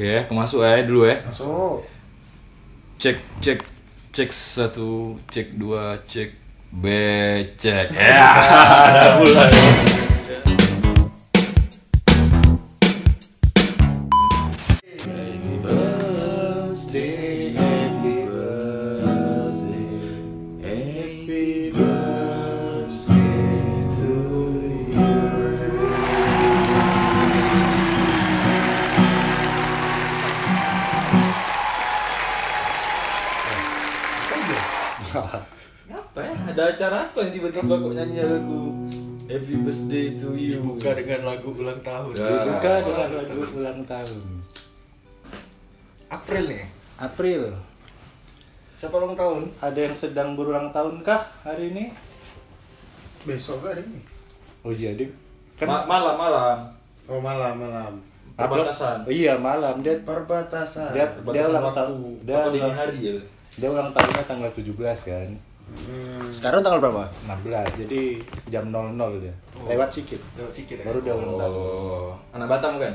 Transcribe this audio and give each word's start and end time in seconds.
Oke, 0.00 0.16
aku 0.16 0.32
masuk 0.32 0.64
ya 0.64 0.80
dulu 0.80 1.04
ya. 1.04 1.20
Masuk. 1.28 1.84
Cek 2.96 3.20
cek 3.44 3.60
cek 4.16 4.32
satu, 4.32 5.20
cek 5.28 5.60
dua, 5.60 6.00
cek 6.08 6.32
becek. 6.72 7.92
Ya, 8.00 9.20
mulai. 9.20 9.52
Dibuka 40.80 40.96
dengan 40.96 41.20
lagu 41.28 41.48
ulang 41.52 41.80
tahun. 41.84 42.12
Ya. 42.16 42.24
Dibuka 42.40 42.72
dengan 42.80 43.08
lagu 43.12 43.36
ulang 43.52 43.80
tahun. 43.84 44.22
April 46.08 46.44
nih. 46.48 46.64
April. 46.96 47.42
Siapa 48.80 48.94
ulang 48.96 49.12
tahun? 49.12 49.40
Ada 49.60 49.76
yang 49.78 49.92
sedang 49.92 50.28
berulang 50.32 50.72
tahun 50.72 51.04
kah 51.04 51.28
hari 51.44 51.68
ini? 51.68 51.92
Besok 53.28 53.60
gak 53.60 53.76
ada 53.76 53.82
nih. 53.84 54.04
Oh 54.64 54.72
iya, 54.72 54.96
dia 54.96 55.12
Ma- 55.60 55.84
malam 55.84 56.16
malam 56.16 56.56
Oh 57.04 57.20
malam 57.20 57.60
malam. 57.60 57.92
perbatasan. 58.32 59.04
Oh, 59.04 59.12
iya 59.12 59.36
malam 59.36 59.84
dia 59.84 60.00
Perbatasan. 60.00 60.96
dia 60.96 61.04
dia 61.04 61.12
Perbatasan 61.12 61.50
ulang 61.52 61.64
waktu. 61.66 61.76
tahun. 61.76 62.00
Dia 62.24 62.36
ulang, 62.40 62.72
hari 62.72 62.96
ya? 62.96 63.12
dia 63.52 63.68
ulang 63.68 63.90
tahunnya 63.92 64.24
tanggal 64.24 64.50
17 64.56 64.72
kan. 65.04 65.28
Hmm. 65.70 66.34
Sekarang 66.34 66.62
tanggal 66.62 66.82
berapa? 66.82 67.04
16. 67.26 67.80
Jadi 67.86 68.00
jam 68.50 68.74
00 68.74 69.22
dia. 69.22 69.34
Lewat 69.66 69.88
sedikit. 69.94 70.20
Lewat 70.34 70.52
sedikit 70.54 70.76
ya. 70.82 70.84
Baru 70.90 70.98
dia 71.02 71.14
ulang 71.14 71.38
tahun. 71.38 71.54
Oh, 71.54 72.10
anak 72.34 72.48
Batam 72.50 72.78
kan? 72.82 72.94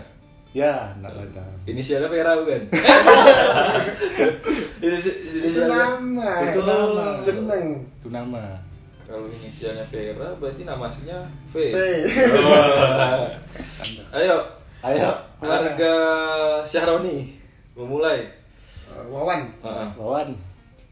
Ya, 0.56 0.88
nak 1.04 1.12
datang. 1.12 1.52
Inisialnya 1.68 2.08
Vera 2.08 2.32
bukan? 2.40 2.64
Itu 4.80 5.62
nama. 5.68 6.30
Itu 6.48 6.62
nama. 6.64 7.20
Seneng. 7.20 7.84
Itu 8.00 8.08
nama. 8.08 8.64
kalau 9.06 9.30
inisialnya 9.30 9.86
Vera 9.94 10.34
berarti 10.42 10.66
nama 10.66 10.90
aslinya 10.90 11.30
V. 11.54 11.70
Hey. 11.70 12.10
Ayo, 14.18 14.42
Ayo, 14.82 15.14
warga 15.38 15.94
Syahroni 16.66 17.38
memulai. 17.78 18.26
Uh, 18.90 19.06
Wawan. 19.14 19.46
Heeh. 19.62 19.88
Wawan. 19.94 20.34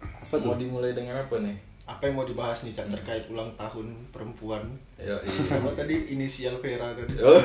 Apa 0.04 0.36
Mau 0.38 0.54
tuh? 0.54 0.62
dimulai 0.62 0.94
dengan 0.94 1.26
apa 1.26 1.34
nih? 1.42 1.58
Apa 1.84 2.08
yang 2.08 2.16
mau 2.16 2.24
dibahas 2.24 2.64
nih 2.64 2.72
Cak 2.72 2.88
terkait 2.90 3.28
ulang 3.28 3.52
tahun 3.54 3.92
perempuan? 4.08 4.64
Ayo, 4.96 5.20
Sama 5.44 5.68
tadi 5.76 6.16
inisial 6.16 6.56
Vera 6.58 6.96
tadi. 6.96 7.20
Oh. 7.20 7.36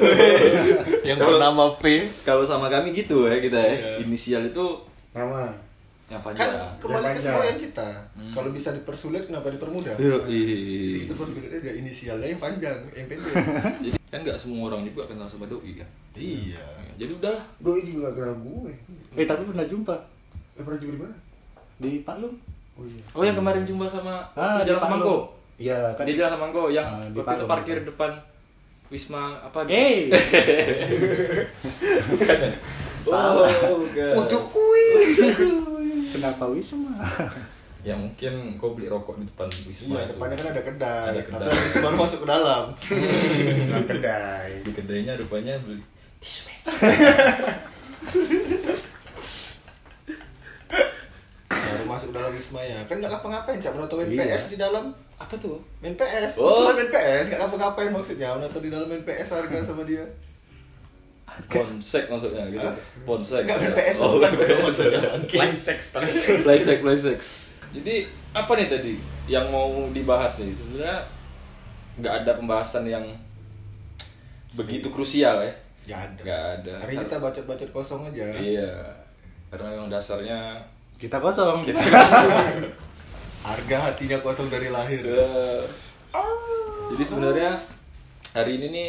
Yang 1.09 1.19
bernama 1.19 1.75
V. 1.75 1.83
Kalau 2.23 2.47
sama 2.47 2.71
kami 2.71 2.95
gitu 2.95 3.27
ya 3.27 3.43
kita 3.43 3.59
ya. 3.59 3.75
Iya. 3.75 3.91
Inisial 4.01 4.47
itu 4.47 4.65
Nama. 5.11 5.51
yang 6.09 6.23
Kan 6.23 6.33
panjang. 6.33 6.51
kembali 6.79 6.89
Yang 6.95 7.03
ke 7.03 7.05
panjang. 7.05 7.21
semboyan 7.27 7.57
kita. 7.61 7.89
Hmm. 8.15 8.33
Kalau 8.33 8.51
bisa 8.55 8.69
dipersulit 8.73 9.23
kenapa 9.27 9.51
dipermudah? 9.51 9.93
Yo, 9.99 10.17
Jadi 10.23 10.41
kita 11.03 11.13
persulitnya 11.13 11.59
dia 11.59 11.75
inisialnya 11.77 12.27
yang 12.31 12.41
panjang, 12.41 12.79
yang 12.95 13.07
pendek. 13.07 13.35
Jadi 13.85 13.97
kan 14.09 14.21
nggak 14.23 14.39
semua 14.41 14.73
orang 14.73 14.89
juga 14.89 15.05
kenal 15.05 15.27
sama 15.27 15.45
doi 15.45 15.77
kan. 15.77 15.89
iya. 16.15 16.65
Jadi 16.97 17.13
udahlah. 17.13 17.45
Doi 17.59 17.83
juga 17.85 18.09
kenal 18.15 18.39
gue. 18.39 18.73
Eh, 19.15 19.27
tapi 19.27 19.43
pernah 19.45 19.67
jumpa 19.67 19.95
Eh 20.55 20.63
pernah 20.63 20.79
juga 20.79 20.93
di 20.93 21.01
mana? 21.03 21.17
di 21.77 21.91
Paklum. 22.01 22.33
Oh 22.79 22.85
iya. 22.85 23.03
Oh 23.11 23.23
yang 23.23 23.35
kemarin 23.35 23.63
jumpa 23.63 23.85
sama 23.85 24.23
Ah, 24.33 24.63
di 24.63 24.71
Jalan. 24.71 24.81
Semangko. 24.81 25.17
Iya, 25.57 25.79
kan. 25.93 26.05
Di 26.05 26.15
Jalan 26.15 26.33
Semangko 26.33 26.63
yang 26.69 26.87
Ah, 26.87 27.03
di 27.05 27.17
waktu 27.17 27.35
itu 27.35 27.47
parkir 27.47 27.79
depan 27.83 28.11
Wisma 28.89 29.23
apa 29.39 29.59
gitu. 29.63 29.75
Eh, 29.79 30.15
Salah. 33.05 33.49
Oh. 33.67 33.83
Untuk 34.19 34.43
kuis. 34.49 35.17
kenapa 36.11 36.45
Wisma? 36.47 36.93
Ya 37.81 37.95
mungkin 37.95 38.33
kau 38.57 38.73
beli 38.73 38.87
rokok 38.87 39.17
di 39.17 39.27
depan 39.27 39.49
Wisma. 39.63 39.97
Iya, 39.97 40.05
depannya 40.09 40.37
kan 40.37 40.49
ada 40.51 40.63
kedai. 40.63 41.07
Ada 41.11 41.21
Tapi 41.21 41.31
kedai. 41.31 41.69
itu 41.69 41.79
baru 41.81 41.97
masuk 41.97 42.19
ke 42.21 42.29
dalam. 42.29 42.63
Nah, 43.69 43.83
kedai. 43.83 44.49
Di 44.61 44.71
kedainya 44.73 45.13
rupanya 45.17 45.55
beli 45.59 45.83
Baru 46.69 46.75
masuk 52.49 52.57
dalam 52.57 52.65
wisma 52.65 52.81
ya. 52.81 52.81
Kan 52.89 52.97
nggak 52.99 53.13
ngapa-ngapain, 53.13 53.59
Cak. 53.61 53.73
Menonton 53.75 53.97
main 53.99 54.11
Iya. 54.11 54.25
PS 54.35 54.45
di 54.49 54.57
dalam. 54.57 54.85
apa 55.19 55.35
tuh? 55.35 55.59
Main 55.83 55.95
PS. 55.95 56.33
Oh. 56.39 56.63
Cuma 56.63 56.79
main 56.79 56.89
PS, 56.89 57.25
nggak 57.29 57.41
ngapa-ngapain 57.43 57.91
maksudnya. 57.91 58.29
Menonton 58.35 58.63
di 58.63 58.71
dalam 58.71 58.87
main 58.87 59.03
PS 59.03 59.29
warga 59.31 59.59
sama 59.61 59.83
dia. 59.83 60.05
Ponsek 61.49 62.05
maksudnya 62.07 62.43
gitu. 62.49 62.69
Ponsek. 63.05 63.43
Nggak 63.47 63.59
main 63.61 63.75
PS, 63.75 63.97
Oh, 63.99 64.09
bukan 64.15 64.31
maksudnya. 64.65 65.01
Bangke. 65.05 65.39
sex, 65.55 65.79
Playsek, 65.93 66.79
Playsek. 66.83 67.19
Jadi 67.69 67.95
apa 68.33 68.53
nih 68.55 68.67
tadi 68.67 68.95
yang 69.27 69.51
mau 69.51 69.91
dibahas 69.91 70.39
nih? 70.39 70.55
Sebenarnya 70.55 70.99
nggak 71.99 72.15
ada 72.25 72.33
pembahasan 72.35 72.87
yang 72.87 73.05
begitu 74.55 74.89
krusial 74.89 75.43
ya. 75.43 75.53
Ya 75.87 75.97
ada. 76.01 76.21
Nggak 76.23 76.43
ada. 76.55 76.75
Hari 76.81 76.95
kita 76.97 77.17
bacot-bacot 77.19 77.71
kosong 77.71 78.03
aja. 78.07 78.27
Iya. 78.35 78.73
Karena 79.49 79.73
memang 79.73 79.89
dasarnya 79.89 80.59
Kita 80.99 81.23
kosong. 81.23 81.63
Harga 83.47 83.77
hatinya 83.87 84.19
kosong 84.19 84.51
dari 84.51 84.67
lahir. 84.67 84.99
Eh, 85.07 85.63
Jadi 86.91 87.03
sebenarnya 87.07 87.55
hari 88.35 88.59
ini 88.59 88.67
nih 88.75 88.89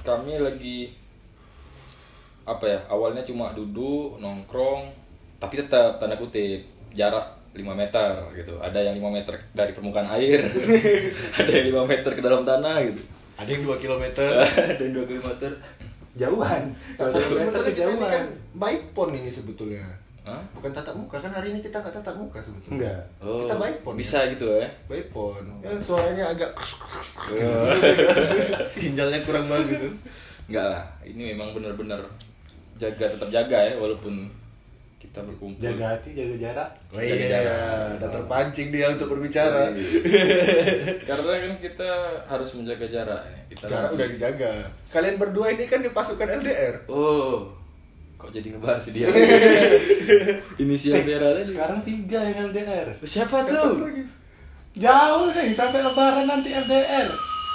kami 0.00 0.40
lagi 0.40 0.96
apa 2.48 2.64
ya? 2.64 2.80
Awalnya 2.88 3.20
cuma 3.28 3.52
duduk 3.52 4.16
nongkrong, 4.24 4.88
tapi 5.36 5.60
tetap 5.60 6.00
tanda 6.00 6.16
kutip 6.16 6.64
jarak 6.96 7.28
5 7.52 7.60
meter 7.76 8.24
gitu. 8.32 8.56
Ada 8.64 8.88
yang 8.88 8.96
5 8.96 9.12
meter 9.20 9.36
dari 9.52 9.76
permukaan 9.76 10.08
air, 10.16 10.48
ada 11.44 11.50
yang 11.52 11.76
5 11.76 11.92
meter 11.92 12.10
ke 12.16 12.22
dalam 12.24 12.48
tanah 12.48 12.88
gitu. 12.88 13.04
Ada 13.36 13.50
yang 13.52 13.62
2 13.68 13.82
km. 13.84 14.04
ada 14.72 14.80
yang 14.80 14.94
2 14.96 15.12
km. 15.12 15.28
Jauhan. 16.16 16.72
Kita 16.96 17.60
kejauhan. 17.68 18.00
kan 18.00 18.24
baik 18.56 18.96
pon 18.96 19.12
ini 19.12 19.28
sebetulnya. 19.28 20.07
Hah? 20.28 20.40
Bukan 20.52 20.70
tatap 20.70 20.94
muka 20.94 21.16
kan 21.16 21.32
hari 21.32 21.48
ini 21.50 21.60
kita 21.60 21.76
nggak 21.78 21.94
tatap 21.94 22.14
muka 22.14 22.38
sebetulnya. 22.38 22.72
Enggak. 22.74 23.00
Oh, 23.18 23.42
Kita 23.42 23.56
baik 23.56 23.76
pon, 23.80 23.94
bisa 23.94 24.18
gitu 24.28 24.46
ya. 24.54 24.68
Baik 24.86 25.06
pon. 25.08 25.40
Yang 25.60 25.80
suaranya 25.82 26.24
agak 26.28 26.50
Oh. 27.26 27.72
ginjalnya 28.70 29.20
kurang 29.26 29.46
bagus 29.46 29.78
tuh. 29.80 29.94
Enggak 30.46 30.66
lah, 30.66 30.84
ini 31.02 31.32
memang 31.32 31.52
benar-benar 31.52 32.00
jaga 32.76 33.04
tetap 33.08 33.28
jaga 33.28 33.58
ya 33.58 33.74
walaupun 33.76 34.28
kita 34.98 35.20
berkumpul. 35.20 35.60
Jaga 35.60 35.94
hati, 35.94 36.10
jaga 36.12 36.34
jarak. 36.36 36.70
Oh 36.88 36.98
Jaga 36.98 37.14
iya, 37.16 37.28
jarak. 37.30 37.86
udah 37.96 38.08
terpancing 38.12 38.68
dia 38.68 38.86
untuk 38.90 39.08
berbicara. 39.08 39.70
Karena 41.08 41.32
kan 41.38 41.54
kita 41.58 41.90
harus 42.24 42.50
menjaga 42.52 42.86
jarak. 42.86 43.22
ya. 43.24 43.40
Kita 43.48 43.64
Jarak 43.64 43.82
lagi- 43.84 43.94
udah 43.94 44.06
dijaga. 44.10 44.50
Kalian 44.88 45.16
berdua 45.16 45.46
ini 45.50 45.64
kan 45.64 45.80
di 45.80 45.90
pasukan 45.90 46.28
LDR. 46.34 46.74
Oh, 46.86 47.50
kok 48.18 48.28
jadi 48.28 48.50
ngebahas 48.50 48.84
dia? 48.90 49.06
Inisial 50.60 51.00
Vera 51.00 51.32
tadi. 51.32 51.46
Sekarang 51.46 51.80
tiga 51.80 52.18
yang 52.20 52.50
LDR. 52.50 52.92
Siapa 53.00 53.40
Siapa 53.40 53.46
tuh? 53.46 53.70
lagi? 53.80 54.02
Jauh 54.74 55.30
nih, 55.30 55.54
sampai 55.54 55.80
lebaran 55.80 56.26
nanti 56.26 56.50
LDR. 56.50 57.08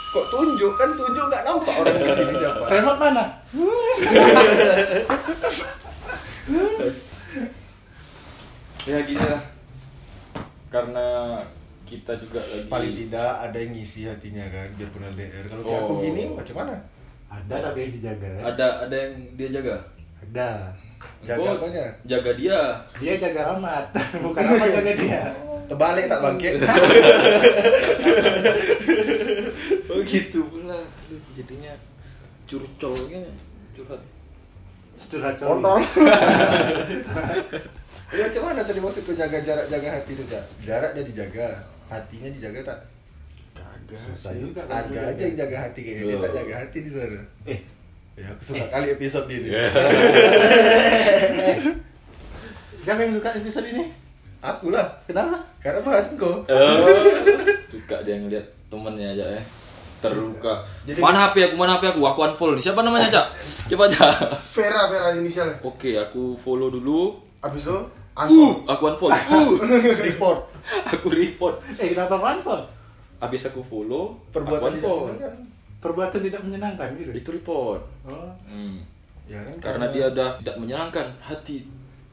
Kok 0.10 0.26
tunjuk 0.30 0.74
kan 0.76 0.90
tunjuk 0.94 1.26
nggak 1.26 1.44
nampak 1.44 1.74
orang 1.76 1.96
di 1.96 2.12
sini 2.14 2.34
siapa? 2.38 2.64
Remote 2.66 2.98
mana? 2.98 3.24
Ya 8.84 9.00
gini 9.02 9.20
lah. 9.20 9.42
Karena 10.68 11.06
kita 11.86 12.18
juga 12.18 12.42
lagi 12.42 12.66
Paling 12.68 12.94
tidak 12.98 13.32
ada 13.40 13.56
yang 13.56 13.72
ngisi 13.72 14.02
hatinya 14.06 14.44
kan 14.50 14.68
biarpun 14.76 15.04
LDR. 15.08 15.46
Kalau 15.48 15.64
kayak 15.64 15.80
aku 15.80 15.94
Oh. 15.94 16.02
gini 16.02 16.24
macam 16.30 16.56
mana? 16.60 16.76
Ada 17.32 17.56
tapi 17.64 17.78
yang 17.80 17.92
dijaga. 17.96 18.28
ya? 18.28 18.42
ada 18.46 18.68
ada 18.84 18.96
yang 18.96 19.14
dia 19.34 19.50
jaga. 19.50 19.76
Ada. 20.24 20.72
Jaga 21.24 21.50
apanya? 21.60 21.86
Jaga 22.08 22.32
dia. 22.36 22.60
Dia 23.00 23.14
jaga 23.20 23.42
Rahmat, 23.52 23.86
bukan 24.24 24.44
Rahmat 24.44 24.70
jaga 24.72 24.92
dia. 24.96 25.24
Terbalik 25.68 26.06
tak 26.08 26.22
bangkit? 26.24 26.54
Oh 29.94 30.02
gitu 30.10 30.42
pula. 30.50 30.82
Aduh, 30.82 31.22
jadinya 31.38 31.70
curcolnya 32.50 33.22
curhat. 33.78 34.02
Curhat 35.12 35.36
Kontol. 35.38 35.80
Ya 38.14 38.30
mana 38.46 38.62
tadi 38.62 38.78
maksud 38.78 39.10
kau 39.10 39.18
jaga 39.18 39.42
jarak 39.42 39.74
jaga 39.74 39.90
hati 39.98 40.14
itu 40.14 40.22
jak? 40.30 40.46
Jarak 40.62 40.94
dia 40.94 41.02
dijaga, 41.02 41.66
hatinya 41.90 42.30
dijaga 42.30 42.60
tak? 42.62 42.80
Kagak. 43.58 43.98
Susah 44.06 44.38
sih. 44.38 44.54
Ada 44.54 44.86
dijaga. 44.86 45.10
aja 45.10 45.24
yang 45.26 45.38
jaga 45.42 45.58
hati 45.66 45.80
kayaknya 45.82 46.04
dia 46.06 46.18
tak 46.22 46.34
jaga 46.38 46.54
hati 46.62 46.78
di 46.78 46.92
sana. 46.94 47.22
Eh, 47.50 47.60
Ya 48.14 48.30
aku 48.30 48.42
suka 48.46 48.66
kali 48.70 48.88
episode 48.94 49.26
ini. 49.28 49.50
suka 53.10 53.30
episode 53.34 53.68
ini? 53.70 53.84
Aku 54.40 54.70
lah. 54.70 54.86
Kenapa? 55.10 55.42
Karena 55.58 55.82
bahas 55.82 56.12
engkau. 56.12 56.46
Oh, 56.46 56.78
suka 57.74 58.06
dia 58.06 58.20
ngeliat 58.20 58.46
temennya 58.70 59.14
aja 59.14 59.26
ya 59.34 59.42
terluka 60.04 60.60
Jadi- 60.84 61.00
mana 61.00 61.32
HP 61.32 61.36
aku 61.48 61.56
mana 61.56 61.80
HP 61.80 61.96
aku 61.96 62.04
aku 62.04 62.20
unfollow 62.28 62.60
nih 62.60 62.66
siapa 62.68 62.84
namanya 62.84 63.08
cak 63.08 63.28
coba 63.72 63.88
cak 63.88 64.12
Vera 64.52 64.92
Vera 64.92 65.16
inisialnya. 65.16 65.56
oke 65.64 65.90
aku 65.96 66.36
follow 66.36 66.68
dulu 66.68 67.16
Abis 67.40 67.64
itu 67.64 67.72
uh 67.72 67.80
unfollow. 68.20 68.68
aku 68.68 68.84
unfollow 68.92 69.16
uh 69.16 69.48
Report. 70.04 70.40
aku 70.92 71.08
report 71.08 71.56
Eh 71.80 71.96
kenapa 71.96 72.20
manfaat? 72.20 72.68
habis 73.24 73.48
aku 73.48 73.64
follow 73.64 74.20
Perbuatan 74.36 74.76
aku 74.76 74.84
unfollow. 74.84 75.16
Perbuatan 75.84 76.20
tidak 76.24 76.42
menyenangkan 76.42 76.88
gitu. 76.96 77.12
itu 77.12 77.30
report 77.30 77.84
Oh. 78.08 78.32
Hmm. 78.48 78.80
Ya 79.24 79.40
kan 79.40 79.56
karena 79.60 79.86
dia 79.88 80.06
udah 80.08 80.30
tidak 80.40 80.56
menyenangkan 80.58 81.08
hati 81.20 81.68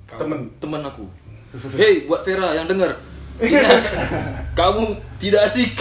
temen. 0.07 0.51
teman 0.59 0.83
aku 0.83 1.07
hei 1.81 2.05
buat 2.05 2.23
Vera 2.23 2.55
yang 2.55 2.67
dengar 2.67 2.95
ingat 3.41 3.83
kamu 4.61 4.95
tidak 5.17 5.49
asik 5.49 5.73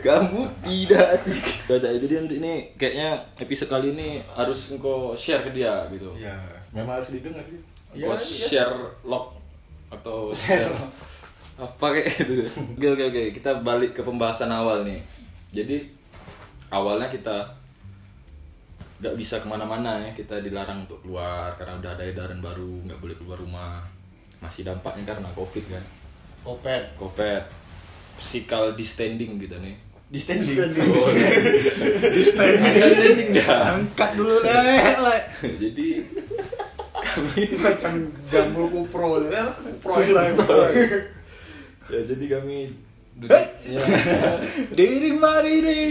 kamu 0.00 0.44
tidak 0.60 1.14
asik 1.14 1.40
Udah, 1.64 1.88
jadi 1.94 2.14
nanti 2.18 2.36
ini 2.36 2.54
kayaknya 2.74 3.22
episode 3.38 3.70
kali 3.70 3.92
ini 3.92 4.08
harus 4.32 4.72
engkau 4.72 5.14
share 5.14 5.40
ke 5.42 5.52
dia 5.52 5.84
gitu 5.88 6.10
Ya. 6.18 6.34
Memang 6.72 6.98
harus 6.98 7.12
didengar 7.12 7.44
sih. 7.44 7.60
engkau 7.92 8.12
Iya, 8.12 8.18
iya. 8.18 8.46
share 8.50 8.74
log 9.04 9.36
atau 9.88 10.32
share 10.32 10.72
apa 11.54 11.86
kayak 11.92 12.08
gitu 12.18 12.34
oke 12.74 12.86
oke 12.90 13.04
oke 13.08 13.22
kita 13.36 13.50
balik 13.60 13.92
ke 13.92 14.02
pembahasan 14.02 14.48
awal 14.48 14.82
nih 14.82 15.04
jadi 15.52 15.84
awalnya 16.72 17.12
kita 17.12 17.44
nggak 19.02 19.18
bisa 19.18 19.42
ke 19.42 19.46
mana-mana 19.50 19.98
ya 19.98 20.10
kita 20.14 20.40
dilarang 20.40 20.86
untuk 20.86 21.02
keluar 21.04 21.52
karena 21.58 21.74
udah 21.82 21.90
ada 21.98 22.06
edaran 22.06 22.40
baru 22.40 22.88
nggak 22.88 22.98
boleh 22.98 23.16
keluar 23.20 23.38
rumah. 23.38 23.84
Masih 24.40 24.64
dampaknya 24.64 25.14
karena 25.14 25.28
covid 25.36 25.64
kan. 25.68 25.84
Kopet. 26.42 26.96
covid 26.98 27.44
physical 28.16 28.72
distancing 28.74 29.38
gitu 29.38 29.56
nih. 29.60 29.76
Di 30.12 30.20
standing. 30.20 30.76
distancing 32.12 33.32
ya 33.32 33.80
Angkat 33.80 34.10
dulu 34.12 34.44
deh, 34.44 34.76
jadi 35.56 35.88
kami 36.92 37.42
Macam 37.64 37.92
jambul 38.28 38.68
kupro. 38.68 39.24
Ya, 39.32 39.48
kupro. 39.56 40.68
ya 41.88 42.00
jadi 42.04 42.24
kami 42.28 42.68
Diiring 44.76 45.18
mari 45.20 45.54
nih. 45.62 45.84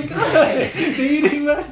Diiring 0.98 1.44
mari. 1.50 1.66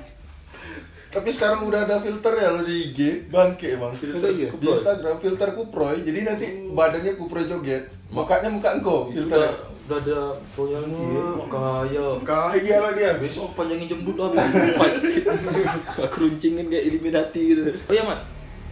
Tapi 1.10 1.30
sekarang 1.34 1.66
udah 1.66 1.90
ada 1.90 1.98
filter 2.06 2.38
ya 2.38 2.54
lo 2.54 2.62
di 2.62 2.94
IG, 2.94 3.34
bangke 3.34 3.74
emang. 3.74 3.98
Masa 3.98 4.30
iya? 4.30 4.54
Di 4.54 4.66
Instagram 4.70 5.18
filter 5.18 5.50
kuproy, 5.58 6.06
jadi 6.06 6.22
nanti 6.22 6.70
badannya 6.70 7.18
kuproy 7.18 7.50
joget, 7.50 7.90
mukanya 8.14 8.54
muka 8.54 8.78
engkau 8.78 9.10
filter. 9.10 9.42
udah, 9.42 9.54
udah 9.90 9.98
ada 10.06 10.20
royalti 10.54 11.06
ya, 11.10 11.26
kaya. 11.50 12.06
Kaya 12.22 12.76
lah 12.78 12.92
dia. 12.94 13.12
besok 13.18 13.58
panjangin 13.58 13.90
jembut 13.90 14.22
lah 14.22 14.30
aku 16.06 16.30
runcingin 16.30 16.70
kayak 16.70 16.94
Illuminati 16.94 17.42
gitu. 17.58 17.74
Oh 17.90 17.94
ya 17.98 18.06
mat. 18.06 18.22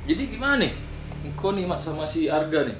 Jadi 0.06 0.23
gimana 0.30 0.62
nih? 0.62 0.71
Kau 1.33 1.57
nih 1.57 1.65
mat 1.65 1.81
sama 1.81 2.06
si 2.06 2.30
Arga 2.30 2.69
nih? 2.69 2.77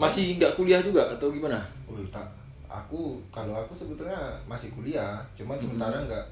Masih 0.00 0.40
nggak 0.40 0.56
kuliah 0.56 0.80
juga 0.80 1.04
atau 1.12 1.28
gimana? 1.28 1.60
Oh, 1.84 2.00
tak. 2.08 2.45
Aku 2.68 3.22
kalau 3.28 3.54
aku 3.54 3.72
sebetulnya 3.72 4.18
masih 4.44 4.70
kuliah, 4.70 5.22
cuman 5.32 5.54
sementara 5.54 5.98
enggak 6.00 6.24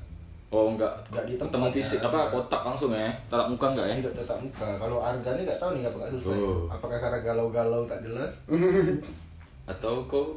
oh 0.51 0.71
nggak 0.71 0.95
Nggak 1.11 1.25
di 1.25 1.35
tempat 1.35 1.51
ketemu 1.51 1.67
ya, 1.67 1.75
fisik 1.75 1.99
apa 2.01 2.15
nggak. 2.15 2.31
kotak 2.31 2.63
langsung 2.63 2.91
ya 2.95 3.11
tatap 3.27 3.47
muka 3.49 3.67
nggak 3.71 3.87
ya 3.87 3.95
tidak 3.99 4.15
tetap 4.17 4.39
muka. 4.39 4.69
Kalau 4.79 4.99
Arga 5.01 5.31
ini 5.35 5.43
nggak 5.43 5.59
tahu 5.59 5.71
nih 5.75 5.83
apakah 5.85 6.07
selesai. 6.11 6.39
Oh. 6.39 6.59
Apakah 6.69 6.99
karena 7.01 7.19
galau-galau 7.21 7.83
tak 7.85 8.01
jelas? 8.01 8.31
atau 9.71 10.05
kau 10.05 10.37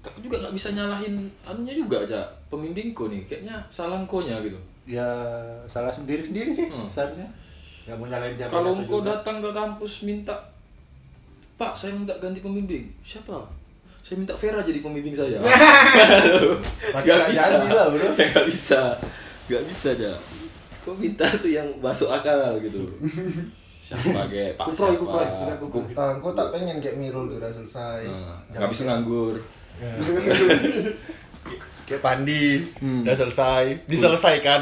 aku 0.00 0.18
juga 0.20 0.38
nggak 0.40 0.54
bisa 0.54 0.70
nyalahin 0.70 1.14
anunya 1.42 1.74
juga 1.74 2.00
aja 2.00 2.20
pembimbingku 2.46 3.06
nih 3.06 3.22
kayaknya 3.26 3.58
salah 3.68 4.00
nya 4.00 4.36
gitu 4.40 4.58
Ya 4.86 5.02
salah 5.66 5.90
sendiri 5.90 6.22
sendiri 6.22 6.46
sih 6.48 6.70
Hmm. 6.70 6.86
seharusnya. 6.86 7.26
Gak 7.82 7.94
mau 7.94 8.06
nyalain 8.06 8.34
siapa. 8.34 8.50
kalau 8.50 8.74
engkau 8.74 9.02
datang 9.02 9.38
ke 9.38 9.50
kampus 9.50 10.02
minta 10.02 10.34
Pak 11.54 11.72
saya 11.72 11.90
minta 11.92 12.14
ganti 12.16 12.38
pembimbing 12.38 12.86
siapa 13.00 13.46
saya 14.06 14.16
minta 14.16 14.32
Vera 14.32 14.60
jadi 14.60 14.78
pembimbing 14.78 15.12
saya 15.12 15.36
Gak 16.94 17.02
nggak 17.02 17.28
bisa 17.28 17.44
lah, 17.66 17.84
bro. 17.90 18.06
ya 18.14 18.24
gak 18.30 18.46
bisa 18.46 18.80
gak 19.46 19.62
bisa 19.66 19.86
aja 19.92 20.10
kok 20.80 20.94
minta 20.94 21.26
tuh 21.32 21.48
yang 21.48 21.66
masuk 21.76 22.08
akal 22.08 22.56
gitu 22.60 22.80
siapa 23.82 24.26
kayak 24.26 24.54
Pak 24.54 24.64
Kuproy, 24.68 24.88
siapa 24.88 24.96
kuproy, 24.96 25.26
kita 25.26 25.54
kuproy. 25.56 25.82
Kup- 25.84 25.96
Ah, 25.96 26.10
kau 26.16 26.32
tak 26.32 26.48
pengen 26.50 26.76
kayak 26.78 26.96
Mirul 26.96 27.32
udah 27.32 27.48
selesai. 27.48 28.02
Nah, 28.02 28.36
Jangan 28.44 28.56
nggak 28.56 28.68
bisa 28.68 28.82
nganggur 28.84 29.34
Kayak 31.86 32.02
Pandi, 32.02 32.46
Hmm. 32.78 33.02
udah 33.02 33.14
selesai, 33.14 33.62
diselesaikan. 33.86 34.58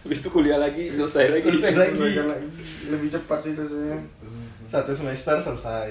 habis 0.00 0.18
itu 0.18 0.28
kuliah 0.28 0.56
lagi 0.56 0.88
selesai 0.88 1.30
lagi 1.30 1.46
Selesai 1.52 2.24
lagi. 2.24 2.46
Lebih 2.88 3.08
cepat 3.10 3.38
sih 3.38 3.52
selesainya. 3.52 3.98
Satu 4.66 4.90
semester 4.90 5.36
selesai. 5.38 5.88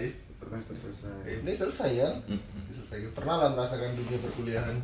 Semester 0.49 0.75
selesai. 0.75 1.45
Ini 1.45 1.51
selesai 1.53 1.89
ya? 1.93 2.09
Hmm. 2.25 2.41
Selesai. 2.73 3.13
Pernah 3.13 3.35
lah 3.37 3.49
merasakan 3.53 3.93
dunia 3.93 4.17
perkuliahan. 4.17 4.75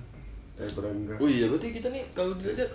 Eh 0.56 0.70
berangga. 0.72 1.18
Oh 1.18 1.26
iya, 1.26 1.50
berarti 1.50 1.74
kita 1.74 1.90
nih 1.90 2.06
kalau 2.14 2.38
dilihat 2.38 2.70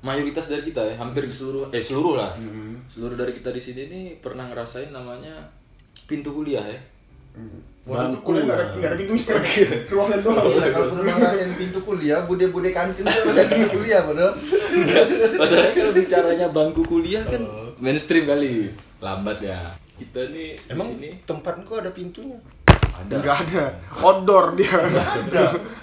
mayoritas 0.00 0.48
dari 0.48 0.62
kita 0.62 0.80
ya, 0.84 0.94
hampir 0.96 1.24
seluruh 1.28 1.68
eh 1.72 1.80
seluruh 1.80 2.14
lah. 2.16 2.32
Hmm. 2.36 2.76
Seluruh 2.86 3.16
dari 3.16 3.32
kita 3.32 3.50
di 3.50 3.58
sini 3.58 3.88
nih 3.88 4.04
pernah 4.20 4.48
ngerasain 4.48 4.92
namanya 4.92 5.48
pintu 6.04 6.32
kuliah 6.32 6.62
ya. 6.62 6.80
Waduh, 7.86 8.12
Bangku 8.12 8.20
kuliah 8.26 8.42
nggak 8.44 8.58
ada 8.58 8.64
nggak 8.76 8.90
ada 8.90 8.96
pintunya. 8.98 9.34
Ruangan 9.94 10.18
doang. 10.20 10.44
Iya, 10.50 10.66
kalau 10.70 10.86
pernah 10.92 11.14
ngerasain 11.16 11.50
pintu 11.56 11.78
kuliah, 11.80 12.20
bude-bude 12.26 12.70
kantin 12.70 13.04
tuh 13.06 13.30
ada 13.32 13.42
pintu 13.46 13.68
kuliah, 13.72 14.00
padahal. 14.04 14.32
Masalahnya 15.40 15.72
kalau 15.72 15.92
bicaranya 15.94 16.46
bangku 16.52 16.82
kuliah 16.84 17.22
kan 17.24 17.40
Oh. 17.40 17.72
mainstream 17.80 18.28
kali. 18.28 18.68
Lambat 19.00 19.40
ya. 19.40 19.56
Kita 20.00 20.20
nih 20.32 20.56
di 20.56 20.70
Emang 20.72 20.88
sini 20.96 21.10
tempatku 21.28 21.72
ada 21.76 21.92
pintunya? 21.92 22.40
ada. 23.00 23.12
Enggak 23.16 23.36
ada. 23.48 23.64
Outdoor 24.00 24.44
dia. 24.56 24.76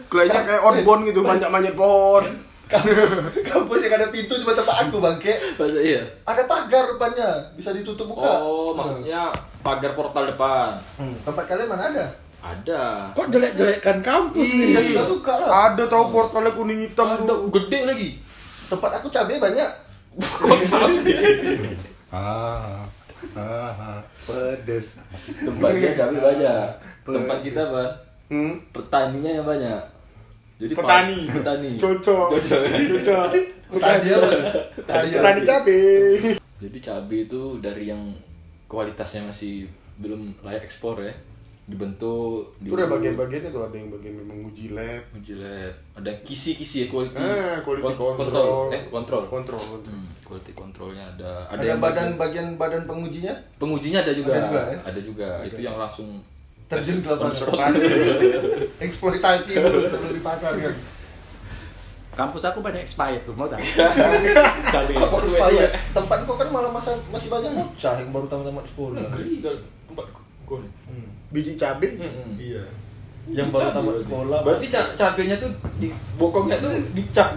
Kuliahnya 0.09 0.41
kayak 0.41 0.61
outbound 0.63 1.01
gitu, 1.09 1.21
banyak 1.21 1.49
manjat 1.49 1.75
pohon. 1.77 2.25
Kampus, 2.67 3.31
kampus 3.47 3.79
yang 3.79 3.95
ada 3.95 4.11
pintu 4.11 4.35
cuma 4.43 4.51
tempat 4.51 4.75
aku, 4.83 4.99
bangke. 4.99 5.33
Masa 5.55 5.79
iya? 5.79 6.03
Ada 6.27 6.43
pagar 6.51 6.83
depannya, 6.83 7.29
bisa 7.55 7.71
ditutup 7.71 8.11
buka. 8.11 8.43
Oh, 8.43 8.75
maksudnya 8.75 9.31
pagar 9.63 9.95
portal 9.95 10.27
depan. 10.27 10.75
Hmm, 11.00 11.15
tempat 11.24 11.47
kalian 11.47 11.71
mana 11.71 11.83
ada? 11.95 12.05
Ada. 12.43 12.81
Kok 13.15 13.27
jelek-jelekkan 13.31 14.03
kampus 14.03 14.51
nih? 14.51 14.75
Iya, 14.75 14.79
suka 14.83 15.03
suka 15.07 15.33
lah. 15.47 15.50
Ada 15.71 15.83
tahu 15.88 16.12
portalnya 16.12 16.51
kuning 16.59 16.91
hitam 16.91 17.07
Ada 17.07 17.24
tuh. 17.24 17.47
gede 17.55 17.79
lagi. 17.88 18.09
Tempat 18.67 18.91
aku 19.00 19.07
cabai 19.15 19.39
banyak. 19.39 19.69
Kok 20.19 20.59
ah. 22.12 22.87
Pedes. 24.27 25.01
Tempat 25.41 25.69
dia 25.75 25.91
cabai 25.98 26.19
banyak. 26.19 26.67
Tempat 27.07 27.38
kita 27.43 27.62
apa? 27.72 27.84
Hmm. 28.27 28.60
Petaninya 28.75 29.31
yang 29.39 29.48
banyak. 29.48 29.81
Jadi 30.57 30.74
Petani. 30.74 31.19
petani. 31.29 31.72
Cocok. 31.77 32.27
Cocok. 32.34 32.62
Cocok. 32.67 33.25
Tadi 33.77 34.07
apa? 34.10 34.29
Tadi 34.84 35.07
Petani 35.13 35.41
cabe. 35.46 35.81
Jadi 36.57 36.77
cabai 36.81 37.19
itu 37.29 37.41
dari 37.62 37.84
yang 37.93 38.01
kualitasnya 38.65 39.29
masih 39.29 39.69
belum 40.01 40.34
layak 40.41 40.65
ekspor 40.65 40.98
ya. 41.01 41.13
Dibentuk 41.67 42.55
Itu 42.63 42.71
ada 42.74 42.88
bagian-bagiannya 42.88 43.51
tuh, 43.51 43.67
ada 43.67 43.75
yang 43.75 43.91
bagian 43.91 44.13
memang 44.24 44.39
uji 44.47 44.71
lab. 44.71 45.03
uji 45.12 45.33
lab. 45.36 45.74
Ada 46.00 46.07
yang 46.09 46.21
kisi-kisi 46.24 46.75
ya 46.79 46.88
quality. 46.88 47.19
Ah, 47.19 47.59
quality 47.59 47.83
Kon- 47.83 48.15
control. 48.15 48.71
Eh, 48.71 48.81
kontrol. 48.88 49.24
Kontrol. 49.27 49.59
kontrol. 49.59 49.91
Hmm, 49.91 50.07
quality 50.24 50.51
controlnya 50.55 51.03
ada. 51.05 51.43
Ada, 51.51 51.63
yang 51.67 51.83
badan 51.83 52.15
bagian- 52.15 52.15
bagian 52.15 52.47
badan 52.55 52.81
pengujinya 52.88 53.36
pengujinya 53.59 54.00
ada 54.00 54.15
juga. 54.15 54.31
Ada 54.31 54.47
juga, 54.47 54.62
ya? 54.63 54.77
Ada 54.79 55.00
juga. 55.03 55.27
Itu 55.43 55.59
yang 55.59 55.75
langsung 55.75 56.07
terjun 56.71 57.03
ke 57.03 57.07
lapangan 57.12 57.36
pasar. 57.36 57.47
eksploitasi 58.88 59.51
dulu 59.59 59.79
sebelum 59.86 60.13
dipasarkan. 60.15 60.74
Kampus 62.17 62.43
aku 62.43 62.59
banyak 62.63 62.81
expired 62.81 63.27
tuh, 63.27 63.36
mau 63.36 63.45
tak? 63.45 63.59
Cabai. 64.74 64.95
Apa 64.95 65.15
supaya 65.21 65.67
tempat 65.91 66.17
kau 66.24 66.33
kan 66.33 66.47
malah 66.47 66.71
masa 66.71 66.95
masih 67.12 67.27
banyak 67.27 67.51
bocah 67.53 67.95
yang 68.00 68.09
baru 68.09 68.25
tamat 68.25 68.65
sekolah. 68.65 69.03
Negeri 69.03 69.31
kalau 69.43 69.59
tempat 69.91 70.05
kau 70.47 70.63
nih. 70.63 70.71
Biji 71.27 71.53
cabe. 71.55 71.88
Hmm. 71.96 72.34
Iya. 72.36 72.63
Yang 73.27 73.48
baru 73.51 73.69
tamat 73.72 73.96
sekolah. 74.00 74.39
Berarti 74.41 74.67
ca- 74.67 74.91
cabenya 74.93 75.36
tuh 75.36 75.51
di 75.77 75.91
bokongnya 76.15 76.57
tuh 76.57 76.72
dicap 76.93 77.36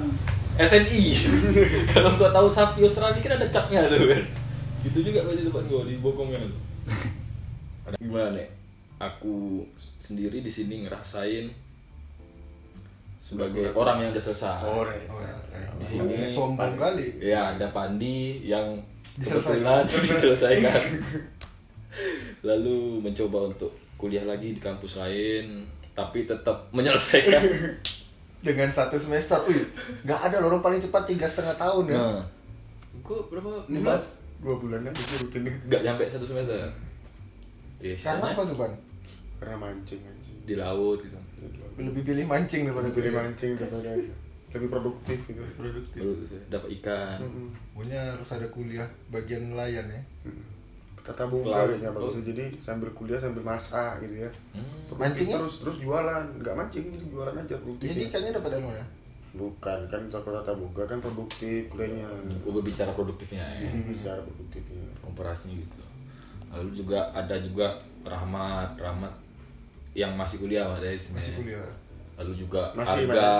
SNI. 0.54 1.02
Kalau 1.92 2.14
nggak 2.14 2.30
tahu 2.30 2.46
sapi 2.46 2.80
Australia 2.80 3.18
kan 3.18 3.34
ada 3.34 3.48
capnya 3.48 3.86
tuh 3.86 4.06
kan. 4.06 4.22
Gitu 4.80 4.98
juga 5.02 5.26
berarti 5.26 5.42
tempat 5.44 5.64
gua 5.66 5.82
di 5.82 5.98
bokongnya 5.98 6.38
tuh. 6.40 6.54
Ada 7.84 7.96
gimana 7.98 8.28
nih? 8.32 8.48
Aku 9.00 9.64
sendiri 9.98 10.38
di 10.38 10.48
sini 10.48 10.84
ngerasain 10.84 11.50
sebagai 13.20 13.70
orang 13.72 14.00
yang 14.00 14.10
udah 14.10 14.22
selesai. 14.22 14.62
Oh, 14.62 14.82
Oh, 14.82 14.86
Di 15.76 15.84
sini 15.86 16.30
sombong 16.30 16.76
kali. 16.76 17.18
Ya, 17.18 17.54
ada 17.54 17.66
Pandi 17.70 18.44
yang 18.44 18.78
Diselesaikan. 19.16 19.82
kebetulan 19.82 19.82
diselesaikan. 20.06 20.80
lalu 22.40 23.00
mencoba 23.00 23.48
untuk 23.48 23.68
kuliah 23.94 24.22
lagi 24.22 24.52
di 24.52 24.58
kampus 24.58 24.96
lain 24.96 25.64
tapi 25.92 26.24
tetap 26.24 26.68
menyelesaikan 26.70 27.42
Dengan 28.40 28.72
satu 28.72 28.96
semester, 28.96 29.36
wih, 29.44 29.68
nggak 30.00 30.16
ada 30.16 30.40
loh, 30.40 30.64
paling 30.64 30.80
cepat 30.80 31.04
tiga 31.04 31.28
setengah 31.28 31.52
tahun 31.54 31.92
ya. 31.92 31.96
nah 31.98 32.24
kok 32.98 33.28
berapa 33.28 33.68
Ini 33.68 33.78
mas, 33.78 34.00
dua 34.40 34.56
bulan 34.56 34.80
kan 34.80 34.92
itu 34.92 35.14
rutin 35.20 35.44
nggak 35.44 35.82
nyampe 35.84 36.08
satu 36.08 36.24
semester 36.24 36.56
ya 36.56 36.68
Karena 37.94 38.32
apa 38.32 38.40
tuh 38.42 38.56
ban? 38.56 38.72
Karena 39.36 39.56
mancing 39.58 40.00
aja. 40.00 40.32
di 40.40 40.54
laut 40.54 40.98
gitu 40.98 41.20
Lebih 41.76 42.02
pilih 42.02 42.24
mancing 42.24 42.64
daripada 42.64 42.86
Lebih 42.86 42.96
pilih 42.96 43.12
kuliah. 43.12 43.24
mancing 43.28 43.50
daripada 43.54 43.90
lebih 44.50 44.68
produktif 44.68 45.18
gitu. 45.22 45.42
Produktif. 45.54 46.00
Dapat 46.48 46.68
ikan 46.74 47.16
Mm-mm. 47.20 47.46
Pokoknya 47.70 48.00
harus 48.10 48.28
ada 48.30 48.46
kuliah 48.48 48.88
bagian 49.08 49.42
nelayan 49.46 49.84
ya. 49.86 50.00
Mm-mm. 50.24 50.44
Tata 51.00 51.24
boga 51.24 51.48
Laut. 51.50 51.68
kayaknya 51.70 51.90
bagus 51.90 52.06
Oh. 52.06 52.14
tuh. 52.14 52.24
jadi 52.24 52.44
sambil 52.56 52.88
kuliah 52.90 53.16
sambil 53.16 53.42
masak 53.42 53.92
gitu 54.00 54.14
ya. 54.18 54.30
Hmm. 54.52 54.62
Produktif 54.84 55.00
Mancingnya? 55.00 55.36
terus 55.38 55.54
terus 55.58 55.76
jualan, 55.78 56.24
nggak 56.36 56.54
mancing 56.54 56.84
jadi 56.86 57.06
jualan 57.06 57.34
aja 57.34 57.54
produktif. 57.56 57.86
Jadi 57.86 58.00
ikannya 58.06 58.30
dapat 58.32 58.50
dari 58.50 58.64
mana? 58.64 58.84
Bukan 59.30 59.78
kan 59.86 60.00
kalau 60.08 60.34
tata 60.34 60.52
boga 60.52 60.82
kan 60.84 60.98
produktif 60.98 61.60
kuliahnya. 61.68 62.06
gue 62.36 62.52
berbicara 62.52 62.90
produktifnya 62.90 63.46
ya 63.56 63.70
Bicara 63.86 64.20
produktifnya. 64.20 64.82
komparasinya 65.00 65.54
gitu 65.54 65.74
lalu 66.50 66.70
juga 66.74 66.98
ada 67.10 67.38
juga 67.38 67.70
Rahmat 68.02 68.74
Rahmat 68.74 69.14
yang 69.92 70.10
masih 70.12 70.36
kuliah 70.36 70.66
ada 70.66 70.82
sini 70.90 71.14
Masih 71.14 71.34
kuliah. 71.36 71.62
lalu 72.16 72.32
juga 72.36 72.74
Masih, 72.74 73.06
Arga 73.06 73.30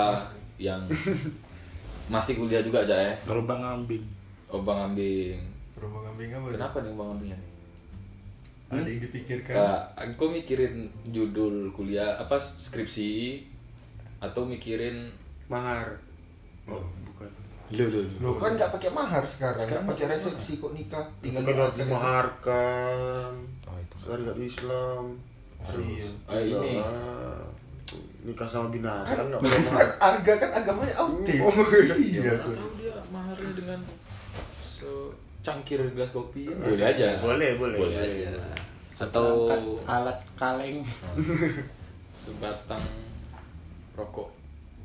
yang 0.57 0.79
masih 2.07 2.33
kuliah 2.35 2.61
juga 2.61 2.81
aja 2.81 2.95
ya 2.95 3.13
Kalau 3.21 3.43
Bang 3.43 3.59
Ambing. 3.59 4.03
oh 4.47 4.61
Bang 4.61 4.79
Ambing 4.85 5.43
Rombongan 5.73 6.07
ambing 6.09 6.29
apa? 6.31 6.47
kenapa 6.51 6.77
nih 6.79 6.93
Bang 6.93 7.09
Ambingnya 7.11 7.39
Ada 8.71 8.87
yang 8.87 9.01
dipikirkan. 9.03 9.53
Kak, 9.53 9.81
aku 9.99 10.23
mikirin 10.31 10.73
judul 11.05 11.69
kuliah 11.71 12.15
apa 12.15 12.39
skripsi 12.39 13.43
atau 14.19 14.43
mikirin 14.43 15.11
Mahar. 15.45 15.99
Oh, 16.63 16.79
bukan. 17.03 17.27
lu 17.71 17.83
lu 17.87 18.01
Lo 18.19 18.35
kan 18.35 18.55
nggak 18.55 18.71
pakai 18.71 18.91
mahar 18.91 19.23
sekarang, 19.23 19.59
Sekarang 19.59 19.83
nggak 19.83 19.99
pakai 19.99 20.05
resepsi 20.15 20.51
kok 20.57 20.71
nikah. 20.71 21.03
Tinggal 21.19 21.43
Bukan 21.43 21.55
harus 21.57 21.75
dimaharkan. 21.75 23.31
oh 23.67 23.77
itu 23.77 23.95
Syariat 23.99 24.37
Islam. 24.39 25.03
Iya. 25.61 26.07
Ah, 26.25 26.39
ini 26.39 26.73
Ah, 26.79 27.43
nikah 28.23 28.47
sama 28.47 28.71
binatang 28.71 29.13
Kan, 29.13 29.25
nggak 29.27 29.39
boleh 29.39 29.51
kan 29.53 29.67
mahar. 29.67 29.87
Arga 29.99 30.33
kan 30.39 30.49
agamanya 30.53 30.95
autis. 30.95 31.39
Oh, 31.39 31.51
iya. 31.93 32.21
Nggak 32.23 32.39
tahu 32.47 32.71
dia 32.79 32.95
maharnya 33.11 33.51
dengan 33.51 33.79
secangkir 35.41 35.81
gelas 35.89 36.09
kopi 36.09 36.45
boleh 36.47 36.85
aja 36.85 37.17
Boleh, 37.17 37.57
boleh, 37.57 37.77
boleh 37.79 37.97
boleh. 37.97 38.29
aja 38.29 38.29
atau 39.01 39.49
alat 39.83 40.21
kaleng. 40.37 40.85
sebatang 42.13 42.85
rokok 43.91 44.29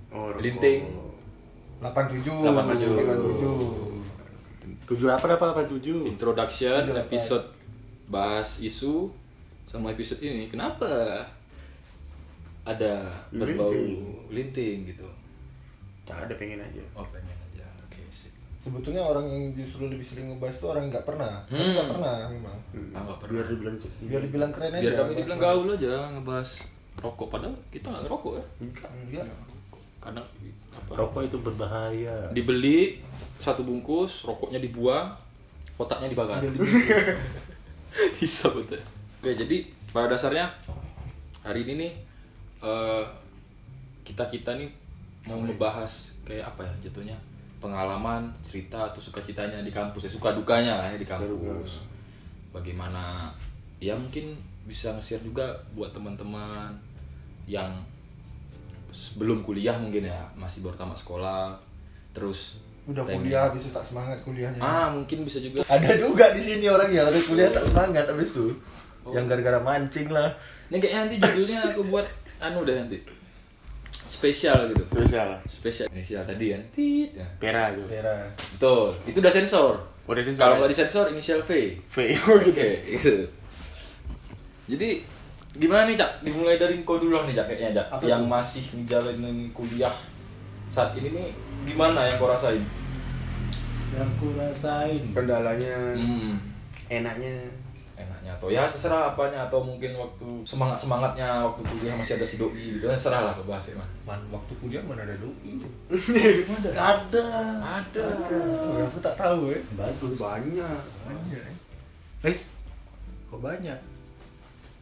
Oh, 0.09 0.31
rokok. 0.31 0.41
Linting. 0.41 0.87
87. 1.77 2.25
87. 2.25 2.97
87. 2.97 4.89
Tujuh 4.89 5.09
apa 5.11 5.27
apa 5.29 5.67
tujuh? 5.67 6.07
introduction 6.07 6.81
Tujuh, 6.81 6.97
episode 6.97 7.45
bahas 8.07 8.57
isu 8.59 9.11
sama 9.67 9.91
episode 9.91 10.23
ini 10.23 10.47
kenapa 10.47 10.87
ada 12.65 13.03
berbau 13.29 13.69
Linting. 13.69 13.99
linting 14.31 14.77
gitu 14.87 15.05
Tak 16.05 16.25
ada 16.25 16.33
pengen 16.33 16.63
aja. 16.63 16.81
oh 16.95 17.05
pengen 17.05 17.26
Sebetulnya 18.67 18.99
orang 19.01 19.25
yang 19.25 19.55
justru 19.55 19.87
lebih 19.87 20.03
sering 20.03 20.27
ngebahas 20.29 20.59
itu 20.59 20.67
orang 20.67 20.83
yang 20.83 20.93
nggak 20.93 21.07
pernah. 21.07 21.33
Kan 21.41 21.55
Hmm. 21.55 21.71
nggak 21.73 21.89
pernah 21.89 22.15
memang. 22.27 22.59
Hmm. 22.69 22.91
Ah, 22.91 23.01
nggak 23.01 23.19
pernah. 23.21 23.33
Biar 23.33 23.47
dibilang 23.49 23.77
cek. 23.79 23.91
Biar 24.03 24.21
dibilang 24.21 24.51
keren 24.51 24.73
aja. 24.73 24.83
biar 24.83 24.95
kami 24.97 25.13
dibilang 25.15 25.39
bahas. 25.39 25.55
gaul 25.55 25.69
aja 25.73 25.93
ngebahas 26.11 26.51
rokok 26.97 27.29
padahal 27.29 27.55
kita 27.69 27.87
nggak 27.87 28.03
ngerokok 28.03 28.33
ya 28.33 28.45
Enggak. 28.59 29.27
kadang 30.01 30.27
apa 30.73 30.91
Rokok 30.93 31.23
itu 31.23 31.37
berbahaya. 31.39 32.17
dibeli 32.33 33.05
satu 33.37 33.63
bungkus 33.63 34.25
rokoknya 34.25 34.59
dibuang 34.59 35.13
kotaknya 35.77 36.09
dibakar 36.09 36.41
bisa 38.17 38.49
betul 38.49 38.81
oke 39.21 39.29
jadi 39.31 39.57
pada 39.93 40.09
dasarnya 40.11 40.49
hari 41.43 41.69
ini 41.69 41.75
nih 41.77 41.93
kita 44.03 44.25
kita 44.27 44.57
nih 44.57 44.73
mau 45.27 45.37
ngebahas 45.39 46.17
kayak 46.25 46.49
apa 46.49 46.65
ya 46.65 46.73
jatuhnya 46.83 47.17
pengalaman 47.67 48.23
cerita 48.41 48.87
atau 48.87 49.03
sukacitanya 49.03 49.59
di 49.61 49.69
kampus 49.69 50.07
ya 50.07 50.13
suka 50.13 50.31
dukanya 50.31 50.79
lah 50.79 50.87
ya 50.89 50.97
di 50.97 51.05
kampus 51.05 51.83
bagaimana 52.51 53.35
ya 53.79 53.93
mungkin 53.93 54.39
bisa 54.65 54.95
nge-share 54.95 55.21
juga 55.21 55.45
buat 55.75 55.91
teman-teman 55.91 56.71
yang 57.45 57.71
sebelum 58.91 59.43
kuliah 59.43 59.77
mungkin 59.77 60.07
ya 60.07 60.21
masih 60.35 60.63
baru 60.63 60.75
tamat 60.77 60.97
sekolah 60.97 61.59
terus 62.11 62.63
Udah 62.87 63.03
pengen- 63.03 63.27
kuliah 63.27 63.51
habis 63.51 63.67
itu 63.67 63.75
tak 63.75 63.83
semangat 63.83 64.23
kuliahnya. 64.23 64.63
ah 64.63 64.87
mungkin 64.89 65.27
bisa 65.27 65.43
juga 65.43 65.59
Ada 65.67 65.99
juga 65.99 66.31
di 66.33 66.41
sini 66.41 66.71
orang 66.71 66.87
yang 66.89 67.11
ada 67.11 67.19
kuliah 67.19 67.51
tak 67.51 67.67
semangat 67.67 68.07
habis 68.07 68.31
itu. 68.31 68.55
Oh. 69.03 69.11
Yang 69.11 69.27
gara-gara 69.29 69.59
mancing 69.61 70.07
lah. 70.09 70.31
ini 70.67 70.79
kayaknya 70.79 70.99
nanti 71.03 71.17
judulnya 71.19 71.59
aku 71.71 71.83
buat 71.87 72.07
anu 72.39 72.63
deh 72.63 72.75
nanti 72.75 72.99
spesial 74.07 74.71
gitu 74.71 74.83
Spesial. 74.87 75.29
spesial 75.45 75.87
inisial 75.91 76.23
tadi 76.23 76.55
kan 76.55 76.63
tit 76.71 77.11
ya. 77.13 77.27
Pera 77.37 77.71
gitu. 77.71 77.87
Daerah. 77.87 78.23
betul 78.55 78.95
itu 79.05 79.19
udah 79.19 79.33
sensor 79.33 79.75
Udah 80.07 80.23
sensor 80.23 80.39
kalau 80.41 80.55
ya? 80.55 80.59
nggak 80.63 80.71
disensor 80.71 81.05
inisial 81.11 81.41
V 81.43 81.51
V. 81.83 81.97
Oh, 82.27 82.39
gitu. 82.39 82.55
oke 82.55 82.69
gitu 82.89 83.15
jadi 84.67 84.89
gimana 85.53 85.87
nih 85.87 85.97
cak 85.97 86.11
dimulai 86.21 86.57
dari 86.57 86.83
kau 86.83 86.97
dulu 86.97 87.23
nih 87.23 87.35
cak 87.35 87.47
kayaknya 87.49 87.71
cak 87.77 87.87
Apa 87.93 88.03
yang 88.05 88.23
tuh? 88.23 88.31
masih 88.31 88.65
menjalani 88.75 89.51
kuliah 89.51 89.95
saat 90.67 90.95
ini 90.95 91.11
nih 91.11 91.29
gimana 91.65 92.05
yang 92.05 92.17
kau 92.17 92.27
rasain 92.27 92.63
Yang 93.87 94.11
ku 94.19 94.29
rasain. 94.37 95.01
Kendalanya, 95.15 95.95
hmm. 95.97 96.37
enaknya. 96.93 97.49
Enaknya 98.27 98.43
atau 98.43 98.49
ya 98.51 98.67
terserah 98.67 99.15
apanya 99.15 99.47
atau 99.47 99.63
mungkin 99.63 99.95
waktu 99.95 100.27
semangat 100.43 100.75
semangatnya 100.75 101.47
waktu 101.47 101.63
kuliah 101.63 101.95
masih 101.95 102.19
ada 102.19 102.27
si 102.27 102.37
doi 102.37 102.75
gitu 102.75 102.91
kan 102.91 102.99
serah 102.99 103.23
lah 103.23 103.35
ke 103.39 103.43
bahas 103.47 103.71
ya 103.71 103.79
mah 103.79 103.87
Man, 104.03 104.19
waktu 104.35 104.53
kuliah 104.59 104.83
mana 104.83 105.07
ada 105.07 105.15
doi? 105.15 105.63
Ada. 106.75 107.27
ada 107.63 108.05
Oh, 108.67 108.83
aku 108.83 108.99
tak 108.99 109.15
tahu 109.15 109.55
ya. 109.55 109.59
Bagus. 109.75 110.19
Banyak. 110.19 110.83
Banyak. 111.07 111.39
ya. 111.39 111.53
Eh, 112.27 112.37
kok 113.31 113.41
banyak? 113.41 113.79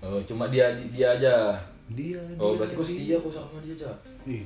oh 0.00 0.20
cuma 0.24 0.48
dia 0.48 0.68
dia 0.92 1.16
aja 1.16 1.56
Dia. 1.92 2.20
oh 2.36 2.52
dia, 2.52 2.58
berarti 2.60 2.74
kau 2.74 2.84
dia. 2.84 2.92
setia 2.92 3.16
kok 3.20 3.32
sama 3.32 3.56
dia 3.60 3.72
aja 3.74 3.90
Ih, 4.24 4.44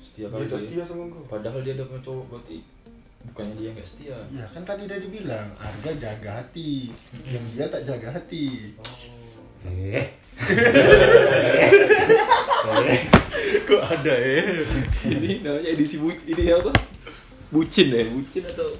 setia 0.00 0.24
Dia 0.24 0.32
kali 0.32 0.44
ya. 0.44 0.56
setia 0.56 0.82
sama 0.84 1.04
gua. 1.08 1.24
padahal 1.26 1.60
dia 1.60 1.72
udah 1.76 1.86
punya 1.88 2.02
cowok 2.02 2.24
berarti 2.28 2.56
bukannya 3.26 3.54
dia 3.58 3.70
nggak 3.74 3.86
setia 3.86 4.16
Ya 4.30 4.46
kan 4.48 4.62
tadi 4.62 4.86
udah 4.86 4.98
dibilang, 4.98 5.48
harga 5.58 5.90
jaga 5.98 6.30
hati. 6.38 6.94
Yang 7.26 7.44
dia 7.54 7.66
tak 7.66 7.82
jaga 7.82 8.08
hati. 8.14 8.46
Eh, 9.66 10.06
Kok 13.68 13.82
ada 13.84 14.14
ya? 14.14 14.42
ini 15.08 15.40
namanya 15.40 15.68
edisi 15.68 15.96
bu 15.98 16.12
ini 16.12 16.52
apa 16.52 16.70
bucin 17.48 17.88
ya 17.90 18.04
bucin 18.06 18.44
atau 18.44 18.76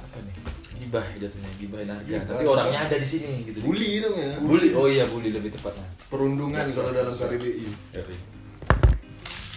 apa 0.00 0.16
nih 0.24 0.34
gibah 0.80 1.04
jatuhnya 1.16 1.50
gibahin 1.60 1.88
harga 1.92 2.08
Gibah. 2.08 2.24
tapi 2.24 2.44
orangnya 2.48 2.88
ada 2.88 2.96
di 2.96 3.04
sini 3.04 3.44
gitu 3.44 3.60
Bully 3.60 4.00
dong 4.00 4.16
ya. 4.16 4.32
bully 4.40 4.72
oh 4.72 4.88
iya 4.88 5.04
bully 5.06 5.28
lebih 5.30 5.52
tepatnya 5.52 5.84
Perundungan 6.08 6.64
Dasar, 6.64 6.88
kalau 6.88 6.92
dalam. 6.96 7.12
KBBI. 7.12 7.68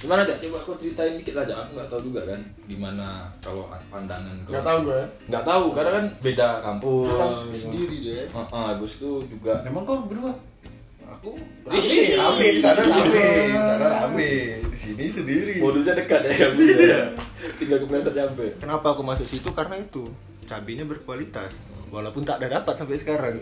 Gimana 0.01 0.25
Cak? 0.25 0.37
Coba 0.41 0.57
aku 0.65 0.71
ceritain 0.81 1.13
dikit 1.21 1.37
lah 1.37 1.45
Cak. 1.45 1.57
Aku 1.61 1.71
nggak 1.77 1.89
tahu 1.93 2.01
juga 2.09 2.21
kan 2.25 2.39
gimana 2.65 3.29
kalau 3.37 3.69
pandangan 3.93 4.33
kau. 4.43 4.51
Nggak 4.51 4.65
tahu 4.65 4.79
gue. 4.89 5.01
Nggak 5.29 5.43
tahu 5.45 5.65
karena 5.77 5.91
kan 5.93 6.05
beda 6.25 6.47
kampus. 6.65 7.09
Sendiri 7.53 7.95
dia. 8.01 8.21
Heeh, 8.25 8.63
Agus 8.73 8.93
tuh 8.97 9.21
juga 9.29 9.61
emang 9.61 9.85
kau 9.85 10.01
berdua? 10.09 10.33
Aku 11.11 11.37
Ih. 11.69 12.17
rame, 12.17 12.17
rame 12.17 12.47
di 12.55 12.61
sana 12.63 12.81
rame, 12.81 13.25
di 13.45 13.53
sana 13.53 13.87
rame. 13.87 14.31
Di 14.73 14.77
sini 14.79 15.05
sendiri. 15.05 15.53
modusnya 15.61 15.93
dekat 15.93 16.21
ya 16.25 16.49
Agus. 16.49 16.65
ya. 16.81 17.01
Tinggal 17.61 17.77
kepleset 17.85 18.13
nyampe. 18.17 18.45
Kenapa 18.57 18.97
aku 18.97 19.05
masuk 19.05 19.27
situ? 19.29 19.49
Karena 19.53 19.77
itu 19.77 20.09
cabenya 20.49 20.81
berkualitas. 20.81 21.53
Walaupun 21.91 22.23
tak 22.23 22.39
ada 22.39 22.57
dapat 22.57 22.73
sampai 22.73 22.95
sekarang. 22.95 23.35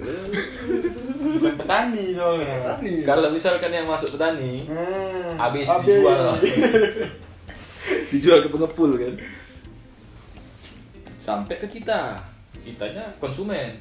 Bukan 1.30 1.54
petani 1.56 2.18
soalnya. 2.18 2.74
Tani. 2.74 3.06
Kalau 3.06 3.30
misalkan 3.30 3.70
yang 3.70 3.86
masuk 3.86 4.10
petani 4.12 4.66
Hmm. 4.66 5.38
habis 5.38 5.66
Habis. 5.66 5.86
dijual 5.88 6.22
dijual 8.12 8.40
ke 8.42 8.50
pengepul 8.50 8.92
kan 8.94 9.14
sampai 11.20 11.56
ke 11.58 11.68
kita 11.72 12.20
kitanya 12.60 13.06
konsumen 13.18 13.72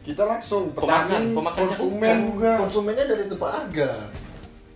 Kita 0.00 0.24
langsung 0.24 0.72
Pemakan, 0.72 1.04
petani, 1.08 1.34
pemakannya 1.34 1.68
konsumen 1.68 2.16
juga. 2.30 2.52
Konsumennya 2.58 3.04
dari 3.04 3.24
tempat 3.26 3.50
harga. 3.50 3.90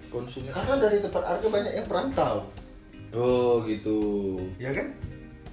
konsumen 0.09 0.51
Karena 0.51 0.75
dari 0.79 0.99
tempat 1.01 1.23
harga 1.23 1.47
banyak 1.49 1.73
yang 1.73 1.87
perantau. 1.87 2.37
oh 3.13 3.65
gitu 3.65 3.99
Ya 4.57 4.73
kan? 4.73 4.93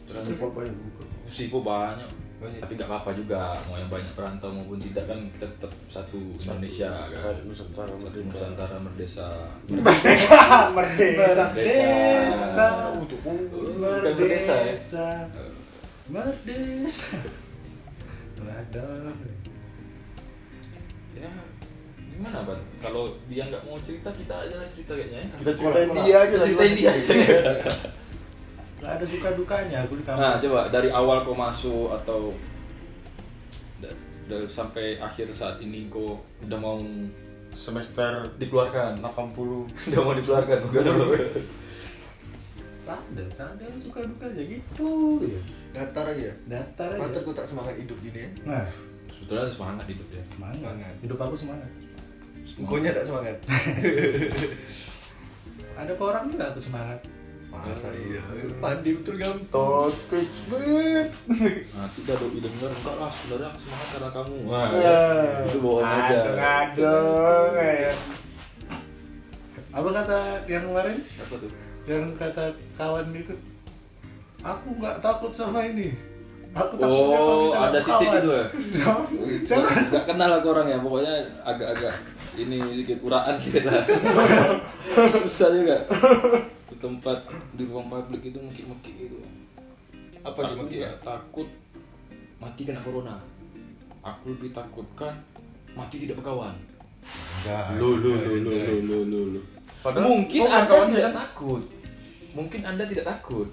Transport 0.05 0.51
banyak 0.53 0.75
buka. 0.75 1.03
Sipo 1.29 1.59
banyak 1.59 2.07
Banyak. 2.39 2.63
tapi 2.63 2.71
nggak 2.79 2.87
apa-apa 2.87 3.11
juga 3.19 3.59
mau 3.67 3.75
yang 3.75 3.91
banyak 3.91 4.15
perantau 4.15 4.55
maupun 4.55 4.79
tidak 4.79 5.11
kan 5.11 5.19
kita 5.35 5.43
tetap 5.59 5.71
satu 5.91 6.39
Indonesia 6.39 6.87
kan 7.11 7.35
Nusantara 7.43 7.91
merdeka. 7.99 8.31
Nusantara 8.31 8.77
merdesa 8.79 9.27
Merdeka. 9.67 10.39
Merdeka. 10.71 12.67
Untuk 12.95 13.19
bukan 13.27 14.15
merdesa 14.15 14.55
ya 14.71 14.75
Merdesa. 16.07 17.19
Waduh. 18.39 19.13
ya 21.19 21.31
gimana 22.15 22.39
ban 22.47 22.59
kalau 22.79 23.15
dia 23.27 23.43
nggak 23.47 23.63
mau 23.67 23.79
cerita 23.83 24.11
kita 24.15 24.35
aja 24.47 24.57
cerita 24.71 24.91
kayaknya 24.95 25.19
ya. 25.23 25.35
kita 25.39 25.51
ceritain 25.55 25.89
dia 26.03 26.17
aja 26.23 26.35
ceritain 26.43 26.73
dia 26.75 26.89
aja 26.95 27.13
Gak 28.79 28.91
ada 28.95 29.05
duka-dukanya 29.05 29.77
aku 29.83 29.93
di 29.99 30.03
kampung. 30.07 30.23
nah 30.23 30.39
coba 30.39 30.61
dari 30.71 30.89
awal 30.89 31.27
kau 31.27 31.35
masuk 31.35 31.91
atau 31.91 32.31
da- 33.83 33.99
dari 34.25 34.47
sampai 34.47 34.95
akhir 34.97 35.35
saat 35.35 35.59
ini 35.59 35.91
kau 35.91 36.19
udah 36.43 36.59
mau 36.59 36.79
Semester 37.49 38.29
dikeluarkan 38.39 39.01
80 39.01 39.09
udah 39.91 39.99
mau 39.99 40.13
dikeluarkan 40.15 40.57
bukan 40.69 40.83
dulu 40.85 41.05
Tak 42.89 43.01
ada, 43.13 43.25
tak 43.37 43.49
ada 43.53 43.65
suka-dukanya 43.85 44.43
gitu. 44.49 45.21
ya. 45.21 45.37
Datar 45.77 46.09
aja. 46.09 46.33
Datar 46.49 46.89
aja. 46.89 46.97
Mantap 46.97 47.21
kau 47.21 47.37
tak 47.37 47.45
semangat 47.45 47.77
hidup 47.77 48.01
gini 48.01 48.25
ya. 48.25 48.29
Nah, 48.49 48.65
sebetulnya 49.13 49.45
semangat 49.53 49.85
hidup 49.85 50.07
ya 50.09 50.23
semangat. 50.33 50.57
Semangat. 50.57 50.93
Hidup 51.05 51.19
aku 51.21 51.35
semangat. 51.37 51.69
Konya 52.65 52.91
tak 52.97 53.05
semangat. 53.05 53.37
Ada 55.79 55.93
orang 55.95 56.23
juga 56.33 56.43
aku 56.49 56.59
semangat. 56.59 56.99
Masa 57.49 57.89
iya. 57.97 58.21
Pandi 58.61 58.89
betul 58.93 59.15
gampang. 59.17 59.49
Totik 59.49 60.29
bet. 60.53 61.09
Nah 61.73 61.87
tidak 61.97 62.15
dong 62.21 62.33
denger 62.37 62.71
enggak 62.71 62.95
lah. 63.01 63.09
Sebenarnya 63.09 63.47
aku 63.49 63.59
semangat 63.65 63.87
karena 63.89 64.09
kamu. 64.13 64.35
Wah 64.45 64.67
Eh, 64.69 65.25
itu 65.49 65.57
bohong 65.57 65.85
aja. 65.85 66.17
Adong-adong 66.21 67.51
ya. 67.57 67.93
Apa 69.69 69.89
kata 69.93 70.19
yang 70.49 70.63
kemarin? 70.69 70.97
apa 71.01 71.33
tuh? 71.37 71.51
Yang 71.89 72.05
kata 72.17 72.43
kawan 72.77 73.05
itu? 73.13 73.35
Aku 74.45 74.67
nggak 74.77 74.95
takut 75.01 75.31
sama 75.33 75.59
ini. 75.65 75.93
Aku 76.53 76.73
takutnya 76.81 77.17
kalau 77.17 77.33
oh 77.33 77.41
kita 77.49 77.59
ada 77.65 77.79
sitik 77.81 78.07
kawan." 78.09 78.21
itu 78.21 78.29
ya? 78.29 78.45
Jangan. 79.45 79.81
nggak 79.89 80.05
kenal 80.05 80.29
aku 80.37 80.47
orangnya 80.53 80.77
pokoknya 80.81 81.15
agak-agak 81.45 81.93
ini 82.37 82.57
sedikit 82.61 82.97
uraan 83.05 83.35
sih. 83.41 83.51
Kita 83.57 83.73
susah 85.25 85.49
juga 85.53 85.77
tempat 86.79 87.27
di 87.53 87.63
ruang 87.67 87.91
publik 87.91 88.31
itu 88.31 88.39
mungkin 88.39 88.65
mungkin 88.71 88.93
gitu. 88.95 89.19
Apa 90.23 90.55
aku 90.55 90.67
ya? 90.71 90.91
takut 91.03 91.47
mati 92.39 92.61
kena 92.63 92.81
corona. 92.83 93.19
Aku 93.99 94.31
lebih 94.35 94.55
takutkan 94.55 95.13
mati 95.75 96.07
tidak 96.07 96.23
berkawan. 96.23 96.55
Lo 97.75 97.99
lo 97.99 98.11
lo 98.15 98.33
lo 98.39 98.51
lo 98.51 98.79
lo 98.83 98.97
lo 99.03 99.21
lo 99.35 99.41
mungkin 100.03 100.43
anda 100.47 100.87
tidak 100.91 101.13
takut. 101.15 101.63
Mungkin 102.35 102.61
anda 102.63 102.83
tidak 102.87 103.05
takut. 103.07 103.47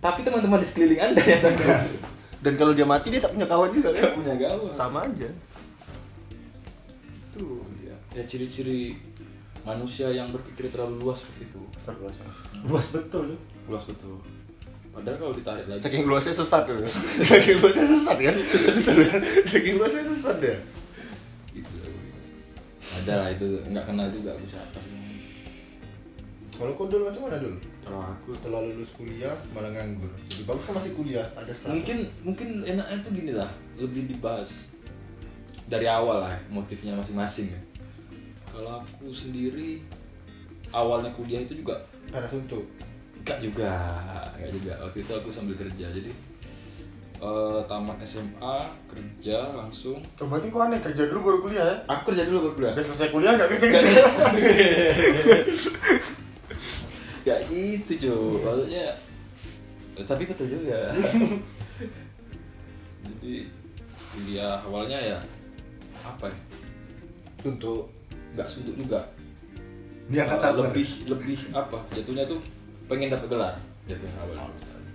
Tapi 0.00 0.24
teman-teman 0.24 0.64
di 0.64 0.66
sekeliling 0.68 1.00
anda 1.00 1.20
yang 1.24 1.42
takut. 1.44 1.76
Dan 2.40 2.52
kalau 2.56 2.72
dia 2.72 2.88
mati 2.88 3.12
dia 3.12 3.20
tak 3.20 3.36
punya 3.36 3.44
kawan 3.44 3.68
juga 3.68 3.92
kan? 3.92 4.16
Punya 4.16 4.34
kawan. 4.36 4.72
Sama 4.72 5.04
aja. 5.04 5.28
Tuh 7.36 7.64
ya 7.84 7.96
ya 8.16 8.22
ciri-ciri 8.24 8.96
manusia 9.60 10.08
yang 10.08 10.32
berpikir 10.32 10.72
terlalu 10.72 11.04
luas 11.04 11.20
seperti 11.20 11.52
itu. 11.52 11.62
Luas 12.66 12.86
betul. 12.92 13.26
luas 13.68 13.84
betul 13.86 14.16
padahal 14.90 15.16
kalau 15.22 15.32
ditarik 15.32 15.64
lagi 15.70 15.80
Saking 15.86 16.02
luasnya 16.02 16.34
sesat 16.34 16.66
tuh. 16.66 16.82
Saking 17.22 17.62
luasnya 17.62 17.86
sesat 17.94 18.16
kan? 18.18 18.34
Saking 19.46 19.74
luasnya 19.78 20.02
sesat 20.02 20.38
ya. 20.42 20.56
gitu 21.54 21.78
ada 22.90 23.12
lah 23.22 23.28
itu 23.30 23.46
nggak 23.70 23.84
kenal 23.86 24.10
juga 24.10 24.34
aku 24.34 24.44
siapa 24.50 24.78
Kalau 26.60 26.76
kau 26.76 26.90
dulu 26.90 27.08
macam 27.08 27.22
mana 27.30 27.38
dulu? 27.40 27.56
kalau 27.80 28.02
aku 28.04 28.28
Setelah 28.36 28.60
lulus 28.66 28.90
kuliah 28.92 29.32
malah 29.56 29.70
nganggur. 29.72 30.10
Jadi 30.28 30.42
bagus 30.44 30.64
kan 30.68 30.74
masih 30.76 30.92
kuliah, 30.92 31.24
ada 31.32 31.48
status. 31.48 31.70
mungkin 31.72 31.98
mungkin 32.20 32.48
enaknya 32.66 32.98
tuh 33.00 33.12
gini 33.16 33.32
lah 33.32 33.50
lebih 33.80 34.02
dibahas 34.10 34.68
dari 35.70 35.86
awal 35.86 36.26
lah 36.26 36.34
motifnya 36.50 36.98
masing-masing 36.98 37.54
ya 37.54 37.60
kalau 38.50 38.82
aku 38.82 39.14
sendiri 39.14 39.80
awalnya 40.70 41.10
kuliah 41.12 41.40
itu 41.40 41.54
juga 41.56 41.78
ada 42.08 42.26
suntuk. 42.26 42.62
enggak 43.20 43.38
juga 43.40 43.70
enggak 44.34 44.50
juga 44.54 44.72
waktu 44.80 44.98
itu 45.00 45.12
aku 45.12 45.28
sambil 45.28 45.54
kerja 45.54 45.86
jadi 45.90 46.10
eh, 47.20 47.60
tamat 47.64 48.00
SMA 48.02 48.56
kerja 48.86 49.36
langsung 49.52 50.00
Oh, 50.16 50.26
berarti 50.26 50.48
kau 50.48 50.60
aneh 50.60 50.80
kerja 50.80 51.04
dulu 51.06 51.20
baru 51.22 51.38
kuliah 51.42 51.64
ya? 51.64 51.76
aku 51.86 52.10
kerja 52.10 52.24
dulu 52.24 52.38
baru 52.42 52.54
kuliah 52.56 52.72
Udah 52.72 52.84
selesai 52.84 53.08
kuliah 53.10 53.32
nggak 53.34 53.50
kerja? 53.50 53.68
Gak 57.20 57.40
gitu 57.46 57.92
cuy, 58.00 58.40
maksudnya 58.40 58.86
eh, 59.94 60.04
Tapi 60.04 60.22
betul 60.24 60.46
juga 60.48 60.96
Jadi 63.04 63.34
kuliah 64.10 64.56
awalnya 64.64 64.98
ya 64.98 65.18
Apa 66.00 66.26
ya, 66.26 66.36
Suntuk. 67.38 67.92
nggak 68.30 68.46
suntuk 68.46 68.74
juga 68.74 69.04
Dia 70.10 70.26
sabar. 70.26 70.74
Lebih, 70.74 70.88
lebih 71.06 71.38
apa, 71.54 71.78
jatuhnya 71.94 72.26
tuh 72.26 72.42
pengen 72.90 73.14
dapat 73.14 73.26
gelar 73.30 73.54
Jatuhnya 73.86 74.14
awalnya 74.18 74.44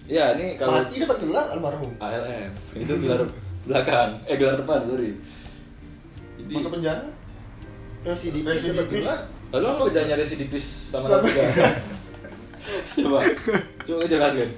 Ya 0.06 0.36
ini 0.38 0.60
kalau 0.60 0.84
Mati 0.86 1.01
dapat 1.01 1.17
gelar 1.23 1.45
almarhum. 1.49 1.91
ALM, 1.97 2.51
itu 2.78 2.93
gelar 2.99 3.21
belakang, 3.65 4.10
eh 4.28 4.36
gelar 4.36 4.60
depan, 4.60 4.80
sorry 4.86 5.15
Jadi, 6.36 6.54
Masuk 6.54 6.71
penjara? 6.75 7.01
Residipis. 8.06 8.62
gelar. 9.01 9.19
lalu 9.49 9.65
apa 9.65 9.82
bedanya 9.88 10.15
residipis 10.19 10.65
sama 10.91 11.06
Sama. 11.08 11.25
narapidana? 11.25 11.69
Coba, 12.97 13.19
coba 13.86 14.04
jelaskan 14.06 14.49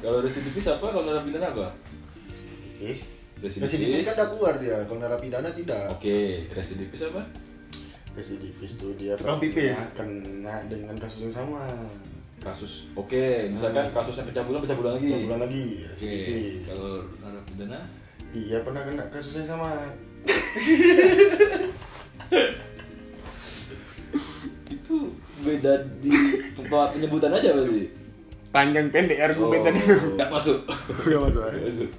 Kalau 0.00 0.18
residipis 0.18 0.66
apa, 0.66 0.86
kalau 0.88 1.04
narapidana 1.04 1.46
apa? 1.52 1.68
Yes. 2.80 3.20
Residipis 3.38 4.02
kan 4.02 4.16
udah 4.16 4.28
keluar 4.34 4.54
dia, 4.56 4.76
kalau 4.84 4.98
narapidana 4.98 5.48
tidak. 5.52 5.94
Oke, 5.94 6.48
residipis 6.50 7.00
apa? 7.06 7.22
Residipis 8.10 8.74
tuh 8.76 8.92
dia 8.98 9.14
Tukang 9.14 9.38
pernah 9.38 9.54
pipis. 9.54 9.78
kena 9.94 10.54
dengan 10.66 10.94
kasus 10.98 11.20
yang 11.22 11.34
sama. 11.34 11.62
Kasus. 12.40 12.88
Oke, 12.96 13.52
misalkan 13.52 13.92
kasusnya 13.92 14.24
pecah 14.24 14.42
bulan, 14.42 14.60
pecah 14.64 14.76
bulan 14.76 14.92
lagi. 14.98 15.08
Dua 15.08 15.20
bulan 15.28 15.40
lagi 15.44 15.64
residipis. 15.86 16.66
kalau 16.66 16.92
narapidana 17.20 17.80
Dia 18.30 18.58
pernah 18.62 18.82
kena 18.86 19.04
kasus 19.10 19.34
yang 19.36 19.48
sama. 19.48 19.70
itu 24.70 24.96
beda 25.40 25.72
di 26.02 26.10
tempat 26.54 26.86
penyebutan 26.94 27.32
aja 27.34 27.48
berarti. 27.54 27.84
Panjang 28.50 28.86
pendek 28.90 29.18
argumen 29.22 29.62
tadi. 29.62 29.80
Nggak 30.18 30.30
masuk. 30.30 30.58
Nggak 31.06 31.20
masuk. 31.22 31.42
Nggak 31.42 31.62
masuk. 31.62 31.90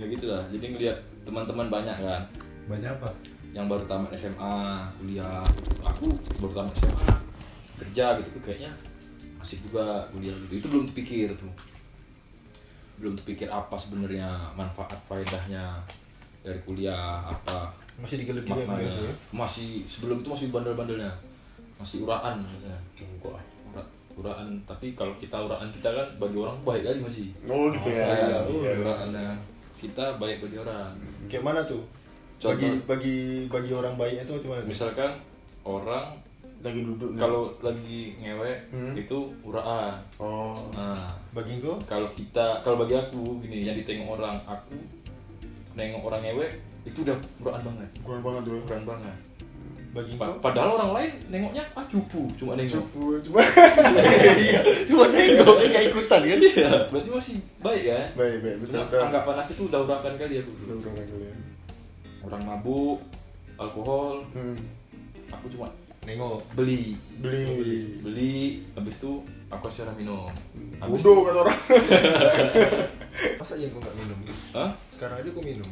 Ya 0.00 0.04
gitulah. 0.08 0.42
Jadi 0.50 0.66
ngelihat 0.66 0.98
teman-teman 1.22 1.68
banyak 1.68 1.96
kan 2.00 2.22
Banyak 2.66 2.90
apa? 2.98 3.08
Yang 3.50 3.66
baru 3.66 3.82
tamat 3.84 4.10
SMA, 4.12 4.56
kuliah. 4.96 5.42
Aku 5.82 6.10
baru 6.38 6.52
tamat 6.56 6.74
SMA, 6.76 7.06
kerja 7.78 8.18
gitu 8.18 8.28
tuh 8.32 8.42
kayaknya 8.42 8.70
asik 9.38 9.64
juga 9.64 10.06
kuliah 10.08 10.34
gitu. 10.40 10.54
Itu 10.56 10.66
belum 10.68 10.84
terpikir 10.86 11.32
tuh. 11.34 11.50
Belum 12.96 13.14
terpikir 13.14 13.48
apa 13.48 13.74
sebenarnya 13.74 14.28
manfaat 14.52 14.96
faedahnya 15.04 15.80
dari 16.40 16.60
kuliah 16.60 17.20
apa 17.22 17.68
Masih 17.96 18.16
digele-gele 18.18 18.64
maknanya 18.64 18.80
gitu 18.86 19.04
ya. 19.04 19.14
masih 19.30 19.68
sebelum 19.84 20.24
itu 20.24 20.28
masih 20.30 20.46
bandel-bandelnya 20.48 21.12
masih 21.76 22.00
uraan 22.00 22.40
ya. 22.60 22.76
Ura- 23.20 23.90
uraan 24.16 24.48
tapi 24.64 24.92
kalau 24.92 25.12
kita 25.16 25.36
uraan 25.36 25.68
kita 25.70 25.88
kan 25.90 26.08
bagi 26.16 26.36
orang 26.36 26.56
baik 26.60 26.80
kali 26.82 26.96
masih 26.98 27.28
Oh 27.44 27.68
gitu 27.68 27.88
ya. 27.88 28.08
Iya, 28.08 28.40
Nah, 28.40 28.42
iya. 28.48 28.72
uraannya 28.74 29.26
kita 29.76 30.16
baik 30.16 30.40
bagi 30.40 30.56
orang 30.56 30.92
Kayak 31.28 31.44
mana 31.44 31.60
tuh? 31.62 31.84
Contoh. 32.40 32.50
Bagi 32.50 32.68
bagi 32.82 33.16
bagi 33.46 33.70
orang 33.70 33.94
baiknya 33.94 34.24
tuh 34.24 34.34
macam 34.34 34.48
mana? 34.50 34.60
tuh? 34.60 34.68
misalkan 34.68 35.10
orang 35.62 36.06
Lagi 36.60 36.80
duduk. 36.82 37.16
kalau 37.16 37.52
lagi 37.60 38.16
ngewe 38.16 38.52
Hmm. 38.68 38.92
itu 38.94 39.18
uraan 39.42 39.96
Oh. 40.16 40.56
nah 40.70 41.08
Bagi 41.30 41.56
engkau? 41.56 41.76
kalau 41.82 42.08
kita 42.10 42.60
kalau 42.60 42.76
bagi 42.78 42.92
aku 42.94 43.40
gini 43.40 43.62
yang 43.62 43.72
ditengok 43.74 44.16
orang 44.16 44.36
aku 44.42 44.76
nengok 45.70 46.00
orang 46.02 46.20
ngewe 46.22 46.46
itu 46.82 46.98
udah 46.98 47.16
uraan 47.38 47.60
banget 47.62 47.88
Kurang 48.00 48.22
banget 48.22 48.42
tuh. 48.42 48.60
uraan 48.62 48.84
banget 48.86 49.16
Bagi 49.90 50.14
Pa- 50.14 50.38
padahal 50.38 50.70
orang 50.76 50.92
lain 50.94 51.10
nengoknya 51.28 51.64
ah 51.72 51.84
cupu 51.84 52.28
cuma 52.34 52.54
nengok 52.54 52.78
Cupu, 52.78 53.18
cuma 53.22 53.40
Iya, 54.44 54.60
cuma 54.86 55.04
nengok 55.08 55.56
kayak 55.66 55.86
ikutan 55.88 56.20
kan? 56.22 56.38
Iya, 56.38 56.70
berarti 56.86 57.08
masih 57.10 57.36
baik 57.58 57.82
ya. 57.86 58.00
baik 58.14 58.36
baik 58.38 58.56
betul 58.60 58.76
Nah, 58.76 58.84
betul. 58.86 59.00
anggapan 59.02 59.36
aku 59.38 59.52
tuh 59.54 59.64
udah 59.66 59.80
urakan 59.82 60.14
kali 60.14 60.34
aku 60.38 60.50
Udah, 60.58 60.76
udah, 60.78 60.90
udah, 60.94 61.04
udah. 61.10 61.34
Orang 62.20 62.42
mabuk, 62.42 62.98
alkohol, 63.56 64.24
Hmm. 64.30 64.56
aku 65.28 65.46
cuma 65.48 65.68
Nengok. 66.00 66.40
beli, 66.52 66.96
Beli. 67.16 68.00
beli, 68.00 68.36
habis 68.72 68.96
itu 68.96 69.12
aku 69.46 69.62
kasih 69.66 69.84
orang 69.84 69.96
minum 69.96 70.32
Habis- 70.78 71.00
Bodoh 71.00 71.18
kata 71.24 71.38
orang. 71.40 71.58
Masa 73.40 73.54
iya 73.54 73.68
gua 73.68 73.80
nggak 73.80 73.96
minum? 73.96 74.18
Hah? 74.52 74.70
Sekarang 74.90 75.16
aja 75.18 75.30
gua 75.30 75.44
minum. 75.44 75.70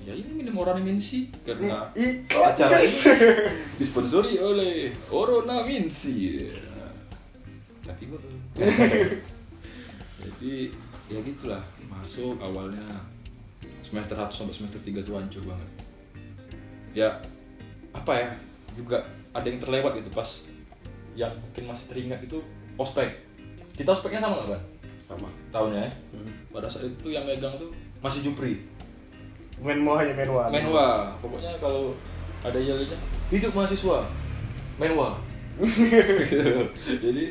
ya 0.00 0.12
ini 0.12 0.30
minum 0.36 0.52
orang 0.58 0.84
Minsi 0.84 1.32
karena 1.40 1.88
Iklan 1.90 2.52
acara 2.52 2.76
ini 2.84 2.92
disponsori 3.74 4.36
oleh 4.36 4.92
Orona 5.08 5.64
Minsi 5.64 6.44
tapi 7.80 8.04
gue 8.04 8.20
jadi 10.20 10.52
ya 11.08 11.18
gitulah 11.20 11.64
masuk 11.86 12.36
awalnya 12.36 12.84
semester 13.80 14.12
1 14.14 14.28
sampai 14.28 14.52
semester 14.52 14.76
3 14.78 15.00
tuh 15.00 15.16
hancur 15.16 15.40
banget 15.46 15.70
ya 16.94 17.18
apa 17.90 18.12
ya 18.14 18.28
juga 18.78 19.02
ada 19.34 19.46
yang 19.46 19.58
terlewat 19.58 19.98
gitu 19.98 20.10
pas 20.14 20.46
yang 21.14 21.30
mungkin 21.34 21.70
masih 21.70 21.86
teringat 21.90 22.20
itu 22.22 22.38
ospek 22.74 23.22
kita 23.74 23.90
ospeknya 23.90 24.22
sama 24.22 24.42
nggak 24.42 24.50
bang 24.54 24.64
sama 25.04 25.28
tahunnya 25.50 25.80
ya 25.86 25.92
Hmm. 26.14 26.30
pada 26.54 26.70
saat 26.70 26.86
itu 26.86 27.08
yang 27.10 27.26
megang 27.26 27.54
tuh 27.58 27.70
masih 27.98 28.22
Jupri 28.24 28.62
Menwa 29.62 30.02
aja 30.02 30.14
menwa 30.18 30.50
Menwa, 30.50 31.14
pokoknya 31.22 31.54
kalau 31.62 31.94
ada 32.42 32.58
yelnya 32.58 32.98
hidup 33.30 33.54
mahasiswa, 33.54 34.04
Menwa. 34.76 35.16
Gitu. 35.56 36.58
Jadi 37.06 37.24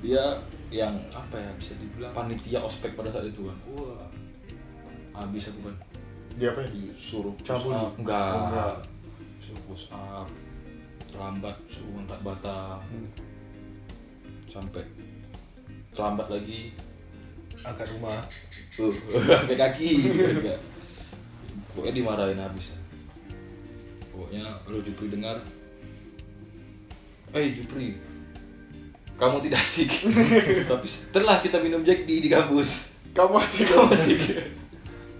dia 0.00 0.24
yang 0.70 0.94
apa 1.12 1.36
ya 1.36 1.50
bisa 1.58 1.74
dibilang 1.76 2.14
panitia 2.14 2.62
ospek 2.62 2.94
pada 2.94 3.10
saat 3.10 3.26
itu 3.28 3.50
kan. 3.50 3.58
Wah, 3.74 4.06
habis 5.18 5.50
aku 5.50 5.60
kan 5.68 5.76
dia 6.40 6.48
apa 6.50 6.64
ya 6.64 6.68
disuruh 6.72 7.36
Cabul. 7.40 7.70
up, 7.70 7.92
enggak, 7.94 8.32
Oh, 8.32 8.40
enggak. 8.48 8.74
suruh 9.38 9.62
push 9.66 9.86
up, 9.90 10.24
terlambat 11.06 11.56
suruh 11.68 12.00
angkat 12.00 12.20
bata, 12.22 12.80
Hmm. 12.80 13.08
sampai 14.46 14.82
terlambat 15.90 16.26
lagi, 16.28 16.72
Angkat 17.60 17.86
rumah. 17.92 18.24
tuh 18.72 18.96
angkat 19.36 19.58
kaki. 19.58 19.90
Pokoknya 21.70 21.92
dimarahin 21.94 22.40
habis. 22.40 22.72
Pokoknya 24.08 24.42
lo 24.64 24.80
Jupri 24.80 25.06
dengar, 25.06 25.38
eh 27.30 27.46
Jupri, 27.52 28.00
kamu 29.14 29.44
tidak 29.44 29.60
asik. 29.60 29.92
Tapi 30.72 30.86
setelah 30.88 31.38
kita 31.38 31.60
minum 31.60 31.84
Jack 31.84 32.02
di 32.02 32.18
di 32.18 32.28
kampus, 32.28 32.96
Kamu 33.10 33.36
masih 33.36 33.66
kamu 33.66 33.92
asik. 33.92 34.20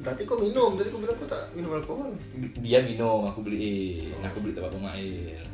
Berarti 0.00 0.22
kau 0.24 0.40
minum, 0.40 0.80
tadi 0.80 0.88
kau 0.88 1.00
bilang 1.00 1.16
kau 1.20 1.28
tak 1.28 1.52
minum 1.52 1.76
alkohol. 1.76 2.16
Dia 2.64 2.80
minum, 2.80 3.28
aku 3.28 3.44
beliin, 3.44 4.16
aku 4.24 4.40
beli 4.40 4.56
tempat 4.56 4.72
pemain. 4.72 5.44